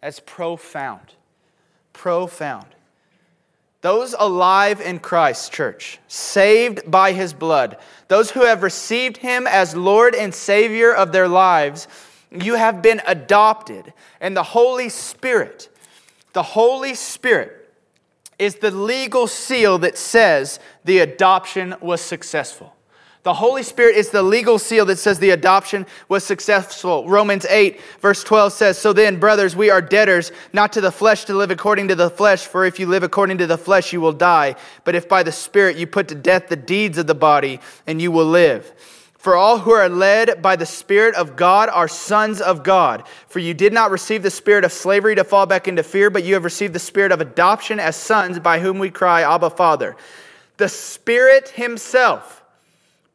That's 0.00 0.20
profound. 0.20 1.14
Profound. 1.92 2.75
Those 3.86 4.16
alive 4.18 4.80
in 4.80 4.98
Christ, 4.98 5.52
church, 5.52 6.00
saved 6.08 6.90
by 6.90 7.12
his 7.12 7.32
blood, 7.32 7.76
those 8.08 8.32
who 8.32 8.44
have 8.44 8.64
received 8.64 9.18
him 9.18 9.46
as 9.46 9.76
Lord 9.76 10.12
and 10.12 10.34
Savior 10.34 10.92
of 10.92 11.12
their 11.12 11.28
lives, 11.28 11.86
you 12.32 12.56
have 12.56 12.82
been 12.82 13.00
adopted. 13.06 13.92
And 14.20 14.36
the 14.36 14.42
Holy 14.42 14.88
Spirit, 14.88 15.68
the 16.32 16.42
Holy 16.42 16.94
Spirit 16.94 17.72
is 18.40 18.56
the 18.56 18.72
legal 18.72 19.28
seal 19.28 19.78
that 19.78 19.96
says 19.96 20.58
the 20.84 20.98
adoption 20.98 21.76
was 21.80 22.00
successful. 22.00 22.74
The 23.26 23.34
Holy 23.34 23.64
Spirit 23.64 23.96
is 23.96 24.10
the 24.10 24.22
legal 24.22 24.56
seal 24.56 24.84
that 24.84 25.00
says 25.00 25.18
the 25.18 25.30
adoption 25.30 25.84
was 26.08 26.22
successful. 26.22 27.08
Romans 27.08 27.44
8, 27.44 27.80
verse 28.00 28.22
12 28.22 28.52
says, 28.52 28.78
So 28.78 28.92
then, 28.92 29.18
brothers, 29.18 29.56
we 29.56 29.68
are 29.68 29.82
debtors, 29.82 30.30
not 30.52 30.72
to 30.74 30.80
the 30.80 30.92
flesh 30.92 31.24
to 31.24 31.34
live 31.34 31.50
according 31.50 31.88
to 31.88 31.96
the 31.96 32.08
flesh, 32.08 32.46
for 32.46 32.64
if 32.64 32.78
you 32.78 32.86
live 32.86 33.02
according 33.02 33.38
to 33.38 33.48
the 33.48 33.58
flesh, 33.58 33.92
you 33.92 34.00
will 34.00 34.12
die. 34.12 34.54
But 34.84 34.94
if 34.94 35.08
by 35.08 35.24
the 35.24 35.32
Spirit 35.32 35.76
you 35.76 35.88
put 35.88 36.06
to 36.06 36.14
death 36.14 36.46
the 36.46 36.54
deeds 36.54 36.98
of 36.98 37.08
the 37.08 37.16
body, 37.16 37.58
and 37.84 38.00
you 38.00 38.12
will 38.12 38.26
live. 38.26 38.72
For 39.18 39.34
all 39.34 39.58
who 39.58 39.72
are 39.72 39.88
led 39.88 40.40
by 40.40 40.54
the 40.54 40.64
Spirit 40.64 41.16
of 41.16 41.34
God 41.34 41.68
are 41.68 41.88
sons 41.88 42.40
of 42.40 42.62
God. 42.62 43.08
For 43.26 43.40
you 43.40 43.54
did 43.54 43.72
not 43.72 43.90
receive 43.90 44.22
the 44.22 44.30
spirit 44.30 44.62
of 44.62 44.70
slavery 44.70 45.16
to 45.16 45.24
fall 45.24 45.46
back 45.46 45.66
into 45.66 45.82
fear, 45.82 46.10
but 46.10 46.22
you 46.22 46.34
have 46.34 46.44
received 46.44 46.74
the 46.74 46.78
spirit 46.78 47.10
of 47.10 47.20
adoption 47.20 47.80
as 47.80 47.96
sons, 47.96 48.38
by 48.38 48.60
whom 48.60 48.78
we 48.78 48.88
cry, 48.88 49.22
Abba, 49.22 49.50
Father. 49.50 49.96
The 50.58 50.68
Spirit 50.68 51.48
Himself 51.48 52.44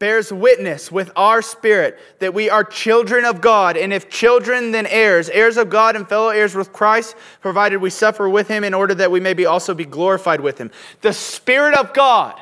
bears 0.01 0.33
witness 0.33 0.91
with 0.91 1.11
our 1.15 1.43
spirit 1.43 1.99
that 2.17 2.33
we 2.33 2.49
are 2.49 2.63
children 2.63 3.23
of 3.23 3.39
God, 3.39 3.77
and 3.77 3.93
if 3.93 4.09
children, 4.09 4.71
then 4.71 4.87
heirs, 4.87 5.29
heirs 5.29 5.57
of 5.57 5.69
God 5.69 5.95
and 5.95 6.09
fellow 6.09 6.29
heirs 6.29 6.55
with 6.55 6.73
Christ, 6.73 7.15
provided 7.39 7.77
we 7.77 7.91
suffer 7.91 8.27
with 8.27 8.47
him 8.47 8.63
in 8.63 8.73
order 8.73 8.95
that 8.95 9.11
we 9.11 9.19
may 9.19 9.35
be 9.35 9.45
also 9.45 9.75
be 9.75 9.85
glorified 9.85 10.41
with 10.41 10.57
him. 10.57 10.71
The 11.01 11.13
Spirit 11.13 11.75
of 11.75 11.93
God 11.93 12.41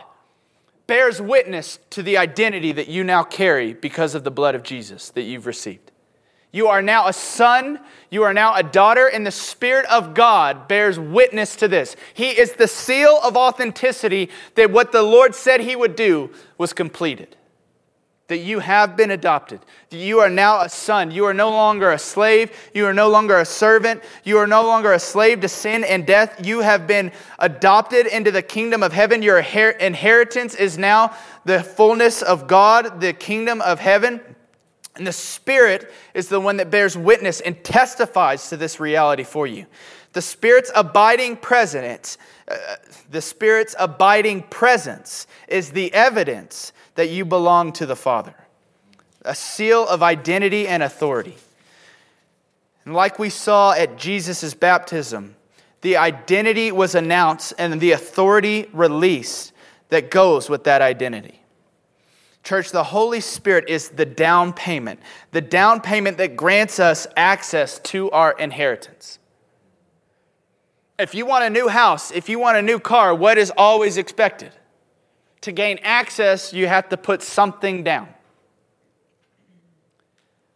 bears 0.88 1.22
witness 1.22 1.80
to 1.90 2.02
the 2.02 2.16
identity 2.16 2.72
that 2.72 2.88
you 2.88 3.04
now 3.04 3.24
carry 3.24 3.74
because 3.74 4.16
of 4.16 4.24
the 4.24 4.32
blood 4.32 4.56
of 4.56 4.64
Jesus 4.64 5.10
that 5.10 5.24
you've 5.24 5.46
received. 5.46 5.92
You 6.54 6.68
are 6.68 6.82
now 6.82 7.10
a 7.10 7.14
son, 7.14 7.82
you 8.10 8.24
are 8.24 8.34
now 8.34 8.56
a 8.56 8.64
daughter, 8.64 9.08
and 9.08 9.28
the 9.28 9.32
Spirit 9.32 9.86
of 9.88 10.14
God 10.14 10.70
bears 10.70 10.98
witness 10.98 11.58
to 11.58 11.68
this. 11.68 11.98
He 12.14 12.30
is 12.30 12.54
the 12.54 12.70
seal 12.70 13.20
of 13.22 13.36
authenticity 13.36 14.30
that 14.56 14.72
what 14.72 14.94
the 14.94 15.04
Lord 15.04 15.36
said 15.36 15.60
He 15.60 15.76
would 15.76 15.98
do 15.98 16.30
was 16.58 16.72
completed 16.72 17.36
that 18.30 18.38
you 18.38 18.60
have 18.60 18.96
been 18.96 19.12
adopted, 19.12 19.60
that 19.90 19.98
you 19.98 20.20
are 20.20 20.30
now 20.30 20.62
a 20.62 20.70
son. 20.70 21.10
You 21.10 21.26
are 21.26 21.34
no 21.34 21.50
longer 21.50 21.92
a 21.92 22.00
slave. 22.00 22.52
You 22.76 22.86
are 22.86 22.94
no 22.94 23.10
longer 23.10 23.40
a 23.40 23.46
servant. 23.46 24.04
You 24.24 24.38
are 24.38 24.48
no 24.48 24.64
longer 24.64 24.94
a 24.94 25.00
slave 25.00 25.42
to 25.42 25.50
sin 25.50 25.84
and 25.84 26.06
death. 26.06 26.46
You 26.46 26.62
have 26.62 26.86
been 26.86 27.12
adopted 27.40 28.06
into 28.06 28.30
the 28.30 28.44
kingdom 28.44 28.84
of 28.84 28.94
heaven. 28.94 29.24
Your 29.24 29.40
inheritance 29.40 30.54
is 30.54 30.78
now 30.78 31.16
the 31.44 31.64
fullness 31.64 32.22
of 32.22 32.48
God, 32.48 33.02
the 33.02 33.14
kingdom 33.14 33.62
of 33.62 33.80
heaven. 33.80 34.22
And 34.96 35.08
the 35.08 35.12
Spirit 35.12 35.92
is 36.14 36.30
the 36.30 36.40
one 36.40 36.58
that 36.58 36.70
bears 36.70 36.96
witness 36.96 37.42
and 37.42 37.64
testifies 37.64 38.50
to 38.50 38.58
this 38.58 38.80
reality 38.80 39.24
for 39.24 39.48
you. 39.48 39.66
The 40.14 40.22
Spirit's 40.22 40.72
abiding 40.76 41.38
presence, 41.38 42.20
uh, 42.48 42.58
the 43.10 43.22
Spirit's 43.22 43.76
abiding 43.80 44.44
presence 44.44 45.26
is 45.48 45.72
the 45.72 45.92
evidence 45.94 46.74
that 47.00 47.10
you 47.10 47.24
belong 47.24 47.72
to 47.72 47.86
the 47.86 47.96
Father, 47.96 48.36
a 49.22 49.34
seal 49.34 49.88
of 49.88 50.04
identity 50.04 50.68
and 50.68 50.84
authority. 50.84 51.38
And 52.84 52.94
like 52.94 53.18
we 53.18 53.30
saw 53.30 53.72
at 53.72 53.98
Jesus' 53.98 54.54
baptism, 54.54 55.38
the 55.80 55.96
identity 55.96 56.74
was 56.74 56.96
announced 56.96 57.54
and 57.58 57.80
the 57.80 57.94
authority 57.94 58.68
released 58.74 59.54
that 59.88 60.12
goes 60.12 60.50
with 60.50 60.66
that 60.66 60.82
identity. 60.82 61.40
Church, 62.44 62.72
the 62.72 62.84
Holy 62.84 63.22
Spirit 63.22 63.70
is 63.70 63.88
the 63.92 64.06
down 64.06 64.52
payment, 64.52 65.00
the 65.32 65.40
down 65.40 65.80
payment 65.80 66.18
that 66.18 66.36
grants 66.36 66.82
us 66.82 67.08
access 67.16 67.80
to 67.80 68.12
our 68.12 68.34
inheritance. 68.34 69.20
If 71.00 71.16
you 71.16 71.26
want 71.26 71.46
a 71.46 71.50
new 71.50 71.70
house, 71.70 72.12
if 72.12 72.28
you 72.28 72.40
want 72.40 72.58
a 72.58 72.62
new 72.62 72.78
car, 72.78 73.16
what 73.16 73.38
is 73.38 73.54
always 73.56 73.96
expected? 73.96 74.52
To 75.42 75.52
gain 75.52 75.80
access, 75.82 76.54
you 76.54 76.68
have 76.68 76.90
to 76.90 76.98
put 76.98 77.22
something 77.22 77.84
down. 77.84 78.10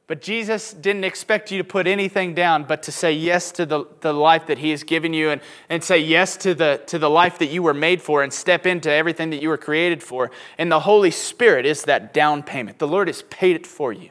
But 0.05 0.21
Jesus 0.21 0.73
didn't 0.73 1.05
expect 1.05 1.49
you 1.49 1.57
to 1.57 1.63
put 1.63 1.87
anything 1.87 2.33
down, 2.33 2.65
but 2.65 2.83
to 2.83 2.91
say 2.91 3.13
yes 3.13 3.51
to 3.53 3.65
the, 3.65 3.85
the 4.01 4.13
life 4.13 4.47
that 4.47 4.57
He 4.57 4.71
has 4.71 4.83
given 4.83 5.13
you 5.13 5.29
and, 5.29 5.41
and 5.69 5.83
say 5.83 5.97
yes 5.97 6.35
to 6.37 6.53
the, 6.53 6.81
to 6.87 6.99
the 6.99 7.09
life 7.09 7.39
that 7.39 7.47
you 7.47 7.63
were 7.63 7.73
made 7.73 8.01
for 8.01 8.21
and 8.21 8.31
step 8.31 8.65
into 8.65 8.91
everything 8.91 9.29
that 9.29 9.41
you 9.41 9.49
were 9.49 9.57
created 9.57 10.03
for. 10.03 10.29
And 10.57 10.71
the 10.71 10.81
Holy 10.81 11.09
Spirit 11.11 11.65
is 11.65 11.83
that 11.83 12.13
down 12.13 12.43
payment. 12.43 12.79
The 12.79 12.87
Lord 12.87 13.07
has 13.07 13.21
paid 13.23 13.55
it 13.55 13.65
for 13.65 13.93
you. 13.93 14.09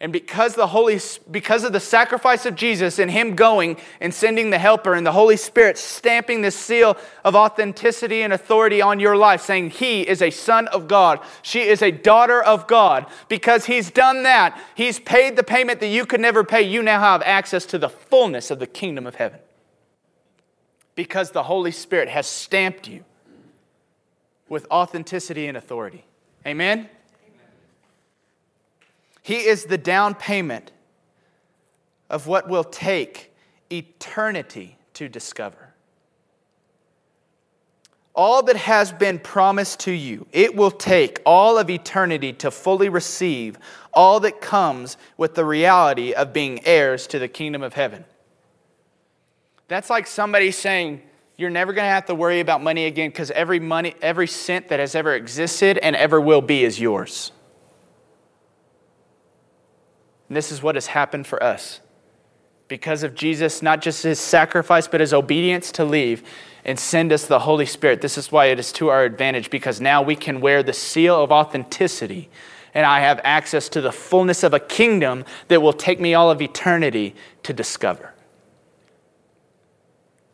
And 0.00 0.12
because 0.12 0.54
the 0.54 0.68
Holy 0.68 1.00
because 1.28 1.64
of 1.64 1.72
the 1.72 1.80
sacrifice 1.80 2.46
of 2.46 2.54
Jesus 2.54 3.00
and 3.00 3.10
him 3.10 3.34
going 3.34 3.76
and 4.00 4.14
sending 4.14 4.50
the 4.50 4.58
helper 4.58 4.94
and 4.94 5.04
the 5.04 5.12
Holy 5.12 5.36
Spirit 5.36 5.76
stamping 5.76 6.40
this 6.40 6.54
seal 6.54 6.96
of 7.24 7.34
authenticity 7.34 8.22
and 8.22 8.32
authority 8.32 8.80
on 8.80 9.00
your 9.00 9.16
life 9.16 9.40
saying 9.40 9.70
he 9.70 10.02
is 10.02 10.22
a 10.22 10.30
son 10.30 10.68
of 10.68 10.86
God, 10.86 11.18
she 11.42 11.62
is 11.62 11.82
a 11.82 11.90
daughter 11.90 12.40
of 12.40 12.68
God. 12.68 13.06
Because 13.28 13.66
he's 13.66 13.90
done 13.90 14.22
that, 14.22 14.60
he's 14.76 15.00
paid 15.00 15.34
the 15.34 15.42
payment 15.42 15.80
that 15.80 15.88
you 15.88 16.06
could 16.06 16.20
never 16.20 16.44
pay. 16.44 16.62
You 16.62 16.80
now 16.80 17.00
have 17.00 17.22
access 17.22 17.66
to 17.66 17.78
the 17.78 17.88
fullness 17.88 18.52
of 18.52 18.60
the 18.60 18.68
kingdom 18.68 19.04
of 19.04 19.16
heaven. 19.16 19.40
Because 20.94 21.32
the 21.32 21.44
Holy 21.44 21.72
Spirit 21.72 22.08
has 22.08 22.28
stamped 22.28 22.86
you 22.86 23.04
with 24.48 24.64
authenticity 24.70 25.48
and 25.48 25.56
authority. 25.56 26.04
Amen. 26.46 26.88
He 29.28 29.44
is 29.44 29.66
the 29.66 29.76
down 29.76 30.14
payment 30.14 30.72
of 32.08 32.26
what 32.26 32.48
will 32.48 32.64
take 32.64 33.30
eternity 33.70 34.78
to 34.94 35.06
discover. 35.06 35.74
All 38.14 38.42
that 38.44 38.56
has 38.56 38.90
been 38.90 39.18
promised 39.18 39.80
to 39.80 39.92
you, 39.92 40.26
it 40.32 40.56
will 40.56 40.70
take 40.70 41.20
all 41.26 41.58
of 41.58 41.68
eternity 41.68 42.32
to 42.32 42.50
fully 42.50 42.88
receive 42.88 43.58
all 43.92 44.18
that 44.20 44.40
comes 44.40 44.96
with 45.18 45.34
the 45.34 45.44
reality 45.44 46.14
of 46.14 46.32
being 46.32 46.66
heirs 46.66 47.06
to 47.08 47.18
the 47.18 47.28
kingdom 47.28 47.62
of 47.62 47.74
heaven. 47.74 48.06
That's 49.68 49.90
like 49.90 50.06
somebody 50.06 50.52
saying, 50.52 51.02
you're 51.36 51.50
never 51.50 51.74
going 51.74 51.84
to 51.84 51.90
have 51.90 52.06
to 52.06 52.14
worry 52.14 52.40
about 52.40 52.62
money 52.62 52.86
again 52.86 53.10
because 53.10 53.30
every 53.32 53.60
money 53.60 53.94
every 54.00 54.26
cent 54.26 54.68
that 54.68 54.80
has 54.80 54.94
ever 54.94 55.14
existed 55.14 55.76
and 55.76 55.94
ever 55.96 56.18
will 56.18 56.40
be 56.40 56.64
is 56.64 56.80
yours 56.80 57.30
and 60.28 60.36
this 60.36 60.52
is 60.52 60.62
what 60.62 60.74
has 60.74 60.88
happened 60.88 61.26
for 61.26 61.42
us. 61.42 61.80
Because 62.68 63.02
of 63.02 63.14
Jesus, 63.14 63.62
not 63.62 63.80
just 63.80 64.02
his 64.02 64.20
sacrifice, 64.20 64.86
but 64.86 65.00
his 65.00 65.14
obedience 65.14 65.72
to 65.72 65.84
leave 65.84 66.22
and 66.64 66.78
send 66.78 67.12
us 67.12 67.24
the 67.24 67.38
Holy 67.40 67.64
Spirit. 67.64 68.02
This 68.02 68.18
is 68.18 68.30
why 68.30 68.46
it 68.46 68.58
is 68.58 68.72
to 68.72 68.88
our 68.88 69.04
advantage, 69.04 69.48
because 69.48 69.80
now 69.80 70.02
we 70.02 70.14
can 70.14 70.40
wear 70.42 70.62
the 70.62 70.74
seal 70.74 71.22
of 71.22 71.32
authenticity, 71.32 72.28
and 72.74 72.84
I 72.84 73.00
have 73.00 73.20
access 73.24 73.70
to 73.70 73.80
the 73.80 73.90
fullness 73.90 74.42
of 74.42 74.52
a 74.52 74.60
kingdom 74.60 75.24
that 75.48 75.62
will 75.62 75.72
take 75.72 75.98
me 75.98 76.12
all 76.12 76.30
of 76.30 76.42
eternity 76.42 77.14
to 77.44 77.54
discover. 77.54 78.12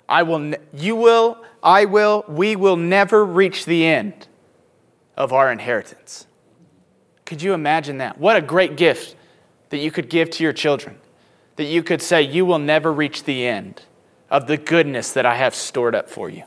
I 0.09 0.25
will, 0.25 0.55
you 0.73 0.97
will, 0.97 1.39
I 1.63 1.85
will, 1.85 2.25
we 2.27 2.57
will 2.57 2.77
never 2.77 3.25
reach 3.25 3.65
the 3.65 3.87
end 3.87 4.27
of 5.17 5.33
our 5.33 5.53
inheritance. 5.53 6.27
Could 7.25 7.43
you 7.43 7.55
imagine 7.55 7.99
that? 7.99 8.19
What 8.19 8.37
a 8.37 8.43
great 8.43 8.77
gift 8.77 9.15
that 9.71 9.79
you 9.79 9.91
could 9.91 10.09
give 10.09 10.31
to 10.31 10.45
your 10.45 10.53
children, 10.53 10.99
that 11.57 11.65
you 11.65 11.83
could 11.83 12.03
say, 12.03 12.23
You 12.23 12.45
will 12.45 12.59
never 12.59 12.93
reach 12.93 13.25
the 13.25 13.47
end 13.47 13.83
of 14.31 14.47
the 14.47 14.57
goodness 14.57 15.13
that 15.13 15.27
I 15.27 15.37
have 15.37 15.55
stored 15.55 15.95
up 15.95 16.09
for 16.09 16.29
you. 16.29 16.45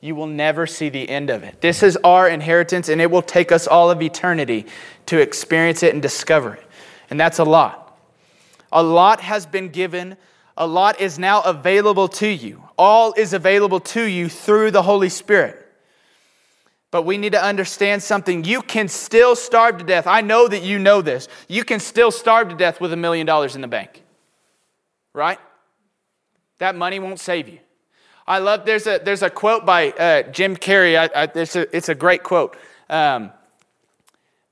You 0.00 0.16
will 0.16 0.26
never 0.26 0.66
see 0.66 0.88
the 0.88 1.08
end 1.08 1.30
of 1.30 1.44
it. 1.44 1.60
This 1.60 1.82
is 1.82 1.96
our 1.98 2.28
inheritance, 2.28 2.88
and 2.88 3.00
it 3.00 3.10
will 3.10 3.22
take 3.22 3.52
us 3.52 3.68
all 3.68 3.90
of 3.90 4.02
eternity 4.02 4.66
to 5.06 5.18
experience 5.18 5.82
it 5.84 5.94
and 5.94 6.02
discover 6.02 6.54
it. 6.54 6.66
And 7.08 7.20
that's 7.20 7.38
a 7.38 7.44
lot. 7.44 7.96
A 8.72 8.82
lot 8.82 9.20
has 9.20 9.46
been 9.46 9.68
given, 9.68 10.16
a 10.56 10.66
lot 10.66 11.00
is 11.00 11.18
now 11.18 11.42
available 11.42 12.08
to 12.08 12.26
you. 12.26 12.62
All 12.76 13.14
is 13.16 13.32
available 13.32 13.80
to 13.80 14.02
you 14.02 14.28
through 14.28 14.72
the 14.72 14.82
Holy 14.82 15.08
Spirit. 15.08 15.61
But 16.92 17.02
we 17.02 17.16
need 17.16 17.32
to 17.32 17.42
understand 17.42 18.02
something. 18.02 18.44
You 18.44 18.62
can 18.62 18.86
still 18.86 19.34
starve 19.34 19.78
to 19.78 19.84
death. 19.84 20.06
I 20.06 20.20
know 20.20 20.46
that 20.46 20.62
you 20.62 20.78
know 20.78 21.02
this. 21.02 21.26
You 21.48 21.64
can 21.64 21.80
still 21.80 22.12
starve 22.12 22.50
to 22.50 22.54
death 22.54 22.80
with 22.80 22.92
a 22.92 22.96
million 22.96 23.26
dollars 23.26 23.56
in 23.56 23.62
the 23.62 23.66
bank. 23.66 24.04
Right? 25.14 25.38
That 26.58 26.76
money 26.76 27.00
won't 27.00 27.18
save 27.18 27.48
you. 27.48 27.58
I 28.26 28.38
love, 28.38 28.66
there's 28.66 28.86
a, 28.86 29.00
there's 29.02 29.22
a 29.22 29.30
quote 29.30 29.64
by 29.64 29.90
uh, 29.90 30.22
Jim 30.30 30.54
Carrey. 30.54 30.96
I, 30.96 31.22
I, 31.22 31.28
it's, 31.34 31.56
a, 31.56 31.76
it's 31.76 31.88
a 31.88 31.94
great 31.94 32.22
quote. 32.22 32.56
Um, 32.90 33.32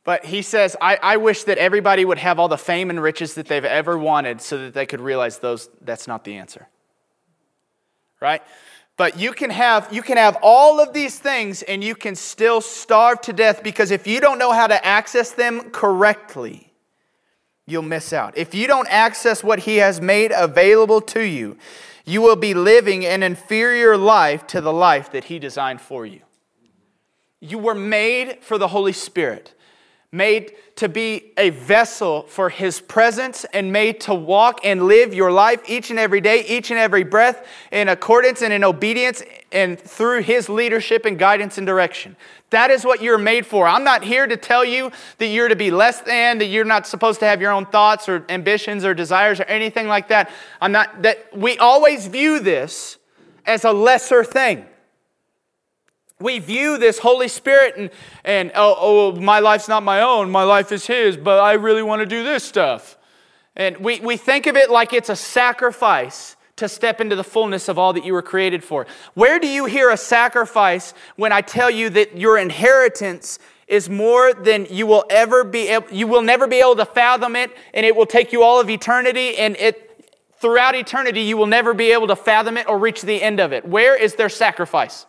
but 0.05 0.25
he 0.25 0.41
says, 0.41 0.77
I, 0.81 0.99
I 1.03 1.17
wish 1.19 1.45
that 1.45 1.59
everybody 1.59 2.07
would 2.07 2.19
have 2.19 2.39
all 2.39 2.49
the 2.49 2.59
fame 2.59 2.89
and 2.89 3.03
riches 3.03 3.35
that 3.35 3.47
they've 3.49 3.65
ever 3.65 3.99
wanted 3.99 4.41
so 4.41 4.57
that 4.57 4.73
they 4.73 4.87
could 4.87 5.01
realize 5.01 5.39
those, 5.39 5.69
that's 5.83 6.09
not 6.09 6.25
the 6.25 6.37
answer. 6.39 6.69
Right? 8.19 8.43
But 9.01 9.19
you 9.19 9.33
can 9.33 9.49
have 9.49 9.91
you 9.91 10.03
can 10.03 10.19
have 10.19 10.37
all 10.43 10.79
of 10.79 10.93
these 10.93 11.19
things 11.19 11.63
and 11.63 11.83
you 11.83 11.95
can 11.95 12.15
still 12.15 12.61
starve 12.61 13.23
to 13.23 13.33
death 13.33 13.63
because 13.63 13.91
if 13.91 14.07
you 14.07 14.21
don't 14.21 14.39
know 14.39 14.53
how 14.53 14.67
to 14.67 14.87
access 14.87 15.31
them 15.31 15.71
correctly, 15.71 16.75
you'll 17.67 17.81
miss 17.81 18.13
out. 18.13 18.37
If 18.37 18.55
you 18.55 18.67
don't 18.67 18.87
access 18.89 19.43
what 19.43 19.61
he 19.61 19.79
has 19.79 20.03
made 20.03 20.33
available 20.33 21.01
to 21.17 21.23
you, 21.23 21.57
you 22.05 22.21
will 22.21 22.37
be 22.37 22.53
living 22.53 23.07
an 23.07 23.23
inferior 23.23 23.97
life 23.97 24.47
to 24.49 24.61
the 24.61 24.71
life 24.71 25.11
that 25.13 25.25
he 25.25 25.39
designed 25.39 25.81
for 25.81 26.05
you. 26.05 26.21
You 27.41 27.57
were 27.57 27.75
made 27.75 28.41
for 28.43 28.59
the 28.59 28.69
Holy 28.69 28.93
Spirit 28.93 29.55
made 30.13 30.55
to 30.75 30.89
be 30.89 31.33
a 31.37 31.51
vessel 31.51 32.23
for 32.23 32.49
His 32.49 32.81
presence, 32.81 33.45
and 33.53 33.73
made 33.73 34.01
to 34.01 34.15
walk 34.15 34.61
and 34.65 34.85
live 34.87 35.15
your 35.15 35.31
life 35.31 35.61
each 35.69 35.91
and 35.91 35.99
every 35.99 36.21
day, 36.21 36.45
each 36.47 36.71
and 36.71 36.81
every 36.81 37.05
breath, 37.05 37.47
in 37.71 37.89
accordance 37.89 38.43
and 38.43 38.53
in 38.53 38.65
obedience 38.65 39.23
and 39.53 39.79
through 39.79 40.23
His 40.23 40.49
leadership 40.49 41.05
and 41.05 41.19
guidance 41.19 41.59
and 41.59 41.67
direction. 41.67 42.17
That 42.51 42.71
is 42.71 42.85
what 42.85 43.01
you're 43.01 43.19
made 43.19 43.47
for. 43.47 43.69
I'm 43.69 43.85
not 43.85 44.03
here 44.03 44.27
to 44.27 44.37
tell 44.37 44.65
you 44.65 44.91
that 45.19 45.27
you're 45.27 45.49
to 45.49 45.57
be 45.57 45.71
less 45.71 46.01
than, 46.01 46.39
that 46.39 46.47
you're 46.47 46.65
not 46.65 46.87
supposed 46.87 47.21
to 47.21 47.27
have 47.27 47.41
your 47.41 47.53
own 47.53 47.67
thoughts 47.67 48.09
or 48.09 48.25
ambitions 48.29 48.85
or 48.85 48.95
desires 48.95 49.39
or 49.39 49.45
anything 49.45 49.87
like 49.87 50.09
that. 50.09 50.31
I'm 50.61 50.73
not, 50.73 51.03
that 51.03 51.37
we 51.37 51.57
always 51.59 52.09
view 52.09 52.41
this 52.41 52.99
as 53.47 53.65
a 53.65 53.73
lesser 53.73 54.25
thing 54.25 54.67
we 56.21 56.39
view 56.39 56.79
this 56.79 56.99
Holy 56.99 57.29
Spirit 57.29 57.75
and, 57.77 57.91
and 58.25 58.53
oh, 58.55 58.77
oh, 58.79 59.21
my 59.21 59.41
life's 59.41 59.69
not 59.69 59.83
my 59.83 60.03
own, 60.03 60.31
my 60.31 60.45
life 60.45 60.71
is 60.71 60.87
His, 60.87 61.17
but 61.17 61.41
I 61.41 61.55
really 61.55 61.83
want 61.83 62.01
to 62.01 62.07
do 62.07 62.23
this 62.23 62.45
stuff. 62.45 62.97
And 63.57 63.79
we, 63.79 64.01
we 64.01 64.17
think 64.17 64.47
of 64.47 64.57
it 64.57 64.71
like 64.71 64.93
it's 64.93 65.09
a 65.09 65.17
sacrifice 65.17 66.37
to 66.57 66.69
step 66.69 67.01
into 67.01 67.17
the 67.17 67.25
fullness 67.25 67.69
of 67.69 67.79
all 67.79 67.95
that 67.95 68.05
you 68.05 68.13
were 68.13 68.23
created 68.23 68.63
for. 68.63 68.87
Where 69.15 69.39
do 69.39 69.49
you 69.49 69.65
hear 69.65 69.91
a 69.91 69.97
sacrifice 69.97 70.93
when 71.17 71.33
I 71.33 71.41
tell 71.41 71.71
you 71.71 71.89
that 71.91 72.19
your 72.19 72.37
inheritance 72.37 73.39
is 73.67 73.89
more 73.89 74.35
than 74.35 74.67
you 74.69 74.87
will 74.87 75.05
ever 75.09 75.43
be 75.43 75.69
able, 75.69 75.91
you 75.91 76.07
will 76.07 76.23
never 76.23 76.47
be 76.47 76.57
able 76.57 76.77
to 76.77 76.85
fathom 76.85 77.35
it, 77.35 77.51
and 77.73 77.87
it 77.87 77.97
will 77.97 78.07
take 78.07 78.33
you 78.33 78.43
all 78.43 78.61
of 78.61 78.69
eternity, 78.69 79.39
and 79.39 79.57
it 79.57 80.05
throughout 80.39 80.75
eternity 80.75 81.23
you 81.23 81.37
will 81.37 81.47
never 81.47 81.73
be 81.73 81.93
able 81.93 82.09
to 82.09 82.17
fathom 82.17 82.57
it 82.57 82.69
or 82.69 82.79
reach 82.79 83.03
the 83.03 83.23
end 83.23 83.41
of 83.41 83.53
it. 83.53 83.65
Where 83.65 83.97
is 83.97 84.17
their 84.17 84.29
sacrifice? 84.29 85.07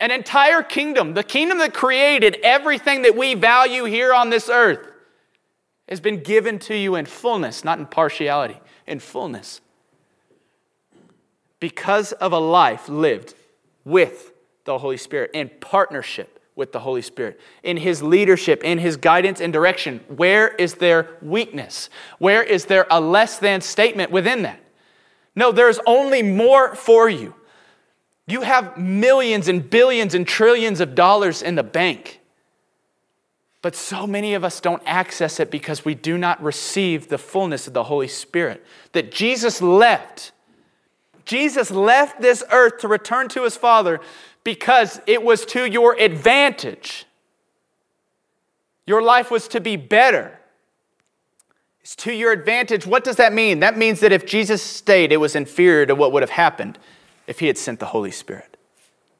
An 0.00 0.10
entire 0.10 0.62
kingdom, 0.62 1.14
the 1.14 1.24
kingdom 1.24 1.58
that 1.58 1.74
created 1.74 2.38
everything 2.42 3.02
that 3.02 3.16
we 3.16 3.34
value 3.34 3.84
here 3.84 4.14
on 4.14 4.30
this 4.30 4.48
earth, 4.48 4.86
has 5.88 6.00
been 6.00 6.22
given 6.22 6.58
to 6.58 6.76
you 6.76 6.94
in 6.94 7.06
fullness, 7.06 7.64
not 7.64 7.78
in 7.78 7.86
partiality, 7.86 8.58
in 8.86 9.00
fullness. 9.00 9.60
Because 11.60 12.12
of 12.12 12.32
a 12.32 12.38
life 12.38 12.88
lived 12.88 13.34
with 13.84 14.32
the 14.64 14.78
Holy 14.78 14.98
Spirit, 14.98 15.30
in 15.32 15.50
partnership 15.60 16.38
with 16.54 16.72
the 16.72 16.80
Holy 16.80 17.02
Spirit, 17.02 17.40
in 17.62 17.78
His 17.78 18.02
leadership, 18.02 18.62
in 18.62 18.78
His 18.78 18.96
guidance 18.96 19.40
and 19.40 19.52
direction. 19.52 20.00
Where 20.08 20.48
is 20.48 20.74
there 20.74 21.08
weakness? 21.22 21.88
Where 22.18 22.42
is 22.42 22.66
there 22.66 22.86
a 22.90 23.00
less 23.00 23.38
than 23.38 23.60
statement 23.60 24.10
within 24.10 24.42
that? 24.42 24.60
No, 25.34 25.52
there's 25.52 25.80
only 25.86 26.22
more 26.22 26.74
for 26.74 27.08
you. 27.08 27.34
You 28.28 28.42
have 28.42 28.76
millions 28.76 29.48
and 29.48 29.68
billions 29.68 30.14
and 30.14 30.26
trillions 30.28 30.80
of 30.80 30.94
dollars 30.94 31.40
in 31.40 31.54
the 31.54 31.62
bank. 31.62 32.20
But 33.62 33.74
so 33.74 34.06
many 34.06 34.34
of 34.34 34.44
us 34.44 34.60
don't 34.60 34.82
access 34.84 35.40
it 35.40 35.50
because 35.50 35.84
we 35.84 35.94
do 35.94 36.18
not 36.18 36.40
receive 36.42 37.08
the 37.08 37.18
fullness 37.18 37.66
of 37.66 37.72
the 37.72 37.84
Holy 37.84 38.06
Spirit 38.06 38.64
that 38.92 39.10
Jesus 39.10 39.62
left. 39.62 40.32
Jesus 41.24 41.70
left 41.70 42.20
this 42.20 42.44
earth 42.52 42.78
to 42.80 42.88
return 42.88 43.28
to 43.30 43.44
his 43.44 43.56
Father 43.56 43.98
because 44.44 45.00
it 45.06 45.22
was 45.22 45.46
to 45.46 45.64
your 45.64 45.98
advantage. 45.98 47.06
Your 48.86 49.02
life 49.02 49.30
was 49.30 49.48
to 49.48 49.60
be 49.60 49.76
better. 49.76 50.38
It's 51.80 51.96
to 51.96 52.12
your 52.12 52.32
advantage. 52.32 52.86
What 52.86 53.04
does 53.04 53.16
that 53.16 53.32
mean? 53.32 53.60
That 53.60 53.76
means 53.76 54.00
that 54.00 54.12
if 54.12 54.26
Jesus 54.26 54.62
stayed, 54.62 55.12
it 55.12 55.16
was 55.16 55.34
inferior 55.34 55.86
to 55.86 55.94
what 55.94 56.12
would 56.12 56.22
have 56.22 56.30
happened 56.30 56.78
if 57.28 57.38
he 57.38 57.46
had 57.46 57.58
sent 57.58 57.78
the 57.78 57.86
Holy 57.86 58.10
Spirit. 58.10 58.56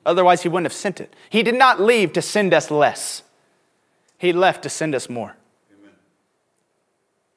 Otherwise, 0.04 0.42
he 0.42 0.48
wouldn't 0.48 0.64
have 0.64 0.72
sent 0.72 1.00
it. 1.00 1.14
He 1.28 1.42
did 1.42 1.54
not 1.54 1.78
leave 1.78 2.14
to 2.14 2.22
send 2.22 2.52
us 2.52 2.72
less, 2.72 3.22
he 4.16 4.32
left 4.32 4.64
to 4.64 4.68
send 4.68 4.96
us 4.96 5.09
more. 5.09 5.36
Amen. 5.78 5.92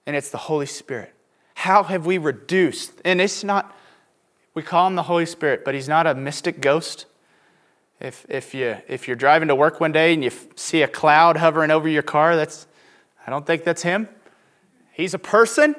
And 0.08 0.16
it's 0.16 0.32
the 0.32 0.38
Holy 0.38 0.66
Spirit. 0.66 1.14
How 1.54 1.84
have 1.84 2.08
we 2.08 2.18
reduced? 2.18 2.94
And 3.06 3.22
it's 3.22 3.44
not, 3.44 3.76
we 4.56 4.64
call 4.64 4.88
him 4.88 4.96
the 4.96 5.04
Holy 5.04 5.28
Spirit, 5.28 5.64
but 5.64 5.76
he's 5.76 5.90
not 5.90 6.08
a 6.08 6.16
mystic 6.16 6.60
ghost. 6.60 7.06
If, 8.00 8.26
if, 8.30 8.56
you, 8.56 8.78
if 8.88 9.08
you're 9.08 9.18
driving 9.18 9.50
to 9.50 9.56
work 9.56 9.80
one 9.80 9.92
day 9.92 10.14
and 10.14 10.24
you 10.24 10.32
see 10.56 10.82
a 10.82 10.88
cloud 10.88 11.38
hovering 11.38 11.70
over 11.70 11.88
your 11.88 12.02
car, 12.02 12.36
that's, 12.36 12.66
I 13.28 13.30
don't 13.30 13.46
think 13.46 13.64
that's 13.64 13.84
him. 13.84 14.10
He's 14.94 15.14
a 15.14 15.20
person, 15.20 15.76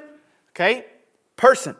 okay? 0.51 0.85
Person. 1.35 1.75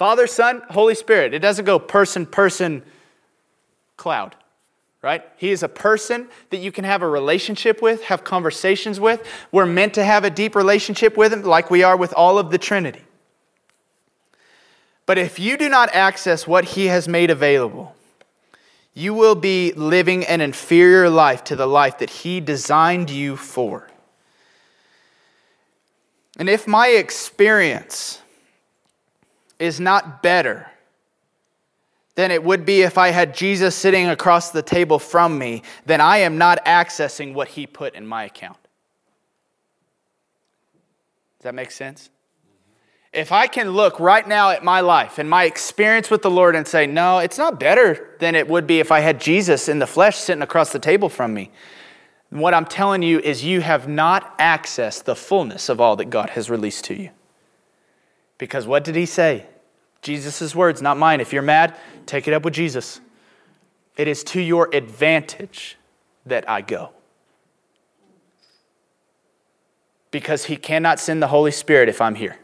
Father, 0.00 0.26
Son, 0.26 0.62
Holy 0.70 0.94
Spirit. 0.94 1.34
It 1.34 1.40
doesn't 1.40 1.66
go 1.66 1.78
person, 1.78 2.24
person, 2.24 2.82
cloud, 3.98 4.34
right? 5.02 5.22
He 5.36 5.50
is 5.50 5.62
a 5.62 5.68
person 5.68 6.30
that 6.48 6.56
you 6.56 6.72
can 6.72 6.84
have 6.84 7.02
a 7.02 7.06
relationship 7.06 7.82
with, 7.82 8.04
have 8.04 8.24
conversations 8.24 8.98
with. 8.98 9.22
We're 9.52 9.66
meant 9.66 9.92
to 9.96 10.02
have 10.02 10.24
a 10.24 10.30
deep 10.30 10.56
relationship 10.56 11.18
with 11.18 11.34
him, 11.34 11.42
like 11.42 11.70
we 11.70 11.82
are 11.82 11.98
with 11.98 12.14
all 12.14 12.38
of 12.38 12.50
the 12.50 12.56
Trinity. 12.56 13.02
But 15.04 15.18
if 15.18 15.38
you 15.38 15.58
do 15.58 15.68
not 15.68 15.94
access 15.94 16.46
what 16.46 16.64
he 16.64 16.86
has 16.86 17.06
made 17.06 17.28
available, 17.28 17.94
you 18.94 19.12
will 19.12 19.34
be 19.34 19.72
living 19.72 20.24
an 20.24 20.40
inferior 20.40 21.10
life 21.10 21.44
to 21.44 21.56
the 21.56 21.66
life 21.66 21.98
that 21.98 22.08
He 22.08 22.40
designed 22.40 23.10
you 23.10 23.36
for. 23.36 23.86
And 26.38 26.48
if 26.48 26.66
my 26.66 26.88
experience 26.88 28.22
is 29.60 29.78
not 29.78 30.22
better 30.22 30.66
than 32.16 32.30
it 32.30 32.42
would 32.42 32.66
be 32.66 32.82
if 32.82 32.98
I 32.98 33.10
had 33.10 33.34
Jesus 33.34 33.74
sitting 33.76 34.08
across 34.08 34.50
the 34.50 34.62
table 34.62 34.98
from 34.98 35.38
me, 35.38 35.62
then 35.86 36.00
I 36.00 36.18
am 36.18 36.38
not 36.38 36.64
accessing 36.64 37.34
what 37.34 37.48
He 37.48 37.66
put 37.66 37.94
in 37.94 38.06
my 38.06 38.24
account. 38.24 38.58
Does 41.38 41.44
that 41.44 41.54
make 41.54 41.70
sense? 41.70 42.10
If 43.12 43.32
I 43.32 43.46
can 43.46 43.70
look 43.70 43.98
right 43.98 44.26
now 44.26 44.50
at 44.50 44.62
my 44.62 44.80
life 44.80 45.18
and 45.18 45.28
my 45.28 45.44
experience 45.44 46.10
with 46.10 46.22
the 46.22 46.30
Lord 46.30 46.54
and 46.54 46.66
say, 46.66 46.86
no, 46.86 47.18
it's 47.18 47.38
not 47.38 47.58
better 47.58 48.16
than 48.20 48.34
it 48.34 48.46
would 48.48 48.66
be 48.66 48.78
if 48.78 48.92
I 48.92 49.00
had 49.00 49.20
Jesus 49.20 49.68
in 49.68 49.78
the 49.78 49.86
flesh 49.86 50.16
sitting 50.16 50.42
across 50.42 50.72
the 50.72 50.78
table 50.78 51.08
from 51.08 51.34
me. 51.34 51.50
What 52.28 52.54
I'm 52.54 52.66
telling 52.66 53.02
you 53.02 53.18
is 53.18 53.44
you 53.44 53.62
have 53.62 53.88
not 53.88 54.38
accessed 54.38 55.04
the 55.04 55.16
fullness 55.16 55.68
of 55.68 55.80
all 55.80 55.96
that 55.96 56.10
God 56.10 56.30
has 56.30 56.48
released 56.48 56.84
to 56.84 56.94
you. 56.94 57.10
Because 58.40 58.66
what 58.66 58.82
did 58.82 58.96
he 58.96 59.06
say? 59.06 59.46
Jesus' 60.02 60.52
words, 60.52 60.82
not 60.82 60.96
mine. 60.96 61.20
If 61.20 61.32
you're 61.32 61.42
mad, 61.42 61.76
take 62.06 62.26
it 62.26 62.34
up 62.34 62.44
with 62.44 62.54
Jesus. 62.54 63.00
It 63.96 64.08
is 64.08 64.24
to 64.24 64.40
your 64.40 64.68
advantage 64.72 65.76
that 66.26 66.48
I 66.48 66.62
go. 66.62 66.90
Because 70.10 70.46
he 70.46 70.56
cannot 70.56 70.98
send 70.98 71.22
the 71.22 71.28
Holy 71.28 71.52
Spirit 71.52 71.88
if 71.88 72.00
I'm 72.00 72.16
here 72.16 72.36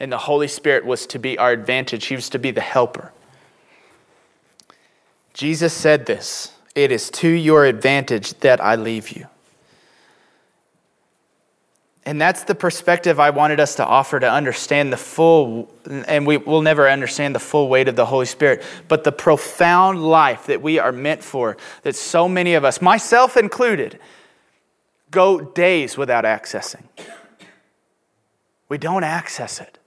and 0.00 0.10
the 0.10 0.18
Holy 0.18 0.48
Spirit 0.48 0.86
was 0.86 1.06
to 1.08 1.18
be 1.18 1.36
our 1.36 1.52
advantage, 1.52 2.06
He 2.06 2.16
was 2.16 2.30
to 2.30 2.38
be 2.38 2.50
the 2.50 2.62
helper. 2.62 3.12
Jesus 5.34 5.74
said 5.74 6.06
this 6.06 6.54
It 6.74 6.90
is 6.90 7.10
to 7.10 7.28
your 7.28 7.66
advantage 7.66 8.40
that 8.40 8.60
I 8.60 8.74
leave 8.74 9.10
you. 9.10 9.26
And 12.06 12.20
that's 12.20 12.44
the 12.44 12.54
perspective 12.54 13.20
I 13.20 13.30
wanted 13.30 13.60
us 13.60 13.74
to 13.74 13.84
offer 13.84 14.18
to 14.18 14.30
understand 14.30 14.92
the 14.92 14.96
full, 14.96 15.70
and 15.84 16.26
we 16.26 16.38
will 16.38 16.62
never 16.62 16.88
understand 16.88 17.34
the 17.34 17.40
full 17.40 17.68
weight 17.68 17.88
of 17.88 17.96
the 17.96 18.06
Holy 18.06 18.24
Spirit, 18.24 18.62
but 18.88 19.04
the 19.04 19.12
profound 19.12 20.02
life 20.02 20.46
that 20.46 20.62
we 20.62 20.78
are 20.78 20.92
meant 20.92 21.22
for, 21.22 21.58
that 21.82 21.94
so 21.94 22.26
many 22.26 22.54
of 22.54 22.64
us, 22.64 22.80
myself 22.80 23.36
included, 23.36 23.98
go 25.10 25.40
days 25.40 25.98
without 25.98 26.24
accessing. 26.24 26.84
We 28.70 28.78
don't 28.78 29.04
access 29.04 29.60
it. 29.60 29.78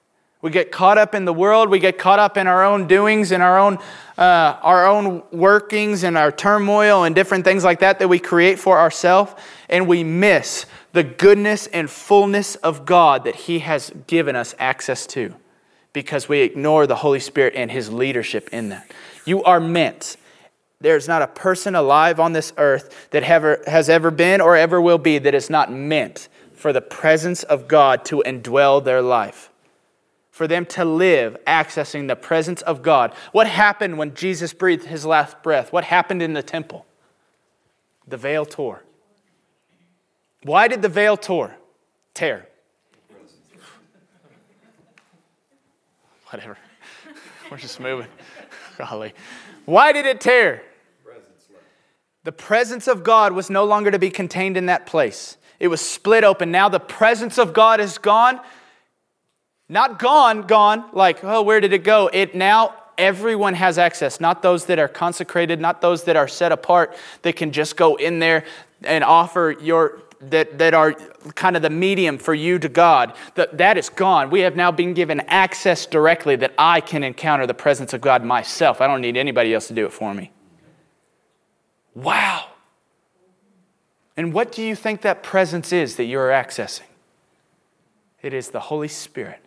We 0.43 0.51
get 0.51 0.71
caught 0.71 0.97
up 0.97 1.15
in 1.15 1.23
the 1.23 1.33
world. 1.33 1.69
We 1.69 1.79
get 1.79 1.97
caught 1.97 2.19
up 2.19 2.35
in 2.35 2.47
our 2.47 2.65
own 2.65 2.85
doings 2.85 3.31
and 3.31 3.41
our 3.41 3.57
own, 3.57 3.79
uh, 4.17 4.57
our 4.61 4.85
own 4.85 5.23
workings 5.31 6.03
and 6.03 6.17
our 6.17 6.33
turmoil 6.33 7.05
and 7.05 7.15
different 7.15 7.45
things 7.45 7.63
like 7.63 7.79
that 7.79 7.99
that 7.99 8.09
we 8.09 8.19
create 8.19 8.59
for 8.59 8.77
ourselves. 8.77 9.33
And 9.69 9.87
we 9.87 10.03
miss 10.03 10.65
the 10.93 11.03
goodness 11.03 11.67
and 11.67 11.89
fullness 11.89 12.55
of 12.55 12.85
God 12.85 13.25
that 13.25 13.35
He 13.35 13.59
has 13.59 13.91
given 14.07 14.35
us 14.35 14.55
access 14.57 15.05
to 15.07 15.35
because 15.91 16.29
we 16.29 16.39
ignore 16.39 16.87
the 16.87 16.95
Holy 16.95 17.19
Spirit 17.19 17.53
and 17.55 17.69
His 17.69 17.91
leadership 17.91 18.49
in 18.51 18.69
that. 18.69 18.89
You 19.25 19.43
are 19.43 19.59
meant. 19.59 20.15
There's 20.79 21.07
not 21.07 21.21
a 21.21 21.27
person 21.27 21.75
alive 21.75 22.19
on 22.19 22.33
this 22.33 22.53
earth 22.57 23.09
that 23.11 23.23
ever, 23.23 23.61
has 23.67 23.89
ever 23.89 24.11
been 24.11 24.41
or 24.41 24.55
ever 24.55 24.79
will 24.79 24.97
be 24.97 25.17
that 25.19 25.35
is 25.35 25.49
not 25.49 25.71
meant 25.71 26.29
for 26.53 26.71
the 26.71 26.81
presence 26.81 27.43
of 27.43 27.67
God 27.67 28.05
to 28.05 28.23
indwell 28.25 28.83
their 28.83 29.01
life 29.01 29.49
for 30.33 30.47
them 30.47 30.65
to 30.65 30.83
live 30.83 31.37
accessing 31.45 32.07
the 32.07 32.15
presence 32.15 32.63
of 32.63 32.81
God. 32.81 33.13
What 33.33 33.45
happened 33.45 33.99
when 33.99 34.15
Jesus 34.15 34.51
breathed 34.51 34.85
his 34.85 35.05
last 35.05 35.43
breath? 35.43 35.71
What 35.71 35.83
happened 35.83 36.23
in 36.23 36.33
the 36.33 36.41
temple? 36.41 36.87
The 38.07 38.17
veil 38.17 38.43
tore. 38.43 38.83
Why 40.43 40.67
did 40.67 40.81
the 40.81 40.89
veil 40.89 41.17
tore? 41.17 41.55
Tear. 42.13 42.47
Whatever. 46.29 46.57
We're 47.49 47.57
just 47.57 47.79
moving. 47.79 48.07
Golly. 48.77 49.13
Why 49.65 49.91
did 49.91 50.05
it 50.05 50.19
tear? 50.19 50.63
The 52.23 52.31
presence 52.31 52.87
of 52.87 53.03
God 53.03 53.33
was 53.33 53.49
no 53.49 53.65
longer 53.65 53.91
to 53.91 53.99
be 53.99 54.09
contained 54.09 54.55
in 54.55 54.67
that 54.67 54.85
place. 54.85 55.37
It 55.59 55.67
was 55.67 55.81
split 55.81 56.23
open. 56.23 56.51
Now 56.51 56.69
the 56.69 56.79
presence 56.79 57.37
of 57.37 57.53
God 57.53 57.79
is 57.79 57.97
gone 57.97 58.39
not 59.69 59.97
gone, 59.97 60.41
gone, 60.43 60.85
like, 60.93 61.23
oh, 61.23 61.41
where 61.41 61.59
did 61.59 61.73
it 61.73 61.83
go? 61.83 62.09
It 62.11 62.35
now 62.35 62.75
everyone 62.97 63.55
has 63.55 63.77
access, 63.77 64.19
not 64.19 64.41
those 64.41 64.65
that 64.65 64.77
are 64.77 64.87
consecrated, 64.87 65.59
not 65.59 65.81
those 65.81 66.03
that 66.03 66.15
are 66.15 66.27
set 66.27 66.51
apart 66.51 66.95
that 67.23 67.35
can 67.35 67.51
just 67.51 67.75
go 67.75 67.95
in 67.95 68.19
there 68.19 68.45
and 68.83 69.03
offer 69.03 69.55
your 69.59 70.03
that, 70.31 70.57
that 70.57 70.73
are 70.73 70.93
kind 71.35 71.55
of 71.55 71.61
the 71.61 71.69
medium 71.69 72.17
for 72.17 72.33
you 72.33 72.59
to 72.59 72.69
God. 72.69 73.13
That, 73.35 73.57
that 73.57 73.77
is 73.77 73.89
gone. 73.89 74.29
We 74.29 74.41
have 74.41 74.55
now 74.55 74.71
been 74.71 74.93
given 74.93 75.21
access 75.21 75.85
directly 75.85 76.35
that 76.37 76.53
I 76.57 76.81
can 76.81 77.03
encounter 77.03 77.45
the 77.45 77.53
presence 77.53 77.93
of 77.93 78.01
God 78.01 78.23
myself. 78.23 78.81
I 78.81 78.87
don't 78.87 79.01
need 79.01 79.17
anybody 79.17 79.53
else 79.53 79.67
to 79.67 79.73
do 79.73 79.85
it 79.85 79.93
for 79.93 80.13
me. 80.13 80.31
Wow. 81.95 82.49
And 84.15 84.33
what 84.33 84.51
do 84.51 84.61
you 84.61 84.75
think 84.75 85.01
that 85.01 85.23
presence 85.23 85.71
is 85.73 85.95
that 85.95 86.05
you're 86.05 86.29
accessing? 86.29 86.81
It 88.21 88.33
is 88.33 88.49
the 88.49 88.59
Holy 88.59 88.87
Spirit 88.87 89.42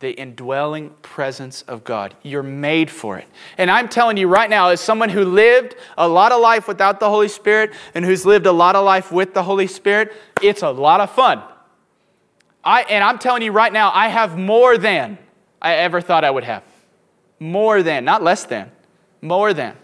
the 0.00 0.10
indwelling 0.12 0.90
presence 1.02 1.62
of 1.62 1.84
God. 1.84 2.14
You're 2.22 2.42
made 2.42 2.90
for 2.90 3.16
it. 3.16 3.26
And 3.56 3.70
I'm 3.70 3.88
telling 3.88 4.16
you 4.16 4.28
right 4.28 4.50
now, 4.50 4.68
as 4.68 4.80
someone 4.80 5.08
who 5.08 5.24
lived 5.24 5.76
a 5.96 6.08
lot 6.08 6.32
of 6.32 6.40
life 6.40 6.68
without 6.68 7.00
the 7.00 7.08
Holy 7.08 7.28
Spirit 7.28 7.72
and 7.94 8.04
who's 8.04 8.26
lived 8.26 8.46
a 8.46 8.52
lot 8.52 8.76
of 8.76 8.84
life 8.84 9.12
with 9.12 9.34
the 9.34 9.42
Holy 9.42 9.66
Spirit, 9.66 10.12
it's 10.42 10.62
a 10.62 10.70
lot 10.70 11.00
of 11.00 11.10
fun. 11.10 11.42
I, 12.62 12.82
and 12.82 13.04
I'm 13.04 13.18
telling 13.18 13.42
you 13.42 13.52
right 13.52 13.72
now, 13.72 13.92
I 13.94 14.08
have 14.08 14.38
more 14.38 14.76
than 14.76 15.18
I 15.60 15.74
ever 15.74 16.00
thought 16.00 16.24
I 16.24 16.30
would 16.30 16.44
have. 16.44 16.64
More 17.38 17.82
than, 17.82 18.04
not 18.04 18.22
less 18.22 18.44
than, 18.44 18.70
more 19.22 19.52
than. 19.52 19.76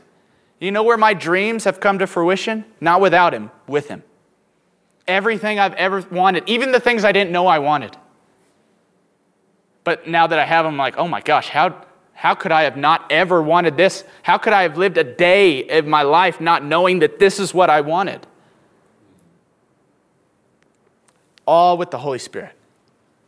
You 0.59 0.71
know 0.71 0.83
where 0.83 0.97
my 0.97 1.15
dreams 1.15 1.65
have 1.65 1.81
come 1.81 1.99
to 1.99 2.07
fruition? 2.07 2.65
Not 2.81 3.01
without 3.01 3.33
Him, 3.33 3.51
with 3.67 3.89
Him. 3.89 4.03
Everything 5.07 5.59
I've 5.59 5.75
ever 5.75 6.05
wanted, 6.11 6.45
even 6.47 6.73
the 6.73 6.81
things 6.81 7.05
I 7.05 7.13
didn't 7.13 7.33
know 7.33 7.47
I 7.47 7.59
wanted. 7.59 7.97
But 9.85 10.07
now 10.07 10.27
that 10.27 10.39
I 10.39 10.45
have 10.45 10.65
them, 10.65 10.75
I'm 10.75 10.79
like, 10.79 10.97
oh 10.99 11.09
my 11.09 11.21
gosh, 11.21 11.49
how, 11.49 11.85
how 12.13 12.35
could 12.35 12.53
I 12.53 12.63
have 12.63 12.77
not 12.77 13.11
ever 13.11 13.43
wanted 13.43 13.77
this? 13.77 14.05
How 14.23 14.39
could 14.39 14.53
I 14.53 14.63
have 14.63 14.77
lived 14.77 14.99
a 14.99 15.05
day 15.05 15.69
of 15.79 15.87
my 15.87 16.03
life 16.03 16.41
not 16.41 16.65
knowing 16.65 16.99
that 17.01 17.19
this 17.19 17.41
is 17.41 17.55
what 17.55 17.71
I 17.71 17.81
wanted? 17.81 18.27
All 21.47 21.79
with 21.79 21.91
the 21.91 21.99
Holy 21.99 22.19
Spirit, 22.19 22.53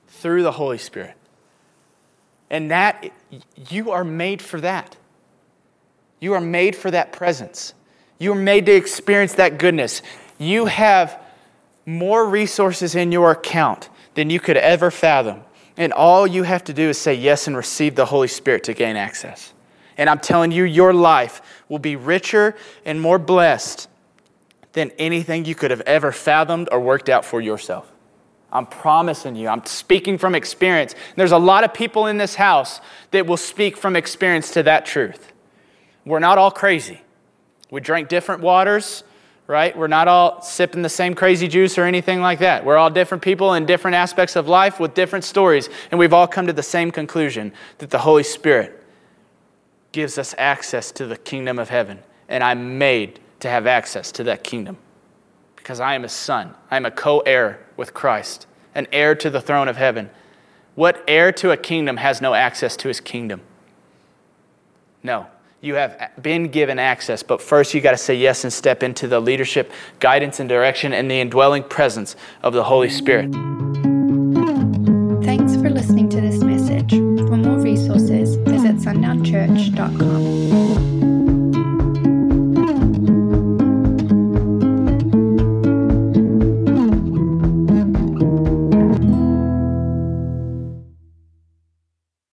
through 0.09 0.42
the 0.42 0.53
Holy 0.53 0.78
Spirit. 0.78 1.14
And 2.50 2.70
that, 2.70 3.11
you 3.70 3.92
are 3.92 4.05
made 4.05 4.42
for 4.42 4.61
that. 4.61 4.96
You 6.20 6.34
are 6.34 6.40
made 6.40 6.76
for 6.76 6.90
that 6.90 7.12
presence. 7.12 7.72
You 8.18 8.32
are 8.32 8.36
made 8.36 8.66
to 8.66 8.72
experience 8.72 9.34
that 9.34 9.59
goodness. 9.59 10.03
You 10.38 10.66
have 10.66 11.18
more 11.86 12.28
resources 12.28 12.94
in 12.94 13.11
your 13.11 13.32
account 13.32 13.88
than 14.14 14.30
you 14.30 14.38
could 14.38 14.57
ever 14.57 14.90
fathom. 14.90 15.40
And 15.77 15.93
all 15.93 16.27
you 16.27 16.43
have 16.43 16.64
to 16.64 16.73
do 16.73 16.91
is 16.91 16.99
say 16.99 17.14
yes 17.14 17.47
and 17.47 17.57
receive 17.57 17.95
the 17.95 18.05
Holy 18.07 18.29
Spirit 18.29 18.64
to 18.64 18.75
gain 18.75 18.97
access. 18.97 19.53
And 19.97 20.09
I'm 20.09 20.18
telling 20.18 20.53
you, 20.53 20.64
your 20.64 20.93
life 20.93 21.43
will 21.68 21.79
be 21.79 21.97
richer 21.97 22.57
and 22.85 23.01
more 23.01 23.18
blessed 23.18 23.89
than 24.73 24.91
anything 24.99 25.45
you 25.45 25.55
could 25.55 25.70
have 25.70 25.83
ever 25.83 26.12
fathomed 26.12 26.68
or 26.73 26.81
worked 26.81 27.09
out 27.09 27.25
for 27.25 27.41
yourself. 27.41 27.91
I'm 28.51 28.66
promising 28.66 29.35
you. 29.35 29.49
I'm 29.49 29.64
speaking 29.64 30.18
from 30.18 30.35
experience. 30.35 30.95
There's 31.16 31.33
a 31.33 31.39
lot 31.39 31.64
of 31.64 31.73
people 31.73 32.07
in 32.07 32.18
this 32.18 32.35
house 32.35 32.81
that 33.11 33.27
will 33.27 33.39
speak 33.39 33.77
from 33.77 33.97
experience 33.97 34.51
to 34.53 34.62
that 34.64 34.85
truth. 34.85 35.33
We're 36.05 36.18
not 36.18 36.37
all 36.37 36.51
crazy. 36.51 37.01
We 37.70 37.81
drink 37.81 38.09
different 38.09 38.43
waters, 38.43 39.05
right? 39.47 39.76
We're 39.76 39.88
not 39.88 40.09
all 40.09 40.40
sipping 40.43 40.82
the 40.82 40.88
same 40.88 41.14
crazy 41.14 41.49
juice 41.49 41.76
or 41.78 41.84
anything 41.84 42.20
like 42.20 42.38
that. 42.38 42.64
We're 42.64 42.76
all 42.76 42.90
different 42.90 43.22
people 43.22 43.55
in 43.55 43.66
different 43.66 43.97
aspects 43.97 44.36
of 44.36 44.49
life 44.49 44.80
with 44.80 44.95
different 44.95 45.24
stories, 45.24 45.68
and 45.90 45.99
we've 45.99 46.12
all 46.12 46.26
come 46.26 46.47
to 46.47 46.53
the 46.53 46.62
same 46.62 46.90
conclusion 46.90 47.53
that 47.78 47.90
the 47.90 47.99
Holy 47.99 48.22
Spirit 48.22 48.82
gives 49.93 50.16
us 50.16 50.34
access 50.38 50.90
to 50.93 51.07
the 51.07 51.16
kingdom 51.16 51.59
of 51.59 51.68
heaven, 51.68 51.99
and 52.28 52.43
I'm 52.43 52.78
made 52.78 53.20
to 53.40 53.49
have 53.49 53.66
access 53.66 54.12
to 54.12 54.24
that 54.24 54.45
kingdom 54.45 54.78
because 55.57 55.80
I 55.80 55.95
am 55.95 56.05
a 56.05 56.09
son. 56.09 56.55
I 56.70 56.76
am 56.76 56.86
a 56.86 56.90
co 56.90 57.20
heir 57.20 57.64
with 57.76 57.95
Christ, 57.95 58.47
an 58.74 58.86
heir 58.93 59.14
to 59.16 59.30
the 59.30 59.40
throne 59.40 59.68
of 59.68 59.76
heaven. 59.76 60.11
What 60.74 61.05
heir 61.07 61.32
to 61.32 61.51
a 61.51 61.57
kingdom 61.57 61.99
has 61.99 62.20
no 62.20 62.34
access 62.34 62.76
to 62.78 62.88
his 62.88 63.01
kingdom? 63.01 63.43
No. 65.03 65.26
You 65.64 65.76
have 65.76 66.10
been 66.20 66.48
given 66.48 66.80
access, 66.80 67.22
but 67.22 67.40
first 67.40 67.72
you 67.72 67.80
got 67.80 67.92
to 67.92 67.96
say 67.96 68.16
yes 68.16 68.42
and 68.42 68.52
step 68.52 68.82
into 68.82 69.06
the 69.06 69.20
leadership, 69.20 69.70
guidance, 70.00 70.40
and 70.40 70.48
direction 70.48 70.92
and 70.92 71.08
the 71.08 71.20
indwelling 71.20 71.62
presence 71.62 72.16
of 72.42 72.52
the 72.52 72.64
Holy 72.64 72.88
Spirit. 72.88 73.30
Thanks 75.22 75.54
for 75.54 75.70
listening 75.70 76.08
to 76.08 76.20
this 76.20 76.42
message. 76.42 76.90
For 76.90 77.36
more 77.36 77.60
resources, 77.60 78.34
visit 78.38 78.78
sundownchurch.com. 78.78 80.32